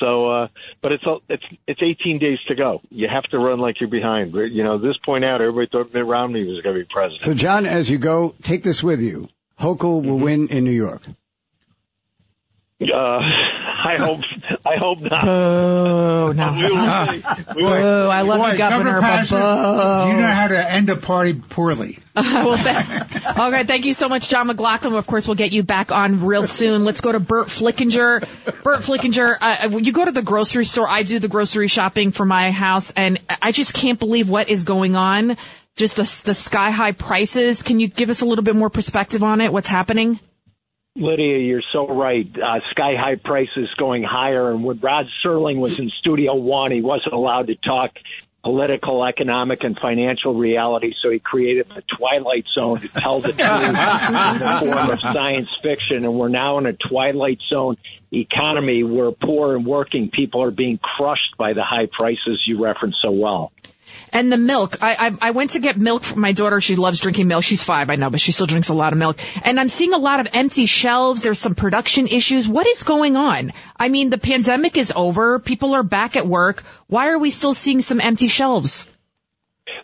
So, 0.00 0.30
uh, 0.30 0.48
but 0.82 0.92
it's 0.92 1.04
it's 1.28 1.44
it's 1.66 1.80
18 1.82 2.18
days 2.18 2.38
to 2.48 2.54
go. 2.54 2.80
You 2.90 3.06
have 3.12 3.24
to 3.24 3.38
run 3.38 3.60
like 3.60 3.80
you're 3.80 3.90
behind. 3.90 4.34
You 4.34 4.64
know, 4.64 4.78
this 4.78 4.96
point 5.04 5.24
out, 5.24 5.40
everybody 5.40 5.68
thought 5.70 5.92
Mitt 5.92 6.06
Romney 6.06 6.44
was 6.44 6.62
going 6.62 6.76
to 6.76 6.82
be 6.82 6.88
president. 6.90 7.22
So, 7.22 7.34
John, 7.34 7.66
as 7.66 7.90
you 7.90 7.98
go, 7.98 8.34
take 8.42 8.62
this 8.62 8.82
with 8.82 9.00
you. 9.00 9.28
Hochul 9.60 10.04
will 10.04 10.18
win 10.18 10.48
in 10.48 10.64
New 10.64 10.70
York. 10.70 11.02
Uh, 12.80 13.20
I 13.72 13.96
hope 13.98 14.20
I 14.66 14.76
hope 14.76 15.00
not. 15.00 15.26
Oh, 15.26 16.32
no. 16.36 16.52
We 16.52 16.62
will 16.62 17.06
see. 17.06 17.22
We 17.56 17.62
will- 17.62 17.70
Boo, 17.70 18.08
I 18.08 18.22
love 18.22 18.38
Boy, 18.40 18.52
you, 18.52 18.58
Governor, 18.58 18.94
but 18.94 19.00
Patrick, 19.02 19.40
boo. 19.40 20.10
you 20.10 20.16
know 20.16 20.32
how 20.32 20.48
to 20.48 20.70
end 20.72 20.90
a 20.90 20.96
party 20.96 21.34
poorly. 21.34 21.98
well, 22.16 22.56
th- 22.56 23.26
all 23.38 23.50
right. 23.50 23.66
Thank 23.66 23.84
you 23.86 23.94
so 23.94 24.08
much, 24.08 24.28
John 24.28 24.48
McLaughlin. 24.48 24.94
Of 24.94 25.06
course, 25.06 25.28
we'll 25.28 25.36
get 25.36 25.52
you 25.52 25.62
back 25.62 25.92
on 25.92 26.24
real 26.24 26.44
soon. 26.44 26.84
Let's 26.84 27.00
go 27.00 27.12
to 27.12 27.20
Burt 27.20 27.46
Flickinger. 27.48 28.62
Burt 28.62 28.80
Flickinger, 28.80 29.36
uh, 29.40 29.68
when 29.70 29.84
you 29.84 29.92
go 29.92 30.04
to 30.04 30.12
the 30.12 30.22
grocery 30.22 30.64
store, 30.64 30.88
I 30.88 31.02
do 31.02 31.18
the 31.18 31.28
grocery 31.28 31.68
shopping 31.68 32.10
for 32.12 32.24
my 32.26 32.50
house, 32.50 32.90
and 32.90 33.20
I 33.40 33.52
just 33.52 33.74
can't 33.74 33.98
believe 33.98 34.28
what 34.28 34.48
is 34.48 34.64
going 34.64 34.96
on. 34.96 35.36
Just 35.76 35.96
the, 35.96 36.22
the 36.26 36.34
sky 36.34 36.70
high 36.72 36.92
prices. 36.92 37.62
Can 37.62 37.78
you 37.80 37.86
give 37.88 38.10
us 38.10 38.20
a 38.22 38.26
little 38.26 38.44
bit 38.44 38.56
more 38.56 38.68
perspective 38.70 39.22
on 39.22 39.40
it? 39.40 39.52
What's 39.52 39.68
happening? 39.68 40.18
Lydia, 40.96 41.38
you're 41.38 41.62
so 41.72 41.86
right. 41.86 42.26
Uh, 42.26 42.60
sky 42.70 42.94
high 42.98 43.16
prices 43.16 43.68
going 43.78 44.02
higher. 44.02 44.50
And 44.50 44.64
when 44.64 44.80
Rod 44.80 45.06
Serling 45.24 45.58
was 45.58 45.78
in 45.78 45.90
Studio 46.00 46.34
One, 46.34 46.72
he 46.72 46.82
wasn't 46.82 47.14
allowed 47.14 47.46
to 47.46 47.54
talk 47.54 47.92
political, 48.42 49.04
economic, 49.04 49.62
and 49.62 49.78
financial 49.78 50.34
reality. 50.34 50.92
So 51.02 51.10
he 51.10 51.18
created 51.18 51.68
the 51.68 51.82
Twilight 51.96 52.46
Zone 52.54 52.80
to 52.80 52.88
tell 52.88 53.20
the 53.20 53.32
truth 53.32 53.38
in 53.38 54.38
the 54.38 54.56
form 54.60 54.90
of 54.90 55.00
science 55.00 55.50
fiction. 55.62 56.04
And 56.04 56.18
we're 56.18 56.28
now 56.28 56.58
in 56.58 56.66
a 56.66 56.72
Twilight 56.72 57.38
Zone 57.48 57.76
economy 58.12 58.82
where 58.82 59.12
poor 59.12 59.54
and 59.54 59.64
working 59.64 60.10
people 60.10 60.42
are 60.42 60.50
being 60.50 60.78
crushed 60.78 61.36
by 61.38 61.52
the 61.52 61.62
high 61.62 61.86
prices 61.86 62.42
you 62.46 62.62
referenced 62.62 62.98
so 63.02 63.10
well. 63.10 63.52
And 64.12 64.32
the 64.32 64.36
milk. 64.36 64.78
I, 64.82 65.08
I 65.08 65.28
I 65.28 65.30
went 65.30 65.50
to 65.50 65.60
get 65.60 65.78
milk 65.78 66.02
for 66.02 66.18
my 66.18 66.32
daughter. 66.32 66.60
She 66.60 66.76
loves 66.76 67.00
drinking 67.00 67.28
milk. 67.28 67.44
She's 67.44 67.62
five, 67.62 67.90
I 67.90 67.96
know, 67.96 68.10
but 68.10 68.20
she 68.20 68.32
still 68.32 68.46
drinks 68.46 68.68
a 68.68 68.74
lot 68.74 68.92
of 68.92 68.98
milk. 68.98 69.18
And 69.44 69.60
I'm 69.60 69.68
seeing 69.68 69.92
a 69.92 69.98
lot 69.98 70.20
of 70.20 70.28
empty 70.32 70.66
shelves. 70.66 71.22
There's 71.22 71.38
some 71.38 71.54
production 71.54 72.06
issues. 72.08 72.48
What 72.48 72.66
is 72.66 72.82
going 72.82 73.16
on? 73.16 73.52
I 73.76 73.88
mean, 73.88 74.10
the 74.10 74.18
pandemic 74.18 74.76
is 74.76 74.92
over. 74.96 75.38
People 75.38 75.74
are 75.74 75.82
back 75.82 76.16
at 76.16 76.26
work. 76.26 76.62
Why 76.88 77.08
are 77.08 77.18
we 77.18 77.30
still 77.30 77.54
seeing 77.54 77.80
some 77.80 78.00
empty 78.00 78.28
shelves? 78.28 78.88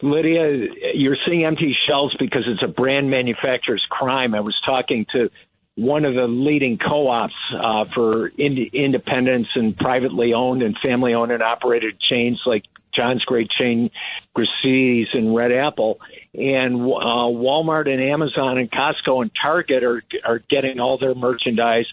Lydia, 0.03 0.67
you're 0.95 1.17
seeing 1.27 1.45
empty 1.45 1.75
shelves 1.89 2.15
because 2.19 2.43
it's 2.47 2.63
a 2.63 2.69
brand 2.69 3.11
manufacturer's 3.11 3.85
crime. 3.89 4.35
I 4.35 4.41
was 4.41 4.55
talking 4.67 5.07
to 5.13 5.31
one 5.77 6.05
of 6.05 6.15
the 6.15 6.27
leading 6.27 6.79
co-ops 6.79 7.35
uh, 7.55 7.85
for 7.95 8.29
ind- 8.29 8.73
independents 8.73 9.51
and 9.55 9.77
privately 9.77 10.33
owned 10.33 10.63
and 10.63 10.77
family 10.83 11.15
owned 11.15 11.33
and 11.33 11.43
operated 11.43 12.01
chains 12.01 12.41
like 12.47 12.65
John's 12.97 13.25
Great 13.25 13.51
Chain, 13.51 13.91
Gristedes, 14.37 15.09
and 15.15 15.35
Red 15.35 15.53
Apple. 15.53 15.99
And 16.35 16.77
uh, 16.77 17.31
Walmart 17.33 17.89
and 17.89 18.03
Amazon 18.03 18.59
and 18.59 18.71
Costco 18.71 19.23
and 19.23 19.31
Target 19.41 19.85
are 19.85 20.03
are 20.25 20.41
getting 20.51 20.81
all 20.81 20.99
their 20.99 21.15
merchandise 21.15 21.87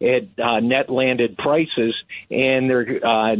at 0.00 0.42
uh, 0.42 0.60
net 0.60 0.90
landed 0.90 1.36
prices, 1.36 1.94
and 2.30 2.70
they're 2.70 3.00
uh, 3.04 3.36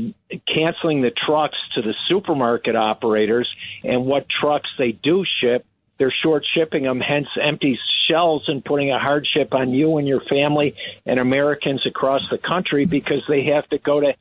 canceling 0.53 1.03
the 1.03 1.11
trucks 1.27 1.57
to 1.75 1.83
the 1.83 1.95
supermarket 2.09 2.77
operators. 2.77 3.49
And 3.85 4.07
what 4.07 4.27
trucks 4.29 4.69
they 4.79 4.93
do 4.93 5.25
ship, 5.41 5.65
they're 5.99 6.15
short 6.23 6.45
shipping 6.55 6.83
them, 6.85 7.01
hence 7.01 7.29
empty 7.41 7.79
shelves 8.11 8.49
and 8.49 8.65
putting 8.65 8.91
a 8.91 8.99
hardship 8.99 9.55
on 9.55 9.71
you 9.73 9.97
and 9.97 10.07
your 10.07 10.21
family 10.21 10.75
and 11.07 11.19
Americans 11.19 11.87
across 11.87 12.29
the 12.31 12.39
country 12.39 12.85
because 12.85 13.23
they 13.29 13.45
have 13.45 13.69
to 13.71 13.79
go 13.79 14.01
to 14.01 14.15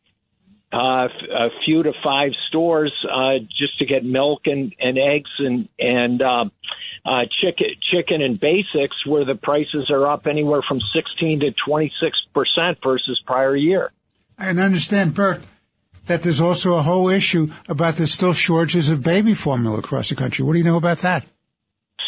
uh, 0.71 1.07
a 1.07 1.49
few 1.65 1.83
to 1.83 1.93
five 2.03 2.31
stores 2.47 2.93
uh, 3.11 3.39
just 3.57 3.79
to 3.79 3.85
get 3.85 4.05
milk 4.05 4.41
and, 4.45 4.73
and 4.79 4.97
eggs 4.97 5.29
and 5.39 5.67
and 5.79 6.21
um, 6.21 6.51
uh, 7.05 7.21
chicken 7.41 7.67
chicken 7.91 8.21
and 8.21 8.39
basics, 8.39 9.05
where 9.05 9.25
the 9.25 9.35
prices 9.35 9.89
are 9.89 10.07
up 10.07 10.27
anywhere 10.27 10.61
from 10.67 10.79
sixteen 10.93 11.39
to 11.39 11.51
twenty 11.65 11.91
six 12.01 12.17
percent 12.33 12.77
versus 12.83 13.19
prior 13.25 13.55
year. 13.55 13.91
And 14.37 14.59
understand, 14.59 15.15
Burt, 15.15 15.41
that 16.05 16.21
there's 16.21 16.41
also 16.41 16.75
a 16.75 16.83
whole 16.83 17.09
issue 17.09 17.51
about 17.67 17.95
there's 17.95 18.13
still 18.13 18.33
shortages 18.33 18.91
of 18.91 19.03
baby 19.03 19.33
formula 19.33 19.79
across 19.79 20.09
the 20.09 20.15
country. 20.15 20.45
What 20.45 20.53
do 20.53 20.59
you 20.59 20.65
know 20.65 20.77
about 20.77 20.99
that? 20.99 21.25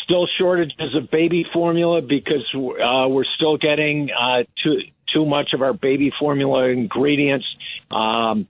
Still 0.03 0.27
shortages 0.37 0.95
of 0.95 1.09
baby 1.09 1.45
formula 1.51 2.01
because 2.01 2.45
uh, 2.53 3.07
we're 3.07 3.25
still 3.35 3.57
getting 3.57 4.09
uh, 4.11 4.43
too 4.63 4.81
too 5.13 5.25
much 5.25 5.49
of 5.53 5.61
our 5.61 5.73
baby 5.73 6.11
formula 6.19 6.69
ingredients 6.69 7.45
um, 7.91 8.47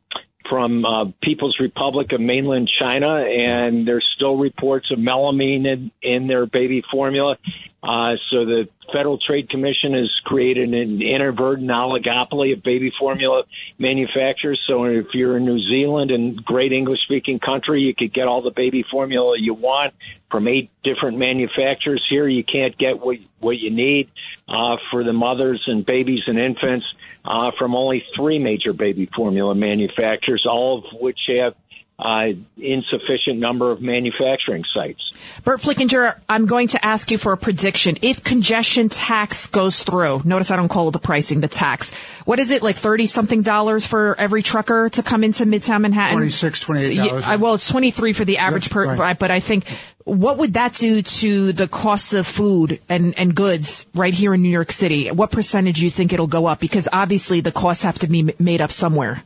from 0.49 0.85
uh, 0.85 1.05
People's 1.23 1.57
Republic 1.59 2.11
of 2.11 2.19
Mainland 2.19 2.69
China, 2.79 3.23
and 3.23 3.87
there's 3.87 4.05
still 4.15 4.37
reports 4.37 4.91
of 4.91 4.99
melamine 4.99 5.65
in, 5.65 5.91
in 6.01 6.27
their 6.27 6.45
baby 6.45 6.83
formula. 6.91 7.37
Uh, 7.83 8.13
so 8.29 8.45
the 8.45 8.67
Federal 8.93 9.17
Trade 9.17 9.49
Commission 9.49 9.93
has 9.93 10.11
created 10.23 10.71
an 10.71 11.01
inadvertent 11.01 11.69
oligopoly 11.69 12.53
of 12.53 12.61
baby 12.61 12.91
formula 12.99 13.43
manufacturers. 13.79 14.61
So 14.67 14.83
if 14.85 15.07
you're 15.13 15.37
in 15.37 15.45
New 15.45 15.59
Zealand 15.59 16.11
and 16.11 16.43
great 16.45 16.73
English 16.73 16.99
speaking 17.05 17.39
country, 17.39 17.81
you 17.81 17.95
could 17.95 18.13
get 18.13 18.27
all 18.27 18.43
the 18.43 18.51
baby 18.51 18.83
formula 18.91 19.35
you 19.39 19.55
want 19.55 19.95
from 20.29 20.47
eight 20.47 20.69
different 20.83 21.17
manufacturers. 21.17 22.05
Here, 22.07 22.27
you 22.27 22.43
can't 22.43 22.77
get 22.77 22.99
what 22.99 23.17
what 23.39 23.57
you 23.57 23.71
need 23.71 24.11
uh, 24.47 24.77
for 24.91 25.03
the 25.03 25.13
mothers 25.13 25.63
and 25.65 25.83
babies 25.83 26.21
and 26.27 26.37
infants 26.37 26.85
uh, 27.25 27.49
from 27.57 27.73
only 27.73 28.03
three 28.15 28.37
major 28.37 28.73
baby 28.73 29.09
formula 29.15 29.55
manufacturers, 29.55 30.45
all 30.47 30.79
of 30.79 31.01
which 31.01 31.17
have 31.27 31.55
uh, 32.01 32.29
insufficient 32.57 33.37
number 33.37 33.71
of 33.71 33.81
manufacturing 33.81 34.63
sites. 34.73 35.01
Burt 35.43 35.61
Flickinger, 35.61 36.19
I'm 36.27 36.47
going 36.47 36.69
to 36.69 36.83
ask 36.83 37.11
you 37.11 37.17
for 37.17 37.31
a 37.31 37.37
prediction. 37.37 37.97
If 38.01 38.23
congestion 38.23 38.89
tax 38.89 39.47
goes 39.47 39.83
through, 39.83 40.23
notice 40.25 40.49
I 40.49 40.55
don't 40.55 40.69
call 40.69 40.87
it 40.89 40.91
the 40.91 40.99
pricing, 40.99 41.41
the 41.41 41.47
tax. 41.47 41.93
What 42.25 42.39
is 42.39 42.49
it, 42.51 42.63
like 42.63 42.75
30 42.75 43.05
something 43.05 43.41
dollars 43.43 43.85
for 43.85 44.19
every 44.19 44.41
trucker 44.41 44.89
to 44.89 45.03
come 45.03 45.23
into 45.23 45.45
Midtown 45.45 45.81
Manhattan? 45.81 46.15
26 46.15 46.65
$28. 46.65 46.95
Yeah, 46.95 47.35
well, 47.35 47.53
it's 47.53 47.69
23 47.69 48.13
for 48.13 48.25
the 48.25 48.39
average 48.39 48.67
Yeah, 48.67 48.73
per, 48.73 48.85
right. 48.87 48.99
right, 48.99 49.19
but 49.19 49.29
I 49.29 49.39
think 49.39 49.67
what 50.03 50.37
would 50.39 50.55
that 50.55 50.73
do 50.73 51.03
to 51.03 51.53
the 51.53 51.67
cost 51.67 52.13
of 52.13 52.25
food 52.25 52.79
and, 52.89 53.17
and 53.17 53.35
goods 53.35 53.87
right 53.93 54.13
here 54.13 54.33
in 54.33 54.41
New 54.41 54.49
York 54.49 54.71
City? 54.71 55.11
What 55.11 55.31
percentage 55.31 55.77
do 55.77 55.85
you 55.85 55.91
think 55.91 56.13
it'll 56.13 56.25
go 56.25 56.47
up? 56.47 56.59
Because 56.59 56.89
obviously 56.91 57.41
the 57.41 57.51
costs 57.51 57.83
have 57.83 57.99
to 57.99 58.07
be 58.07 58.33
made 58.39 58.61
up 58.61 58.71
somewhere. 58.71 59.23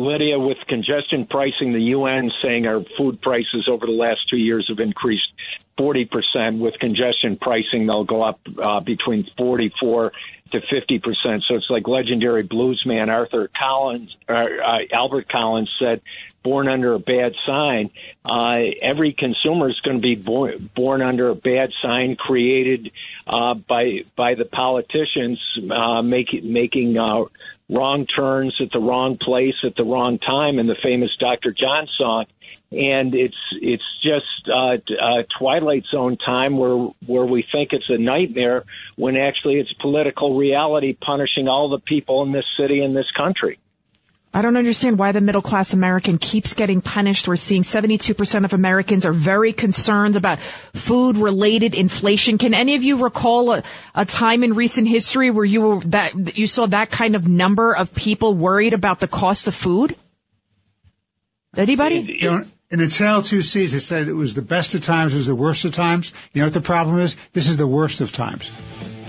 Lydia, 0.00 0.38
with 0.38 0.56
congestion 0.66 1.26
pricing, 1.26 1.72
the 1.72 1.82
UN 1.96 2.30
saying 2.42 2.66
our 2.66 2.82
food 2.96 3.20
prices 3.20 3.68
over 3.70 3.84
the 3.84 3.92
last 3.92 4.20
two 4.30 4.38
years 4.38 4.66
have 4.68 4.78
increased 4.78 5.30
40%. 5.78 6.58
With 6.58 6.78
congestion 6.78 7.36
pricing, 7.36 7.86
they'll 7.86 8.04
go 8.04 8.22
up 8.22 8.40
uh, 8.62 8.80
between 8.80 9.28
44 9.36 10.12
to 10.52 10.60
50%. 10.60 11.42
So 11.46 11.54
it's 11.54 11.68
like 11.68 11.86
legendary 11.86 12.46
bluesman 12.46 13.08
Arthur 13.08 13.50
Collins, 13.56 14.16
uh, 14.28 14.32
uh, 14.32 14.78
Albert 14.92 15.28
Collins 15.28 15.70
said, 15.78 16.00
born 16.42 16.68
under 16.68 16.94
a 16.94 16.98
bad 16.98 17.34
sign. 17.46 17.90
Uh, 18.24 18.72
every 18.80 19.12
consumer 19.12 19.68
is 19.68 19.78
going 19.80 19.96
to 19.96 20.02
be 20.02 20.14
born, 20.14 20.70
born 20.74 21.02
under 21.02 21.28
a 21.28 21.34
bad 21.34 21.70
sign 21.82 22.16
created 22.16 22.90
uh, 23.26 23.54
by 23.54 24.04
by 24.16 24.34
the 24.34 24.46
politicians 24.46 25.38
uh, 25.70 26.00
making 26.02 26.50
making 26.50 26.96
uh, 26.96 27.24
wrong 27.70 28.06
turns 28.06 28.54
at 28.60 28.70
the 28.72 28.80
wrong 28.80 29.16
place 29.20 29.54
at 29.64 29.76
the 29.76 29.84
wrong 29.84 30.18
time 30.18 30.58
in 30.58 30.66
the 30.66 30.76
famous 30.82 31.10
Dr. 31.18 31.52
John 31.52 31.86
song. 31.96 32.26
And 32.72 33.14
it's 33.14 33.36
it's 33.60 33.84
just 34.02 34.48
uh, 34.48 34.76
uh, 34.76 35.22
twilight 35.38 35.84
zone 35.90 36.16
time 36.16 36.56
where 36.56 36.90
where 37.06 37.24
we 37.24 37.44
think 37.50 37.72
it's 37.72 37.88
a 37.88 37.98
nightmare 37.98 38.64
when 38.96 39.16
actually 39.16 39.58
it's 39.58 39.72
political 39.74 40.36
reality 40.36 40.96
punishing 41.00 41.48
all 41.48 41.68
the 41.68 41.80
people 41.80 42.22
in 42.22 42.32
this 42.32 42.44
city 42.58 42.80
and 42.80 42.96
this 42.96 43.10
country. 43.16 43.58
I 44.32 44.42
don't 44.42 44.56
understand 44.56 44.96
why 44.96 45.10
the 45.10 45.20
middle 45.20 45.42
class 45.42 45.72
American 45.72 46.16
keeps 46.16 46.54
getting 46.54 46.80
punished. 46.80 47.26
We're 47.26 47.34
seeing 47.34 47.62
72% 47.62 48.44
of 48.44 48.52
Americans 48.52 49.04
are 49.04 49.12
very 49.12 49.52
concerned 49.52 50.14
about 50.14 50.38
food 50.38 51.16
related 51.16 51.74
inflation. 51.74 52.38
Can 52.38 52.54
any 52.54 52.76
of 52.76 52.84
you 52.84 53.02
recall 53.02 53.52
a, 53.54 53.64
a, 53.92 54.04
time 54.04 54.44
in 54.44 54.54
recent 54.54 54.86
history 54.86 55.30
where 55.32 55.44
you 55.44 55.62
were 55.62 55.80
that 55.86 56.38
you 56.38 56.46
saw 56.46 56.66
that 56.66 56.90
kind 56.90 57.16
of 57.16 57.26
number 57.26 57.74
of 57.74 57.92
people 57.92 58.34
worried 58.34 58.72
about 58.72 59.00
the 59.00 59.08
cost 59.08 59.48
of 59.48 59.54
food? 59.56 59.96
Anybody? 61.56 62.18
You 62.20 62.30
know, 62.30 62.44
in 62.70 62.78
the 62.78 62.88
Tale 62.88 63.22
Two 63.22 63.42
Seas, 63.42 63.74
it 63.74 63.80
said 63.80 64.06
it 64.06 64.12
was 64.12 64.34
the 64.34 64.42
best 64.42 64.76
of 64.76 64.84
times, 64.84 65.12
it 65.12 65.16
was 65.16 65.26
the 65.26 65.34
worst 65.34 65.64
of 65.64 65.74
times. 65.74 66.12
You 66.32 66.42
know 66.42 66.46
what 66.46 66.54
the 66.54 66.60
problem 66.60 67.00
is? 67.00 67.16
This 67.32 67.48
is 67.48 67.56
the 67.56 67.66
worst 67.66 68.00
of 68.00 68.12
times. 68.12 68.52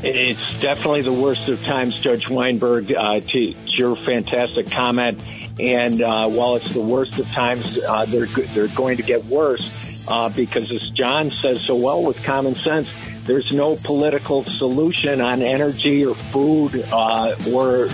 It's 0.03 0.59
definitely 0.59 1.01
the 1.03 1.13
worst 1.13 1.47
of 1.47 1.63
times, 1.63 1.95
Judge 1.99 2.27
Weinberg, 2.27 2.91
uh, 2.91 3.19
to, 3.19 3.53
to, 3.53 3.55
your 3.73 3.95
fantastic 3.95 4.71
comment. 4.71 5.21
And 5.59 6.01
uh, 6.01 6.27
while 6.27 6.55
it's 6.55 6.73
the 6.73 6.81
worst 6.81 7.19
of 7.19 7.27
times, 7.27 7.77
uh, 7.77 8.05
they're, 8.05 8.25
they're 8.25 8.67
going 8.69 8.97
to 8.97 9.03
get 9.03 9.25
worse 9.25 10.07
uh, 10.07 10.29
because, 10.29 10.71
as 10.71 10.81
John 10.95 11.31
says 11.43 11.61
so 11.61 11.75
well 11.75 12.03
with 12.03 12.23
common 12.23 12.55
sense, 12.55 12.87
there's 13.25 13.51
no 13.51 13.75
political 13.75 14.43
solution 14.43 15.21
on 15.21 15.43
energy 15.43 16.03
or 16.03 16.15
food 16.15 16.83
uh, 16.91 17.35
or 17.53 17.85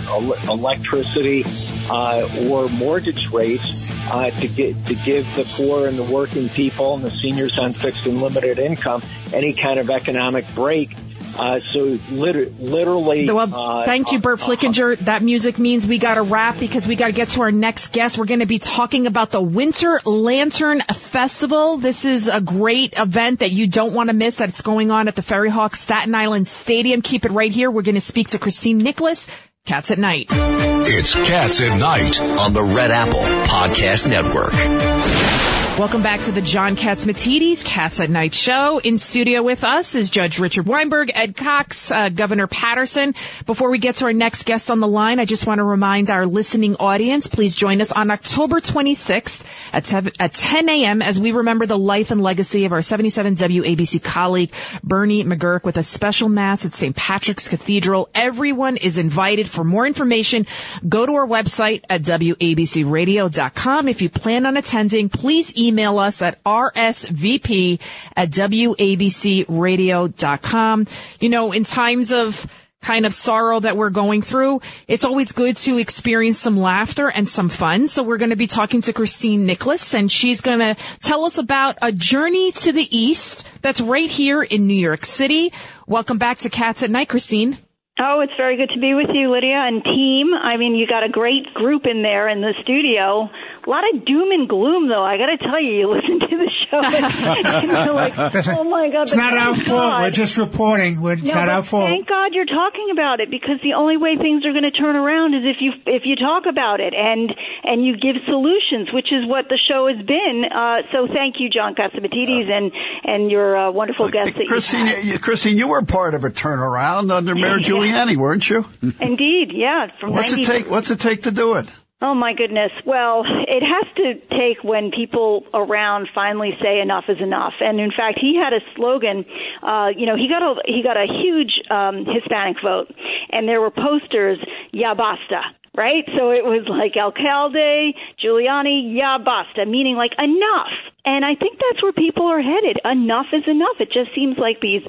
electricity 0.48 1.44
uh, 1.90 2.26
or 2.48 2.70
mortgage 2.70 3.30
rates 3.30 3.90
uh, 4.10 4.30
to 4.30 4.48
get 4.48 4.86
to 4.86 4.94
give 4.94 5.26
the 5.36 5.44
poor 5.44 5.86
and 5.86 5.98
the 5.98 6.04
working 6.04 6.48
people 6.48 6.94
and 6.94 7.04
the 7.04 7.10
seniors 7.22 7.58
on 7.58 7.74
fixed 7.74 8.06
and 8.06 8.22
limited 8.22 8.58
income 8.58 9.02
any 9.34 9.52
kind 9.52 9.78
of 9.78 9.90
economic 9.90 10.46
break 10.54 10.96
uh, 11.38 11.60
so 11.60 11.98
liter- 12.10 12.50
literally. 12.58 13.30
Well, 13.30 13.54
uh, 13.54 13.84
thank 13.84 14.12
you, 14.12 14.18
Burt 14.18 14.42
uh, 14.42 14.46
Flickinger. 14.46 14.98
that 15.00 15.22
music 15.22 15.58
means 15.58 15.86
we 15.86 15.98
got 15.98 16.14
to 16.14 16.22
wrap 16.22 16.58
because 16.58 16.86
we 16.88 16.96
got 16.96 17.06
to 17.06 17.12
get 17.12 17.28
to 17.28 17.42
our 17.42 17.52
next 17.52 17.92
guest. 17.92 18.18
We're 18.18 18.26
going 18.26 18.40
to 18.40 18.46
be 18.46 18.58
talking 18.58 19.06
about 19.06 19.30
the 19.30 19.40
Winter 19.40 20.00
Lantern 20.04 20.80
Festival. 20.92 21.78
This 21.78 22.04
is 22.04 22.28
a 22.28 22.40
great 22.40 22.94
event 22.98 23.40
that 23.40 23.50
you 23.50 23.66
don't 23.66 23.92
want 23.92 24.08
to 24.08 24.14
miss. 24.14 24.36
That's 24.36 24.62
going 24.62 24.90
on 24.90 25.08
at 25.08 25.14
the 25.16 25.22
Ferry 25.22 25.50
Hawk 25.50 25.74
Staten 25.76 26.14
Island 26.14 26.48
Stadium. 26.48 27.02
Keep 27.02 27.24
it 27.24 27.32
right 27.32 27.52
here. 27.52 27.70
We're 27.70 27.82
going 27.82 27.94
to 27.94 28.00
speak 28.00 28.28
to 28.30 28.38
Christine 28.38 28.78
Nicholas. 28.78 29.28
Cats 29.64 29.90
at 29.90 29.98
Night. 29.98 30.28
It's 30.30 31.14
Cats 31.28 31.60
at 31.60 31.78
Night 31.78 32.20
on 32.20 32.54
the 32.54 32.62
Red 32.62 32.90
Apple 32.90 33.20
Podcast 33.20 34.08
Network. 34.08 35.67
Welcome 35.78 36.02
back 36.02 36.22
to 36.22 36.32
the 36.32 36.42
John 36.42 36.74
Catsimatidis 36.74 37.64
Cats 37.64 38.00
at 38.00 38.10
Night 38.10 38.34
show. 38.34 38.78
In 38.78 38.98
studio 38.98 39.44
with 39.44 39.62
us 39.62 39.94
is 39.94 40.10
Judge 40.10 40.40
Richard 40.40 40.66
Weinberg, 40.66 41.12
Ed 41.14 41.36
Cox, 41.36 41.92
uh, 41.92 42.08
Governor 42.08 42.48
Paterson. 42.48 43.14
Before 43.46 43.70
we 43.70 43.78
get 43.78 43.94
to 43.96 44.06
our 44.06 44.12
next 44.12 44.44
guest 44.44 44.72
on 44.72 44.80
the 44.80 44.88
line, 44.88 45.20
I 45.20 45.24
just 45.24 45.46
want 45.46 45.60
to 45.60 45.64
remind 45.64 46.10
our 46.10 46.26
listening 46.26 46.74
audience, 46.80 47.28
please 47.28 47.54
join 47.54 47.80
us 47.80 47.92
on 47.92 48.10
October 48.10 48.60
26th 48.60 49.44
at, 49.72 50.20
at 50.20 50.34
10 50.34 50.68
a.m. 50.68 51.00
as 51.00 51.20
we 51.20 51.30
remember 51.30 51.64
the 51.64 51.78
life 51.78 52.10
and 52.10 52.24
legacy 52.24 52.64
of 52.64 52.72
our 52.72 52.82
77 52.82 53.36
WABC 53.36 54.02
colleague, 54.02 54.50
Bernie 54.82 55.22
McGuirk, 55.22 55.62
with 55.62 55.76
a 55.76 55.84
special 55.84 56.28
mass 56.28 56.66
at 56.66 56.74
St. 56.74 56.96
Patrick's 56.96 57.48
Cathedral. 57.48 58.08
Everyone 58.16 58.78
is 58.78 58.98
invited. 58.98 59.48
For 59.48 59.62
more 59.62 59.86
information, 59.86 60.44
go 60.88 61.06
to 61.06 61.12
our 61.12 61.26
website 61.28 61.84
at 61.88 62.02
WABCradio.com. 62.02 63.86
If 63.86 64.02
you 64.02 64.10
plan 64.10 64.44
on 64.44 64.56
attending, 64.56 65.08
please 65.08 65.56
email 65.56 65.67
email 65.68 65.98
us 65.98 66.22
at 66.22 66.42
rsvp 66.44 67.80
at 68.16 68.30
wabcradio.com. 68.30 70.86
You 71.20 71.28
know, 71.28 71.52
in 71.52 71.64
times 71.64 72.12
of 72.12 72.64
kind 72.80 73.06
of 73.06 73.12
sorrow 73.12 73.60
that 73.60 73.76
we're 73.76 73.90
going 73.90 74.22
through, 74.22 74.60
it's 74.86 75.04
always 75.04 75.32
good 75.32 75.56
to 75.56 75.78
experience 75.78 76.38
some 76.38 76.56
laughter 76.56 77.08
and 77.08 77.28
some 77.28 77.48
fun. 77.48 77.88
So 77.88 78.02
we're 78.02 78.18
going 78.18 78.30
to 78.30 78.36
be 78.36 78.46
talking 78.46 78.80
to 78.82 78.92
Christine 78.92 79.46
Nicholas 79.46 79.94
and 79.94 80.10
she's 80.10 80.40
going 80.40 80.60
to 80.60 80.76
tell 81.02 81.24
us 81.24 81.38
about 81.38 81.76
a 81.82 81.92
journey 81.92 82.52
to 82.52 82.72
the 82.72 82.86
East 82.96 83.48
that's 83.62 83.80
right 83.80 84.10
here 84.10 84.42
in 84.42 84.66
New 84.66 84.74
York 84.74 85.04
City. 85.04 85.52
Welcome 85.86 86.18
back 86.18 86.38
to 86.38 86.50
Cats 86.50 86.82
at 86.82 86.90
Night, 86.90 87.08
Christine. 87.08 87.56
Oh, 88.00 88.20
it's 88.20 88.32
very 88.36 88.56
good 88.56 88.70
to 88.74 88.80
be 88.80 88.94
with 88.94 89.08
you, 89.12 89.28
Lydia, 89.28 89.56
and 89.56 89.82
team. 89.82 90.32
I 90.32 90.56
mean, 90.56 90.76
you 90.76 90.86
got 90.86 91.02
a 91.02 91.08
great 91.08 91.52
group 91.54 91.82
in 91.84 92.02
there 92.02 92.28
in 92.28 92.40
the 92.40 92.54
studio. 92.62 93.28
A 93.68 93.70
lot 93.70 93.84
of 93.84 94.06
doom 94.06 94.32
and 94.32 94.48
gloom, 94.48 94.88
though. 94.88 95.04
I 95.04 95.18
got 95.18 95.28
to 95.28 95.36
tell 95.36 95.60
you, 95.60 95.72
you 95.76 95.92
listen 95.92 96.24
to 96.24 96.36
the 96.40 96.48
show 96.48 96.80
and, 96.80 97.84
you're 97.84 97.92
like, 97.92 98.16
"Oh 98.16 98.64
my 98.64 98.88
God!" 98.88 99.02
It's 99.02 99.14
not 99.14 99.36
our 99.36 99.52
God. 99.52 99.62
fault. 99.62 100.00
We're 100.00 100.10
just 100.10 100.38
reporting. 100.38 101.02
We're, 101.02 101.20
it's 101.20 101.28
no, 101.28 101.34
not 101.34 101.48
our 101.50 101.62
fault. 101.62 101.84
Thank 101.84 102.08
God 102.08 102.32
you're 102.32 102.48
talking 102.48 102.88
about 102.92 103.20
it 103.20 103.30
because 103.30 103.60
the 103.62 103.74
only 103.74 103.98
way 103.98 104.16
things 104.16 104.46
are 104.46 104.52
going 104.52 104.64
to 104.64 104.70
turn 104.70 104.96
around 104.96 105.34
is 105.34 105.42
if 105.44 105.60
you 105.60 105.72
if 105.84 106.04
you 106.06 106.16
talk 106.16 106.44
about 106.48 106.80
it 106.80 106.94
and 106.96 107.28
and 107.62 107.84
you 107.84 107.98
give 108.00 108.16
solutions, 108.24 108.88
which 108.90 109.12
is 109.12 109.28
what 109.28 109.50
the 109.50 109.60
show 109.68 109.84
has 109.84 110.00
been. 110.00 110.48
Uh, 110.48 110.88
so 110.90 111.06
thank 111.06 111.36
you, 111.36 111.50
John 111.52 111.74
Catsimatidis, 111.74 112.48
and 112.48 112.72
and 113.04 113.30
your 113.30 113.54
uh, 113.54 113.70
wonderful 113.70 114.08
guests. 114.08 114.32
That 114.32 114.46
Christine, 114.48 114.88
you, 115.04 115.18
Christine, 115.18 115.58
you 115.58 115.68
were 115.68 115.84
part 115.84 116.14
of 116.14 116.24
a 116.24 116.30
turnaround 116.30 117.12
under 117.12 117.34
Mayor 117.34 117.58
Giuliani, 117.60 118.16
weren't 118.16 118.48
you? 118.48 118.64
Indeed, 118.80 119.52
yeah. 119.52 119.88
From 120.00 120.14
what's 120.14 120.32
90- 120.32 120.38
it 120.38 120.46
take? 120.46 120.70
What's 120.70 120.90
it 120.90 121.00
take 121.00 121.24
to 121.24 121.30
do 121.30 121.52
it? 121.60 121.68
Oh 122.00 122.14
my 122.14 122.32
goodness. 122.32 122.70
Well, 122.86 123.24
it 123.26 123.62
has 123.66 123.86
to 123.96 124.14
take 124.30 124.62
when 124.62 124.92
people 124.94 125.42
around 125.52 126.08
finally 126.14 126.52
say 126.62 126.80
enough 126.80 127.04
is 127.08 127.18
enough. 127.20 127.54
And 127.58 127.80
in 127.80 127.90
fact, 127.90 128.18
he 128.20 128.38
had 128.38 128.52
a 128.52 128.62
slogan. 128.76 129.24
Uh, 129.66 129.88
you 129.96 130.06
know, 130.06 130.14
he 130.14 130.28
got 130.28 130.42
a 130.42 130.54
he 130.64 130.80
got 130.84 130.96
a 130.96 131.06
huge 131.10 131.58
um, 131.70 132.06
Hispanic 132.06 132.58
vote, 132.62 132.94
and 133.32 133.48
there 133.48 133.60
were 133.60 133.72
posters, 133.72 134.38
"Ya 134.72 134.94
basta." 134.94 135.42
Right, 135.76 136.02
so 136.18 136.30
it 136.30 136.42
was 136.42 136.66
like 136.66 136.96
alcalde, 136.96 137.94
Giuliani, 138.18 138.96
ya 138.98 139.18
basta, 139.18 139.64
meaning 139.64 139.94
like 139.94 140.10
enough. 140.18 140.74
And 141.04 141.24
I 141.24 141.34
think 141.34 141.58
that's 141.58 141.82
where 141.82 141.92
people 141.92 142.26
are 142.26 142.42
headed. 142.42 142.78
Enough 142.84 143.26
is 143.32 143.44
enough. 143.46 143.76
It 143.80 143.90
just 143.92 144.14
seems 144.14 144.36
like 144.36 144.60
these 144.60 144.82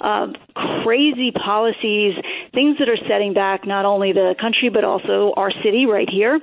uh, 0.00 0.26
crazy 0.84 1.30
policies, 1.30 2.14
things 2.52 2.78
that 2.78 2.88
are 2.88 3.00
setting 3.08 3.32
back 3.32 3.66
not 3.66 3.84
only 3.84 4.12
the 4.12 4.34
country 4.40 4.68
but 4.68 4.84
also 4.84 5.32
our 5.36 5.50
city 5.62 5.86
right 5.86 6.08
here. 6.10 6.40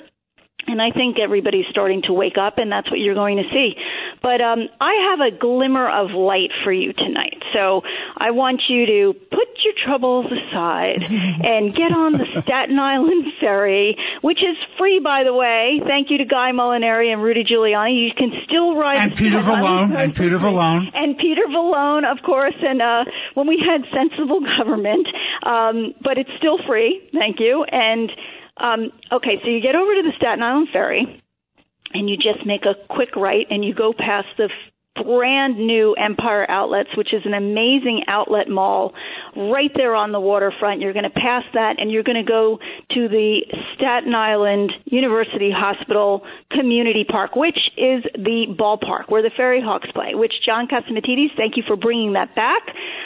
And 0.67 0.81
I 0.81 0.91
think 0.91 1.17
everybody's 1.19 1.65
starting 1.71 2.03
to 2.03 2.13
wake 2.13 2.37
up, 2.37 2.57
and 2.57 2.71
that's 2.71 2.89
what 2.91 2.99
you're 2.99 3.15
going 3.15 3.37
to 3.37 3.43
see. 3.51 3.73
But 4.21 4.41
um, 4.41 4.67
I 4.79 5.09
have 5.09 5.19
a 5.19 5.35
glimmer 5.35 5.89
of 5.89 6.11
light 6.11 6.51
for 6.63 6.71
you 6.71 6.93
tonight. 6.93 7.41
So 7.53 7.81
I 8.17 8.31
want 8.31 8.61
you 8.69 8.85
to 8.85 9.13
put 9.13 9.47
your 9.63 9.73
troubles 9.83 10.27
aside 10.27 11.03
and 11.11 11.73
get 11.73 11.91
on 11.91 12.13
the 12.13 12.25
Staten 12.41 12.77
Island 12.77 13.25
ferry, 13.39 13.97
which 14.21 14.39
is 14.39 14.57
free, 14.77 14.99
by 14.99 15.23
the 15.23 15.33
way. 15.33 15.81
Thank 15.85 16.11
you 16.11 16.17
to 16.19 16.25
Guy 16.25 16.51
Molinari 16.51 17.11
and 17.11 17.23
Rudy 17.23 17.43
Giuliani. 17.43 18.05
You 18.05 18.11
can 18.15 18.31
still 18.45 18.75
ride 18.75 18.97
and 18.97 19.15
Peter 19.15 19.39
Vallone 19.39 19.95
and 19.95 20.15
Peter 20.15 20.37
Vallone 20.37 20.91
and 20.93 21.17
Peter 21.17 21.47
Vallone, 21.49 22.09
of 22.09 22.21
course. 22.23 22.55
And 22.61 22.81
uh, 22.81 23.05
when 23.33 23.47
we 23.47 23.57
had 23.57 23.81
sensible 23.95 24.41
government, 24.57 25.07
um, 25.43 25.93
but 26.01 26.17
it's 26.17 26.31
still 26.37 26.59
free. 26.67 27.01
Thank 27.13 27.39
you 27.39 27.63
and 27.63 28.11
um, 28.59 28.91
okay, 29.11 29.39
so 29.43 29.49
you 29.49 29.61
get 29.61 29.75
over 29.75 29.95
to 29.95 30.03
the 30.03 30.13
Staten 30.17 30.43
Island 30.43 30.69
Ferry, 30.71 31.21
and 31.93 32.09
you 32.09 32.17
just 32.17 32.45
make 32.45 32.65
a 32.65 32.75
quick 32.87 33.15
right, 33.15 33.47
and 33.49 33.63
you 33.63 33.73
go 33.73 33.93
past 33.93 34.27
the 34.37 34.49
brand 35.03 35.57
new 35.57 35.93
Empire 35.93 36.49
Outlets, 36.49 36.89
which 36.97 37.13
is 37.13 37.21
an 37.25 37.33
amazing 37.33 38.03
outlet 38.07 38.49
mall 38.49 38.93
right 39.35 39.71
there 39.75 39.95
on 39.95 40.11
the 40.11 40.19
waterfront. 40.19 40.81
You're 40.81 40.93
going 40.93 41.03
to 41.03 41.09
pass 41.09 41.43
that 41.53 41.75
and 41.77 41.91
you're 41.91 42.03
going 42.03 42.23
to 42.23 42.29
go 42.29 42.59
to 42.91 43.07
the 43.07 43.41
Staten 43.75 44.13
Island 44.13 44.71
University 44.85 45.51
Hospital 45.55 46.21
Community 46.51 47.05
Park, 47.09 47.35
which 47.35 47.57
is 47.77 48.03
the 48.15 48.45
ballpark 48.57 49.09
where 49.09 49.21
the 49.21 49.31
Ferry 49.35 49.61
Hawks 49.61 49.89
play, 49.93 50.13
which 50.13 50.33
John 50.45 50.67
Catsimatidis, 50.67 51.35
thank 51.37 51.57
you 51.57 51.63
for 51.67 51.75
bringing 51.75 52.13
that 52.13 52.35
back. 52.35 52.63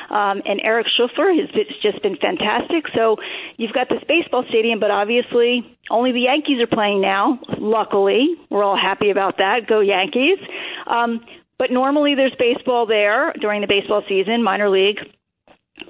Um, 0.09 0.41
and 0.45 0.61
Eric 0.63 0.87
Schuffer 0.97 1.33
has 1.33 1.49
just 1.81 2.01
been 2.01 2.17
fantastic. 2.17 2.85
So 2.95 3.17
you've 3.57 3.73
got 3.73 3.89
this 3.89 4.03
baseball 4.07 4.45
stadium, 4.49 4.79
but 4.79 4.91
obviously 4.91 5.63
only 5.89 6.11
the 6.11 6.21
Yankees 6.21 6.61
are 6.61 6.67
playing 6.67 7.01
now. 7.01 7.39
Luckily, 7.59 8.35
we're 8.49 8.63
all 8.63 8.77
happy 8.77 9.09
about 9.09 9.37
that. 9.37 9.67
Go 9.67 9.81
Yankees. 9.81 10.39
Um, 10.87 11.21
but 11.57 11.71
normally 11.71 12.15
there's 12.15 12.35
baseball 12.37 12.85
there 12.85 13.33
during 13.39 13.61
the 13.61 13.67
baseball 13.67 14.03
season, 14.07 14.43
minor 14.43 14.69
league. 14.69 14.97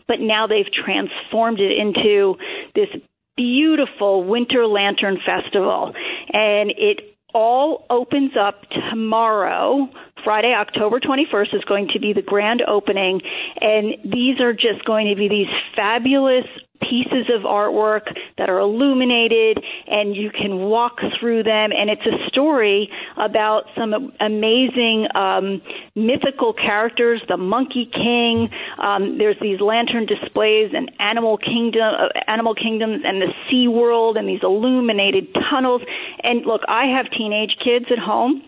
But 0.07 0.19
now 0.19 0.47
they've 0.47 0.71
transformed 0.71 1.59
it 1.59 1.71
into 1.77 2.35
this 2.75 2.87
beautiful 3.35 4.23
Winter 4.23 4.65
Lantern 4.65 5.17
Festival. 5.25 5.93
And 6.31 6.71
it 6.71 7.15
all 7.33 7.85
opens 7.89 8.31
up 8.39 8.61
tomorrow 8.91 9.89
Friday, 10.23 10.53
October 10.57 10.99
21st 10.99 11.53
is 11.53 11.63
going 11.67 11.89
to 11.93 11.99
be 11.99 12.13
the 12.13 12.21
grand 12.21 12.61
opening, 12.61 13.21
and 13.59 13.95
these 14.05 14.39
are 14.39 14.53
just 14.53 14.85
going 14.85 15.09
to 15.09 15.15
be 15.15 15.27
these 15.27 15.47
fabulous 15.75 16.45
pieces 16.89 17.29
of 17.33 17.43
artwork 17.43 18.11
that 18.37 18.49
are 18.49 18.59
illuminated 18.59 19.57
and 19.87 20.15
you 20.15 20.29
can 20.29 20.57
walk 20.57 20.97
through 21.19 21.43
them. 21.43 21.71
And 21.71 21.89
it's 21.89 22.05
a 22.05 22.27
story 22.29 22.89
about 23.17 23.63
some 23.77 23.93
amazing 24.19 25.07
um, 25.15 25.61
mythical 25.95 26.53
characters 26.53 27.21
the 27.27 27.37
monkey 27.37 27.89
king. 27.91 28.49
Um, 28.81 29.17
there's 29.17 29.37
these 29.41 29.59
lantern 29.59 30.05
displays 30.05 30.71
and 30.73 30.91
animal 30.99 31.37
kingdom 31.37 31.81
uh, 31.83 32.07
animal 32.27 32.55
kingdoms 32.55 33.01
and 33.05 33.21
the 33.21 33.31
sea 33.49 33.67
world 33.67 34.17
and 34.17 34.27
these 34.27 34.41
illuminated 34.43 35.33
tunnels. 35.49 35.81
And 36.21 36.45
look 36.45 36.61
i 36.67 36.85
have 36.85 37.05
teenage 37.11 37.55
kids 37.63 37.85
at 37.91 37.99
home 37.99 38.43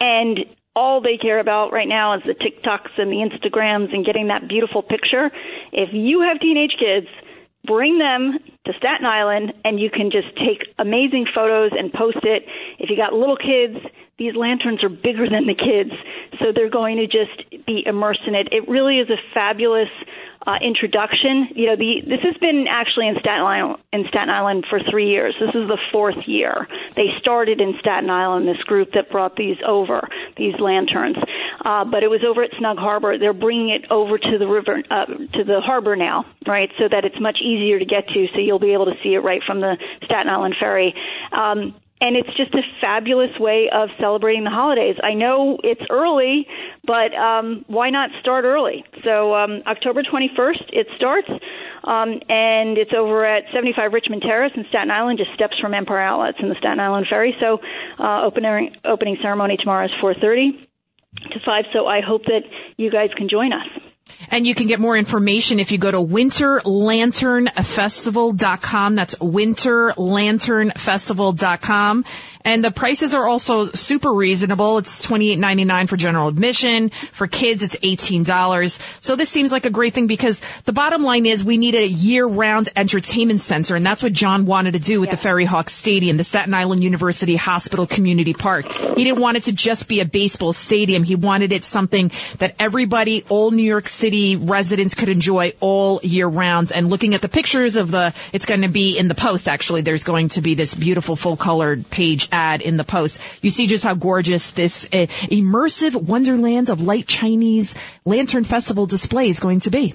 and 0.00 0.38
all 0.78 1.00
they 1.00 1.18
care 1.18 1.40
about 1.40 1.72
right 1.72 1.88
now 1.88 2.14
is 2.14 2.22
the 2.24 2.34
TikToks 2.34 2.98
and 2.98 3.10
the 3.10 3.18
Instagrams 3.18 3.92
and 3.92 4.06
getting 4.06 4.28
that 4.28 4.48
beautiful 4.48 4.82
picture. 4.82 5.30
If 5.72 5.90
you 5.92 6.20
have 6.20 6.38
teenage 6.40 6.76
kids, 6.78 7.08
bring 7.68 7.98
them 7.98 8.40
to 8.66 8.72
Staten 8.78 9.04
Island 9.04 9.52
and 9.64 9.78
you 9.78 9.90
can 9.90 10.10
just 10.10 10.34
take 10.34 10.66
amazing 10.78 11.26
photos 11.32 11.70
and 11.78 11.92
post 11.92 12.24
it. 12.24 12.42
If 12.80 12.88
you 12.88 12.96
got 12.96 13.12
little 13.12 13.36
kids, 13.36 13.76
these 14.18 14.34
lanterns 14.34 14.82
are 14.82 14.88
bigger 14.88 15.28
than 15.30 15.46
the 15.46 15.54
kids, 15.54 15.94
so 16.40 16.46
they're 16.52 16.72
going 16.72 16.96
to 16.96 17.06
just 17.06 17.66
be 17.66 17.84
immersed 17.86 18.26
in 18.26 18.34
it. 18.34 18.48
It 18.50 18.68
really 18.68 18.98
is 18.98 19.08
a 19.10 19.20
fabulous 19.32 19.92
uh, 20.46 20.58
introduction. 20.62 21.48
You 21.54 21.66
know, 21.66 21.76
the 21.76 22.02
this 22.06 22.20
has 22.22 22.36
been 22.38 22.66
actually 22.68 23.08
in 23.08 23.16
Staten 23.20 23.44
Island 23.44 23.82
in 23.92 24.04
Staten 24.08 24.30
Island 24.30 24.66
for 24.68 24.80
three 24.90 25.08
years. 25.08 25.34
This 25.40 25.54
is 25.54 25.68
the 25.68 25.78
fourth 25.92 26.26
year. 26.26 26.66
They 26.96 27.08
started 27.20 27.60
in 27.60 27.74
Staten 27.80 28.10
Island. 28.10 28.48
This 28.48 28.62
group 28.64 28.92
that 28.92 29.10
brought 29.10 29.36
these 29.36 29.56
over 29.66 30.08
these 30.36 30.54
lanterns, 30.58 31.16
uh, 31.64 31.84
but 31.84 32.02
it 32.02 32.08
was 32.08 32.20
over 32.26 32.42
at 32.42 32.50
Snug 32.58 32.78
Harbor. 32.78 33.18
They're 33.18 33.32
bringing 33.32 33.70
it 33.70 33.90
over 33.90 34.18
to 34.18 34.38
the 34.38 34.46
river 34.46 34.82
uh, 34.90 35.06
to 35.06 35.44
the 35.44 35.60
harbor 35.60 35.96
now, 35.96 36.24
right? 36.46 36.70
So 36.78 36.88
that 36.88 37.04
it's 37.04 37.20
much 37.20 37.38
easier 37.42 37.78
to 37.78 37.84
get 37.84 38.08
to. 38.08 38.26
So 38.34 38.40
you'll 38.40 38.58
be 38.58 38.72
able 38.72 38.86
to 38.86 38.96
see 39.02 39.14
it 39.14 39.20
right 39.20 39.42
from 39.46 39.60
the 39.60 39.76
Staten 40.04 40.28
Island 40.28 40.56
ferry. 40.58 40.94
Um, 41.32 41.74
and 42.00 42.16
it's 42.16 42.28
just 42.36 42.54
a 42.54 42.62
fabulous 42.80 43.30
way 43.38 43.68
of 43.72 43.88
celebrating 44.00 44.44
the 44.44 44.50
holidays. 44.50 44.96
I 45.02 45.14
know 45.14 45.58
it's 45.62 45.82
early, 45.90 46.46
but 46.86 47.14
um, 47.14 47.64
why 47.66 47.90
not 47.90 48.10
start 48.20 48.44
early? 48.44 48.84
So 49.04 49.34
um, 49.34 49.62
October 49.66 50.02
21st 50.02 50.70
it 50.72 50.86
starts, 50.96 51.28
um, 51.84 52.20
and 52.28 52.78
it's 52.78 52.92
over 52.96 53.24
at 53.26 53.44
75 53.52 53.92
Richmond 53.92 54.22
Terrace 54.22 54.52
in 54.56 54.64
Staten 54.68 54.90
Island, 54.90 55.18
just 55.18 55.34
steps 55.34 55.58
from 55.60 55.74
Empire 55.74 56.00
Outlets 56.00 56.38
in 56.40 56.48
the 56.48 56.56
Staten 56.58 56.80
Island 56.80 57.06
Ferry. 57.10 57.34
So 57.40 57.58
uh, 57.98 58.24
opening 58.24 58.76
opening 58.84 59.16
ceremony 59.20 59.56
tomorrow 59.58 59.86
is 59.86 59.92
4:30 60.02 60.66
to 61.32 61.40
5. 61.44 61.64
So 61.72 61.86
I 61.86 62.00
hope 62.00 62.24
that 62.26 62.42
you 62.76 62.90
guys 62.90 63.10
can 63.16 63.28
join 63.28 63.52
us. 63.52 63.87
And 64.30 64.46
you 64.46 64.54
can 64.54 64.66
get 64.66 64.78
more 64.80 64.94
information 64.96 65.60
if 65.60 65.70
you 65.72 65.78
go 65.78 65.90
to 65.90 65.98
winterlanternfestival.com. 65.98 68.94
That's 68.94 69.14
winterlanternfestival.com. 69.16 72.04
And 72.48 72.64
the 72.64 72.70
prices 72.70 73.12
are 73.12 73.28
also 73.28 73.70
super 73.72 74.10
reasonable. 74.10 74.78
It's 74.78 75.06
$28.99 75.06 75.86
for 75.86 75.98
general 75.98 76.28
admission. 76.28 76.88
For 76.88 77.26
kids, 77.26 77.62
it's 77.62 77.76
$18. 77.76 78.80
So 79.02 79.16
this 79.16 79.28
seems 79.28 79.52
like 79.52 79.66
a 79.66 79.70
great 79.70 79.92
thing 79.92 80.06
because 80.06 80.40
the 80.62 80.72
bottom 80.72 81.02
line 81.02 81.26
is 81.26 81.44
we 81.44 81.58
need 81.58 81.74
a 81.74 81.86
year-round 81.86 82.70
entertainment 82.74 83.42
center. 83.42 83.76
And 83.76 83.84
that's 83.84 84.02
what 84.02 84.14
John 84.14 84.46
wanted 84.46 84.72
to 84.72 84.78
do 84.78 84.98
with 84.98 85.08
yeah. 85.08 85.16
the 85.16 85.20
Ferry 85.20 85.44
Hawk 85.44 85.68
Stadium, 85.68 86.16
the 86.16 86.24
Staten 86.24 86.54
Island 86.54 86.82
University 86.82 87.36
Hospital 87.36 87.86
Community 87.86 88.32
Park. 88.32 88.66
He 88.66 89.04
didn't 89.04 89.20
want 89.20 89.36
it 89.36 89.42
to 89.42 89.52
just 89.52 89.86
be 89.86 90.00
a 90.00 90.06
baseball 90.06 90.54
stadium. 90.54 91.04
He 91.04 91.16
wanted 91.16 91.52
it 91.52 91.64
something 91.64 92.10
that 92.38 92.54
everybody, 92.58 93.24
all 93.28 93.50
New 93.50 93.62
York 93.62 93.88
City 93.88 94.36
residents 94.36 94.94
could 94.94 95.10
enjoy 95.10 95.52
all 95.60 96.00
year 96.02 96.26
round. 96.26 96.72
And 96.72 96.88
looking 96.88 97.12
at 97.12 97.20
the 97.20 97.28
pictures 97.28 97.76
of 97.76 97.90
the, 97.90 98.14
it's 98.32 98.46
going 98.46 98.62
to 98.62 98.68
be 98.68 98.96
in 98.96 99.08
the 99.08 99.14
post 99.14 99.50
actually. 99.50 99.82
There's 99.82 100.04
going 100.04 100.30
to 100.30 100.40
be 100.40 100.54
this 100.54 100.74
beautiful 100.74 101.14
full 101.14 101.36
colored 101.36 101.90
page 101.90 102.26
in 102.62 102.76
the 102.76 102.84
post. 102.84 103.20
You 103.42 103.50
see 103.50 103.66
just 103.66 103.84
how 103.84 103.94
gorgeous 103.94 104.52
this 104.52 104.86
uh, 104.86 105.06
immersive 105.30 105.94
wonderland 105.94 106.70
of 106.70 106.82
light 106.82 107.06
Chinese 107.06 107.74
lantern 108.04 108.44
festival 108.44 108.86
display 108.86 109.28
is 109.28 109.40
going 109.40 109.60
to 109.60 109.70
be. 109.70 109.94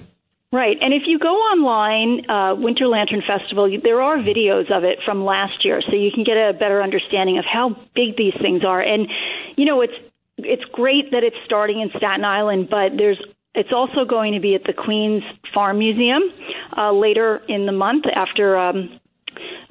Right. 0.52 0.76
And 0.80 0.94
if 0.94 1.02
you 1.06 1.18
go 1.18 1.34
online, 1.34 2.30
uh, 2.30 2.54
Winter 2.54 2.86
Lantern 2.86 3.22
Festival, 3.26 3.68
there 3.82 4.00
are 4.00 4.18
videos 4.18 4.70
of 4.70 4.84
it 4.84 4.98
from 5.04 5.24
last 5.24 5.64
year, 5.64 5.82
so 5.82 5.96
you 5.96 6.12
can 6.14 6.22
get 6.22 6.36
a 6.36 6.52
better 6.52 6.80
understanding 6.80 7.38
of 7.38 7.44
how 7.44 7.70
big 7.94 8.16
these 8.16 8.34
things 8.40 8.62
are. 8.64 8.80
And, 8.80 9.08
you 9.56 9.64
know, 9.64 9.80
it's, 9.80 9.98
it's 10.38 10.62
great 10.70 11.10
that 11.10 11.24
it's 11.24 11.36
starting 11.44 11.80
in 11.80 11.90
Staten 11.96 12.24
Island, 12.24 12.68
but 12.70 12.96
there's 12.96 13.20
it's 13.54 13.72
also 13.72 14.04
going 14.04 14.34
to 14.34 14.40
be 14.40 14.54
at 14.54 14.64
the 14.64 14.72
Queens 14.72 15.22
Farm 15.54 15.78
Museum 15.78 16.22
uh, 16.76 16.92
later 16.92 17.40
in 17.48 17.66
the 17.66 17.72
month 17.72 18.04
after 18.14 18.58
um, 18.58 18.98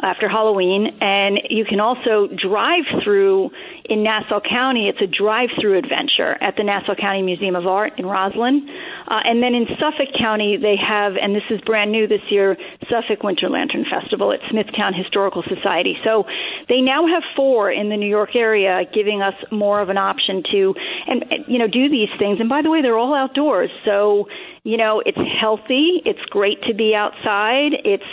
after 0.02 0.28
Halloween, 0.28 0.88
and 1.02 1.40
you 1.50 1.66
can 1.66 1.80
also 1.80 2.28
drive 2.28 2.84
through 3.04 3.52
in 3.86 4.04
Nassau 4.04 4.40
County. 4.40 4.90
It's 4.90 5.02
a 5.02 5.08
drive-through 5.08 5.78
adventure 5.78 6.36
at 6.42 6.56
the 6.58 6.64
Nassau 6.64 6.96
County 6.96 7.22
Museum 7.22 7.56
of 7.56 7.68
Art 7.68 7.94
in 7.98 8.06
Roslyn, 8.06 8.68
uh, 9.08 9.20
and 9.24 9.42
then 9.44 9.54
in 9.54 9.66
Suffolk 9.80 10.10
County 10.20 10.58
they 10.58 10.76
have, 10.76 11.14
and 11.22 11.36
this 11.36 11.44
is 11.50 11.62
brand 11.62 11.92
new 11.92 12.08
this 12.08 12.24
year, 12.30 12.58
Suffolk 12.90 13.24
Winter 13.24 13.50
Lantern 13.50 13.86
Festival 13.86 14.32
at 14.32 14.40
Smithtown 14.50 14.94
Historical 14.94 15.44
Society. 15.44 15.96
So 16.04 16.26
they 16.70 16.82
now 16.82 17.08
have 17.08 17.24
four 17.36 17.72
in 17.72 17.90
the 17.90 17.98
New 17.98 18.10
York 18.10 18.36
area, 18.36 18.82
giving 18.94 19.22
us 19.22 19.36
more 19.52 19.82
of 19.82 19.90
an 19.90 19.98
option 19.98 20.44
to, 20.52 20.74
and 21.08 21.26
you 21.48 21.60
know, 21.60 21.68
do 21.68 21.90
these 21.90 22.10
things. 22.20 22.40
And 22.40 22.50
by 22.50 22.62
the 22.62 22.70
way, 22.70 22.82
they're 22.82 22.98
all 22.98 23.14
outdoors, 23.14 23.70
so 23.86 24.28
you 24.64 24.78
know, 24.78 25.02
it's 25.06 25.18
healthy. 25.42 26.02
It's 26.06 26.24
great 26.30 26.62
to 26.64 26.74
be 26.74 26.96
outside. 26.96 27.74
It's 27.84 28.04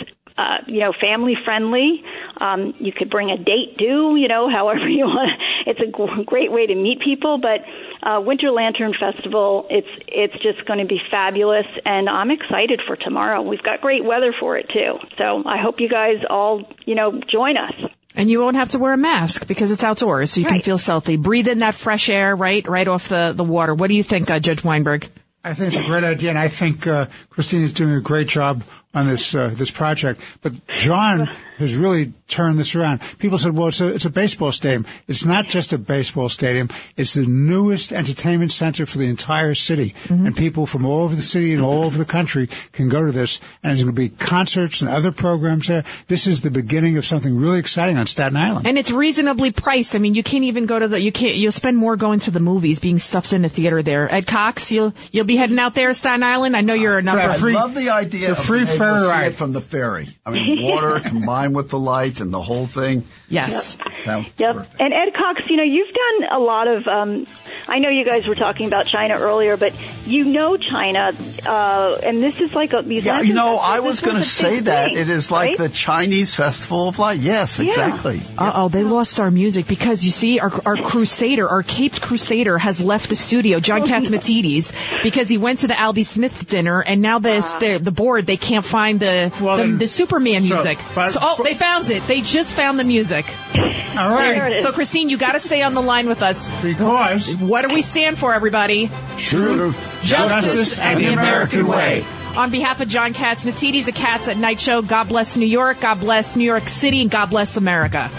uh, 0.41 0.57
you 0.65 0.79
know, 0.79 0.91
family 0.99 1.35
friendly. 1.45 2.03
Um, 2.39 2.73
you 2.79 2.91
could 2.91 3.09
bring 3.09 3.29
a 3.29 3.37
date 3.37 3.77
too, 3.77 4.15
you 4.17 4.27
know, 4.27 4.49
however 4.57 4.87
you 4.89 5.05
want. 5.05 5.39
It's 5.67 5.79
a 5.79 5.85
g- 5.85 6.23
great 6.25 6.51
way 6.51 6.65
to 6.65 6.75
meet 6.75 6.99
people. 7.01 7.39
But 7.39 7.61
uh, 8.07 8.21
Winter 8.21 8.49
Lantern 8.51 8.93
Festival, 8.99 9.67
it's 9.69 9.87
it's 10.07 10.33
just 10.41 10.65
going 10.65 10.79
to 10.79 10.85
be 10.85 10.99
fabulous, 11.11 11.67
and 11.85 12.09
I'm 12.09 12.31
excited 12.31 12.81
for 12.87 12.95
tomorrow. 12.95 13.41
We've 13.41 13.61
got 13.61 13.81
great 13.81 14.03
weather 14.03 14.33
for 14.39 14.57
it 14.57 14.67
too, 14.73 14.95
so 15.17 15.43
I 15.45 15.61
hope 15.61 15.75
you 15.79 15.89
guys 15.89 16.17
all, 16.29 16.63
you 16.85 16.95
know, 16.95 17.21
join 17.31 17.57
us. 17.57 17.73
And 18.13 18.29
you 18.29 18.41
won't 18.41 18.57
have 18.57 18.69
to 18.69 18.79
wear 18.79 18.93
a 18.93 18.97
mask 18.97 19.47
because 19.47 19.71
it's 19.71 19.83
outdoors, 19.83 20.31
so 20.31 20.41
you 20.41 20.47
right. 20.47 20.53
can 20.53 20.61
feel 20.61 20.77
healthy. 20.77 21.15
Breathe 21.15 21.47
in 21.47 21.59
that 21.59 21.75
fresh 21.75 22.09
air, 22.09 22.35
right, 22.35 22.67
right 22.67 22.87
off 22.87 23.07
the 23.09 23.33
the 23.35 23.43
water. 23.43 23.73
What 23.75 23.87
do 23.87 23.95
you 23.95 24.03
think, 24.03 24.29
uh, 24.29 24.39
Judge 24.39 24.63
Weinberg? 24.63 25.07
I 25.43 25.53
think 25.53 25.73
it's 25.73 25.81
a 25.81 25.87
great 25.87 26.03
idea, 26.03 26.29
and 26.29 26.39
I 26.39 26.49
think 26.49 26.85
uh, 26.85 27.07
Christine 27.29 27.63
is 27.63 27.73
doing 27.73 27.93
a 27.93 28.01
great 28.01 28.27
job 28.27 28.63
on 28.93 29.07
this 29.07 29.33
uh, 29.33 29.49
this 29.53 29.71
project. 29.71 30.21
But 30.41 30.53
John 30.75 31.29
has 31.57 31.75
really 31.75 32.13
turned 32.27 32.59
this 32.59 32.75
around. 32.75 33.01
People 33.19 33.37
said, 33.37 33.55
"Well, 33.55 33.67
it's 33.69 33.81
a 33.81 33.87
it's 33.87 34.05
a 34.05 34.09
baseball 34.09 34.51
stadium." 34.51 34.85
It's 35.07 35.25
not 35.25 35.45
just 35.45 35.73
a 35.73 35.77
baseball 35.77 36.29
stadium. 36.29 36.69
It's 36.97 37.13
the 37.13 37.25
newest 37.25 37.93
entertainment 37.93 38.51
center 38.51 38.85
for 38.85 38.97
the 38.97 39.07
entire 39.07 39.55
city, 39.55 39.91
mm-hmm. 40.05 40.25
and 40.25 40.35
people 40.35 40.65
from 40.65 40.85
all 40.85 41.01
over 41.01 41.15
the 41.15 41.21
city 41.21 41.53
and 41.53 41.61
all 41.61 41.83
over 41.83 41.97
the 41.97 42.05
country 42.05 42.47
can 42.71 42.89
go 42.89 43.05
to 43.05 43.11
this. 43.11 43.39
And 43.63 43.71
there's 43.71 43.83
going 43.83 43.95
to 43.95 44.01
be 44.01 44.09
concerts 44.09 44.81
and 44.81 44.89
other 44.89 45.11
programs 45.11 45.67
there. 45.67 45.83
This 46.07 46.27
is 46.27 46.41
the 46.41 46.51
beginning 46.51 46.97
of 46.97 47.05
something 47.05 47.37
really 47.37 47.59
exciting 47.59 47.97
on 47.97 48.07
Staten 48.07 48.37
Island. 48.37 48.67
And 48.67 48.77
it's 48.77 48.91
reasonably 48.91 49.51
priced. 49.51 49.95
I 49.95 49.99
mean, 49.99 50.15
you 50.15 50.23
can't 50.23 50.43
even 50.43 50.65
go 50.65 50.79
to 50.79 50.87
the 50.87 51.01
you 51.01 51.11
can't 51.11 51.35
you'll 51.35 51.51
spend 51.51 51.77
more 51.77 51.95
going 51.95 52.19
to 52.21 52.31
the 52.31 52.39
movies, 52.39 52.79
being 52.79 52.97
stuffed 52.97 53.33
in 53.33 53.41
the 53.41 53.49
theater 53.49 53.81
there. 53.81 54.11
Ed 54.13 54.27
Cox, 54.27 54.71
you'll 54.71 54.93
you'll 55.11 55.25
be 55.25 55.37
heading 55.37 55.59
out 55.59 55.73
there, 55.75 55.93
Staten 55.93 56.23
Island. 56.23 56.57
I 56.57 56.61
know 56.61 56.73
you're 56.73 56.97
a 56.97 57.01
number. 57.01 57.21
I 57.21 57.35
love 57.37 57.75
the 57.75 57.89
idea. 57.89 58.29
The 58.29 58.35
free 58.35 58.65
ferry 58.81 59.07
ride 59.07 59.35
from 59.35 59.53
the 59.53 59.61
ferry. 59.61 60.09
I 60.25 60.31
mean, 60.31 60.63
water 60.63 60.99
combined 61.03 61.55
with 61.55 61.69
the 61.69 61.79
lights 61.79 62.21
and 62.21 62.33
the 62.33 62.41
whole 62.41 62.67
thing. 62.67 63.05
Yes. 63.29 63.77
Yep. 63.77 64.03
Sounds 64.03 64.33
yep. 64.37 64.55
Perfect. 64.55 64.81
And 64.81 64.93
Ed 64.93 65.13
Cox, 65.15 65.41
you 65.49 65.57
know, 65.57 65.63
you've 65.63 65.93
done 65.93 66.29
a 66.31 66.39
lot 66.39 66.67
of. 66.67 66.87
Um, 66.87 67.27
I 67.67 67.79
know 67.79 67.89
you 67.89 68.05
guys 68.05 68.27
were 68.27 68.35
talking 68.35 68.67
about 68.67 68.87
China 68.87 69.15
earlier, 69.17 69.55
but 69.55 69.73
you 70.05 70.25
know 70.25 70.57
China, 70.57 71.11
uh, 71.45 71.99
and 72.03 72.21
this 72.21 72.35
is 72.39 72.51
like 72.53 72.73
a, 72.73 72.81
these. 72.81 73.05
Yeah, 73.05 73.21
you 73.21 73.33
know, 73.33 73.57
I 73.57 73.79
was 73.79 74.01
going 74.01 74.17
to 74.17 74.25
say 74.25 74.59
that 74.61 74.89
thing, 74.89 74.97
it 74.97 75.09
is 75.09 75.31
like 75.31 75.49
right? 75.49 75.57
the 75.57 75.69
Chinese 75.69 76.35
Festival 76.35 76.89
of 76.89 76.99
Light. 76.99 77.19
Yes, 77.19 77.59
yeah. 77.59 77.67
exactly. 77.67 78.19
Uh 78.37 78.51
oh, 78.55 78.69
they 78.69 78.83
lost 78.83 79.19
our 79.19 79.31
music 79.31 79.67
because 79.67 80.03
you 80.03 80.11
see, 80.11 80.39
our, 80.39 80.51
our 80.65 80.77
Crusader, 80.77 81.47
our 81.47 81.63
Caped 81.63 82.01
Crusader, 82.01 82.57
has 82.57 82.81
left 82.81 83.09
the 83.09 83.15
studio. 83.15 83.59
John 83.59 83.81
oh, 83.83 83.85
Catsimatidis, 83.85 85.03
because 85.03 85.29
he 85.29 85.37
went 85.37 85.59
to 85.59 85.67
the 85.67 85.73
Albie 85.75 86.05
Smith 86.05 86.47
dinner, 86.47 86.81
and 86.81 87.01
now 87.01 87.19
this 87.19 87.55
uh, 87.55 87.59
the 87.59 87.77
the 87.77 87.91
board 87.91 88.25
they 88.25 88.37
can't 88.37 88.65
find 88.71 88.99
the 88.99 89.31
well, 89.41 89.57
the, 89.57 89.63
then, 89.63 89.77
the, 89.77 89.87
Superman 89.87 90.43
music. 90.43 90.79
So, 90.79 90.85
but, 90.95 91.09
so, 91.11 91.19
oh, 91.21 91.43
they 91.43 91.53
found 91.53 91.89
it. 91.89 92.07
They 92.07 92.21
just 92.21 92.55
found 92.55 92.79
the 92.79 92.83
music. 92.83 93.25
All 93.55 94.09
right. 94.09 94.61
So, 94.61 94.71
Christine, 94.71 95.09
you 95.09 95.17
got 95.17 95.33
to 95.33 95.39
stay 95.39 95.61
on 95.61 95.73
the 95.73 95.81
line 95.81 96.07
with 96.07 96.23
us. 96.23 96.47
Because. 96.61 97.35
What 97.35 97.67
do 97.67 97.73
we 97.73 97.81
stand 97.81 98.17
for, 98.17 98.33
everybody? 98.33 98.89
Truth, 99.17 99.75
justice, 100.03 100.45
justice 100.45 100.79
and 100.79 100.99
the 100.99 101.13
American 101.13 101.67
way. 101.67 102.05
On 102.35 102.49
behalf 102.49 102.79
of 102.79 102.87
John 102.87 103.13
Catsimatidis, 103.13 103.83
the 103.83 103.91
Cats 103.91 104.29
at 104.29 104.37
Night 104.37 104.59
Show, 104.59 104.81
God 104.81 105.09
bless 105.09 105.35
New 105.35 105.45
York, 105.45 105.81
God 105.81 105.99
bless 105.99 106.37
New 106.37 106.45
York 106.45 106.69
City, 106.69 107.01
and 107.01 107.11
God 107.11 107.29
bless 107.29 107.57
America. 107.57 108.09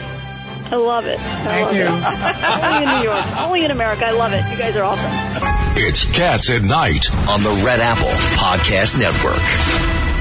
I 0.71 0.77
love 0.77 1.07
it. 1.07 1.19
I 1.19 1.45
Thank 1.45 1.67
love 1.67 1.77
you. 1.77 1.83
It. 1.83 2.65
Only 2.65 2.83
in 2.83 2.99
New 2.99 3.05
York. 3.05 3.41
Only 3.41 3.65
in 3.65 3.71
America. 3.71 4.07
I 4.07 4.13
love 4.13 4.33
it. 4.33 4.43
You 4.51 4.59
guys 4.59 4.77
are 4.77 4.85
awesome. 4.85 5.33
It's 5.77 6.05
Cats 6.05 6.51
at 6.51 6.63
Night 6.63 7.11
on 7.29 7.43
the 7.43 7.63
Red 7.65 7.81
Apple 7.81 8.09
Podcast 8.37 8.99
Network. 8.99 10.12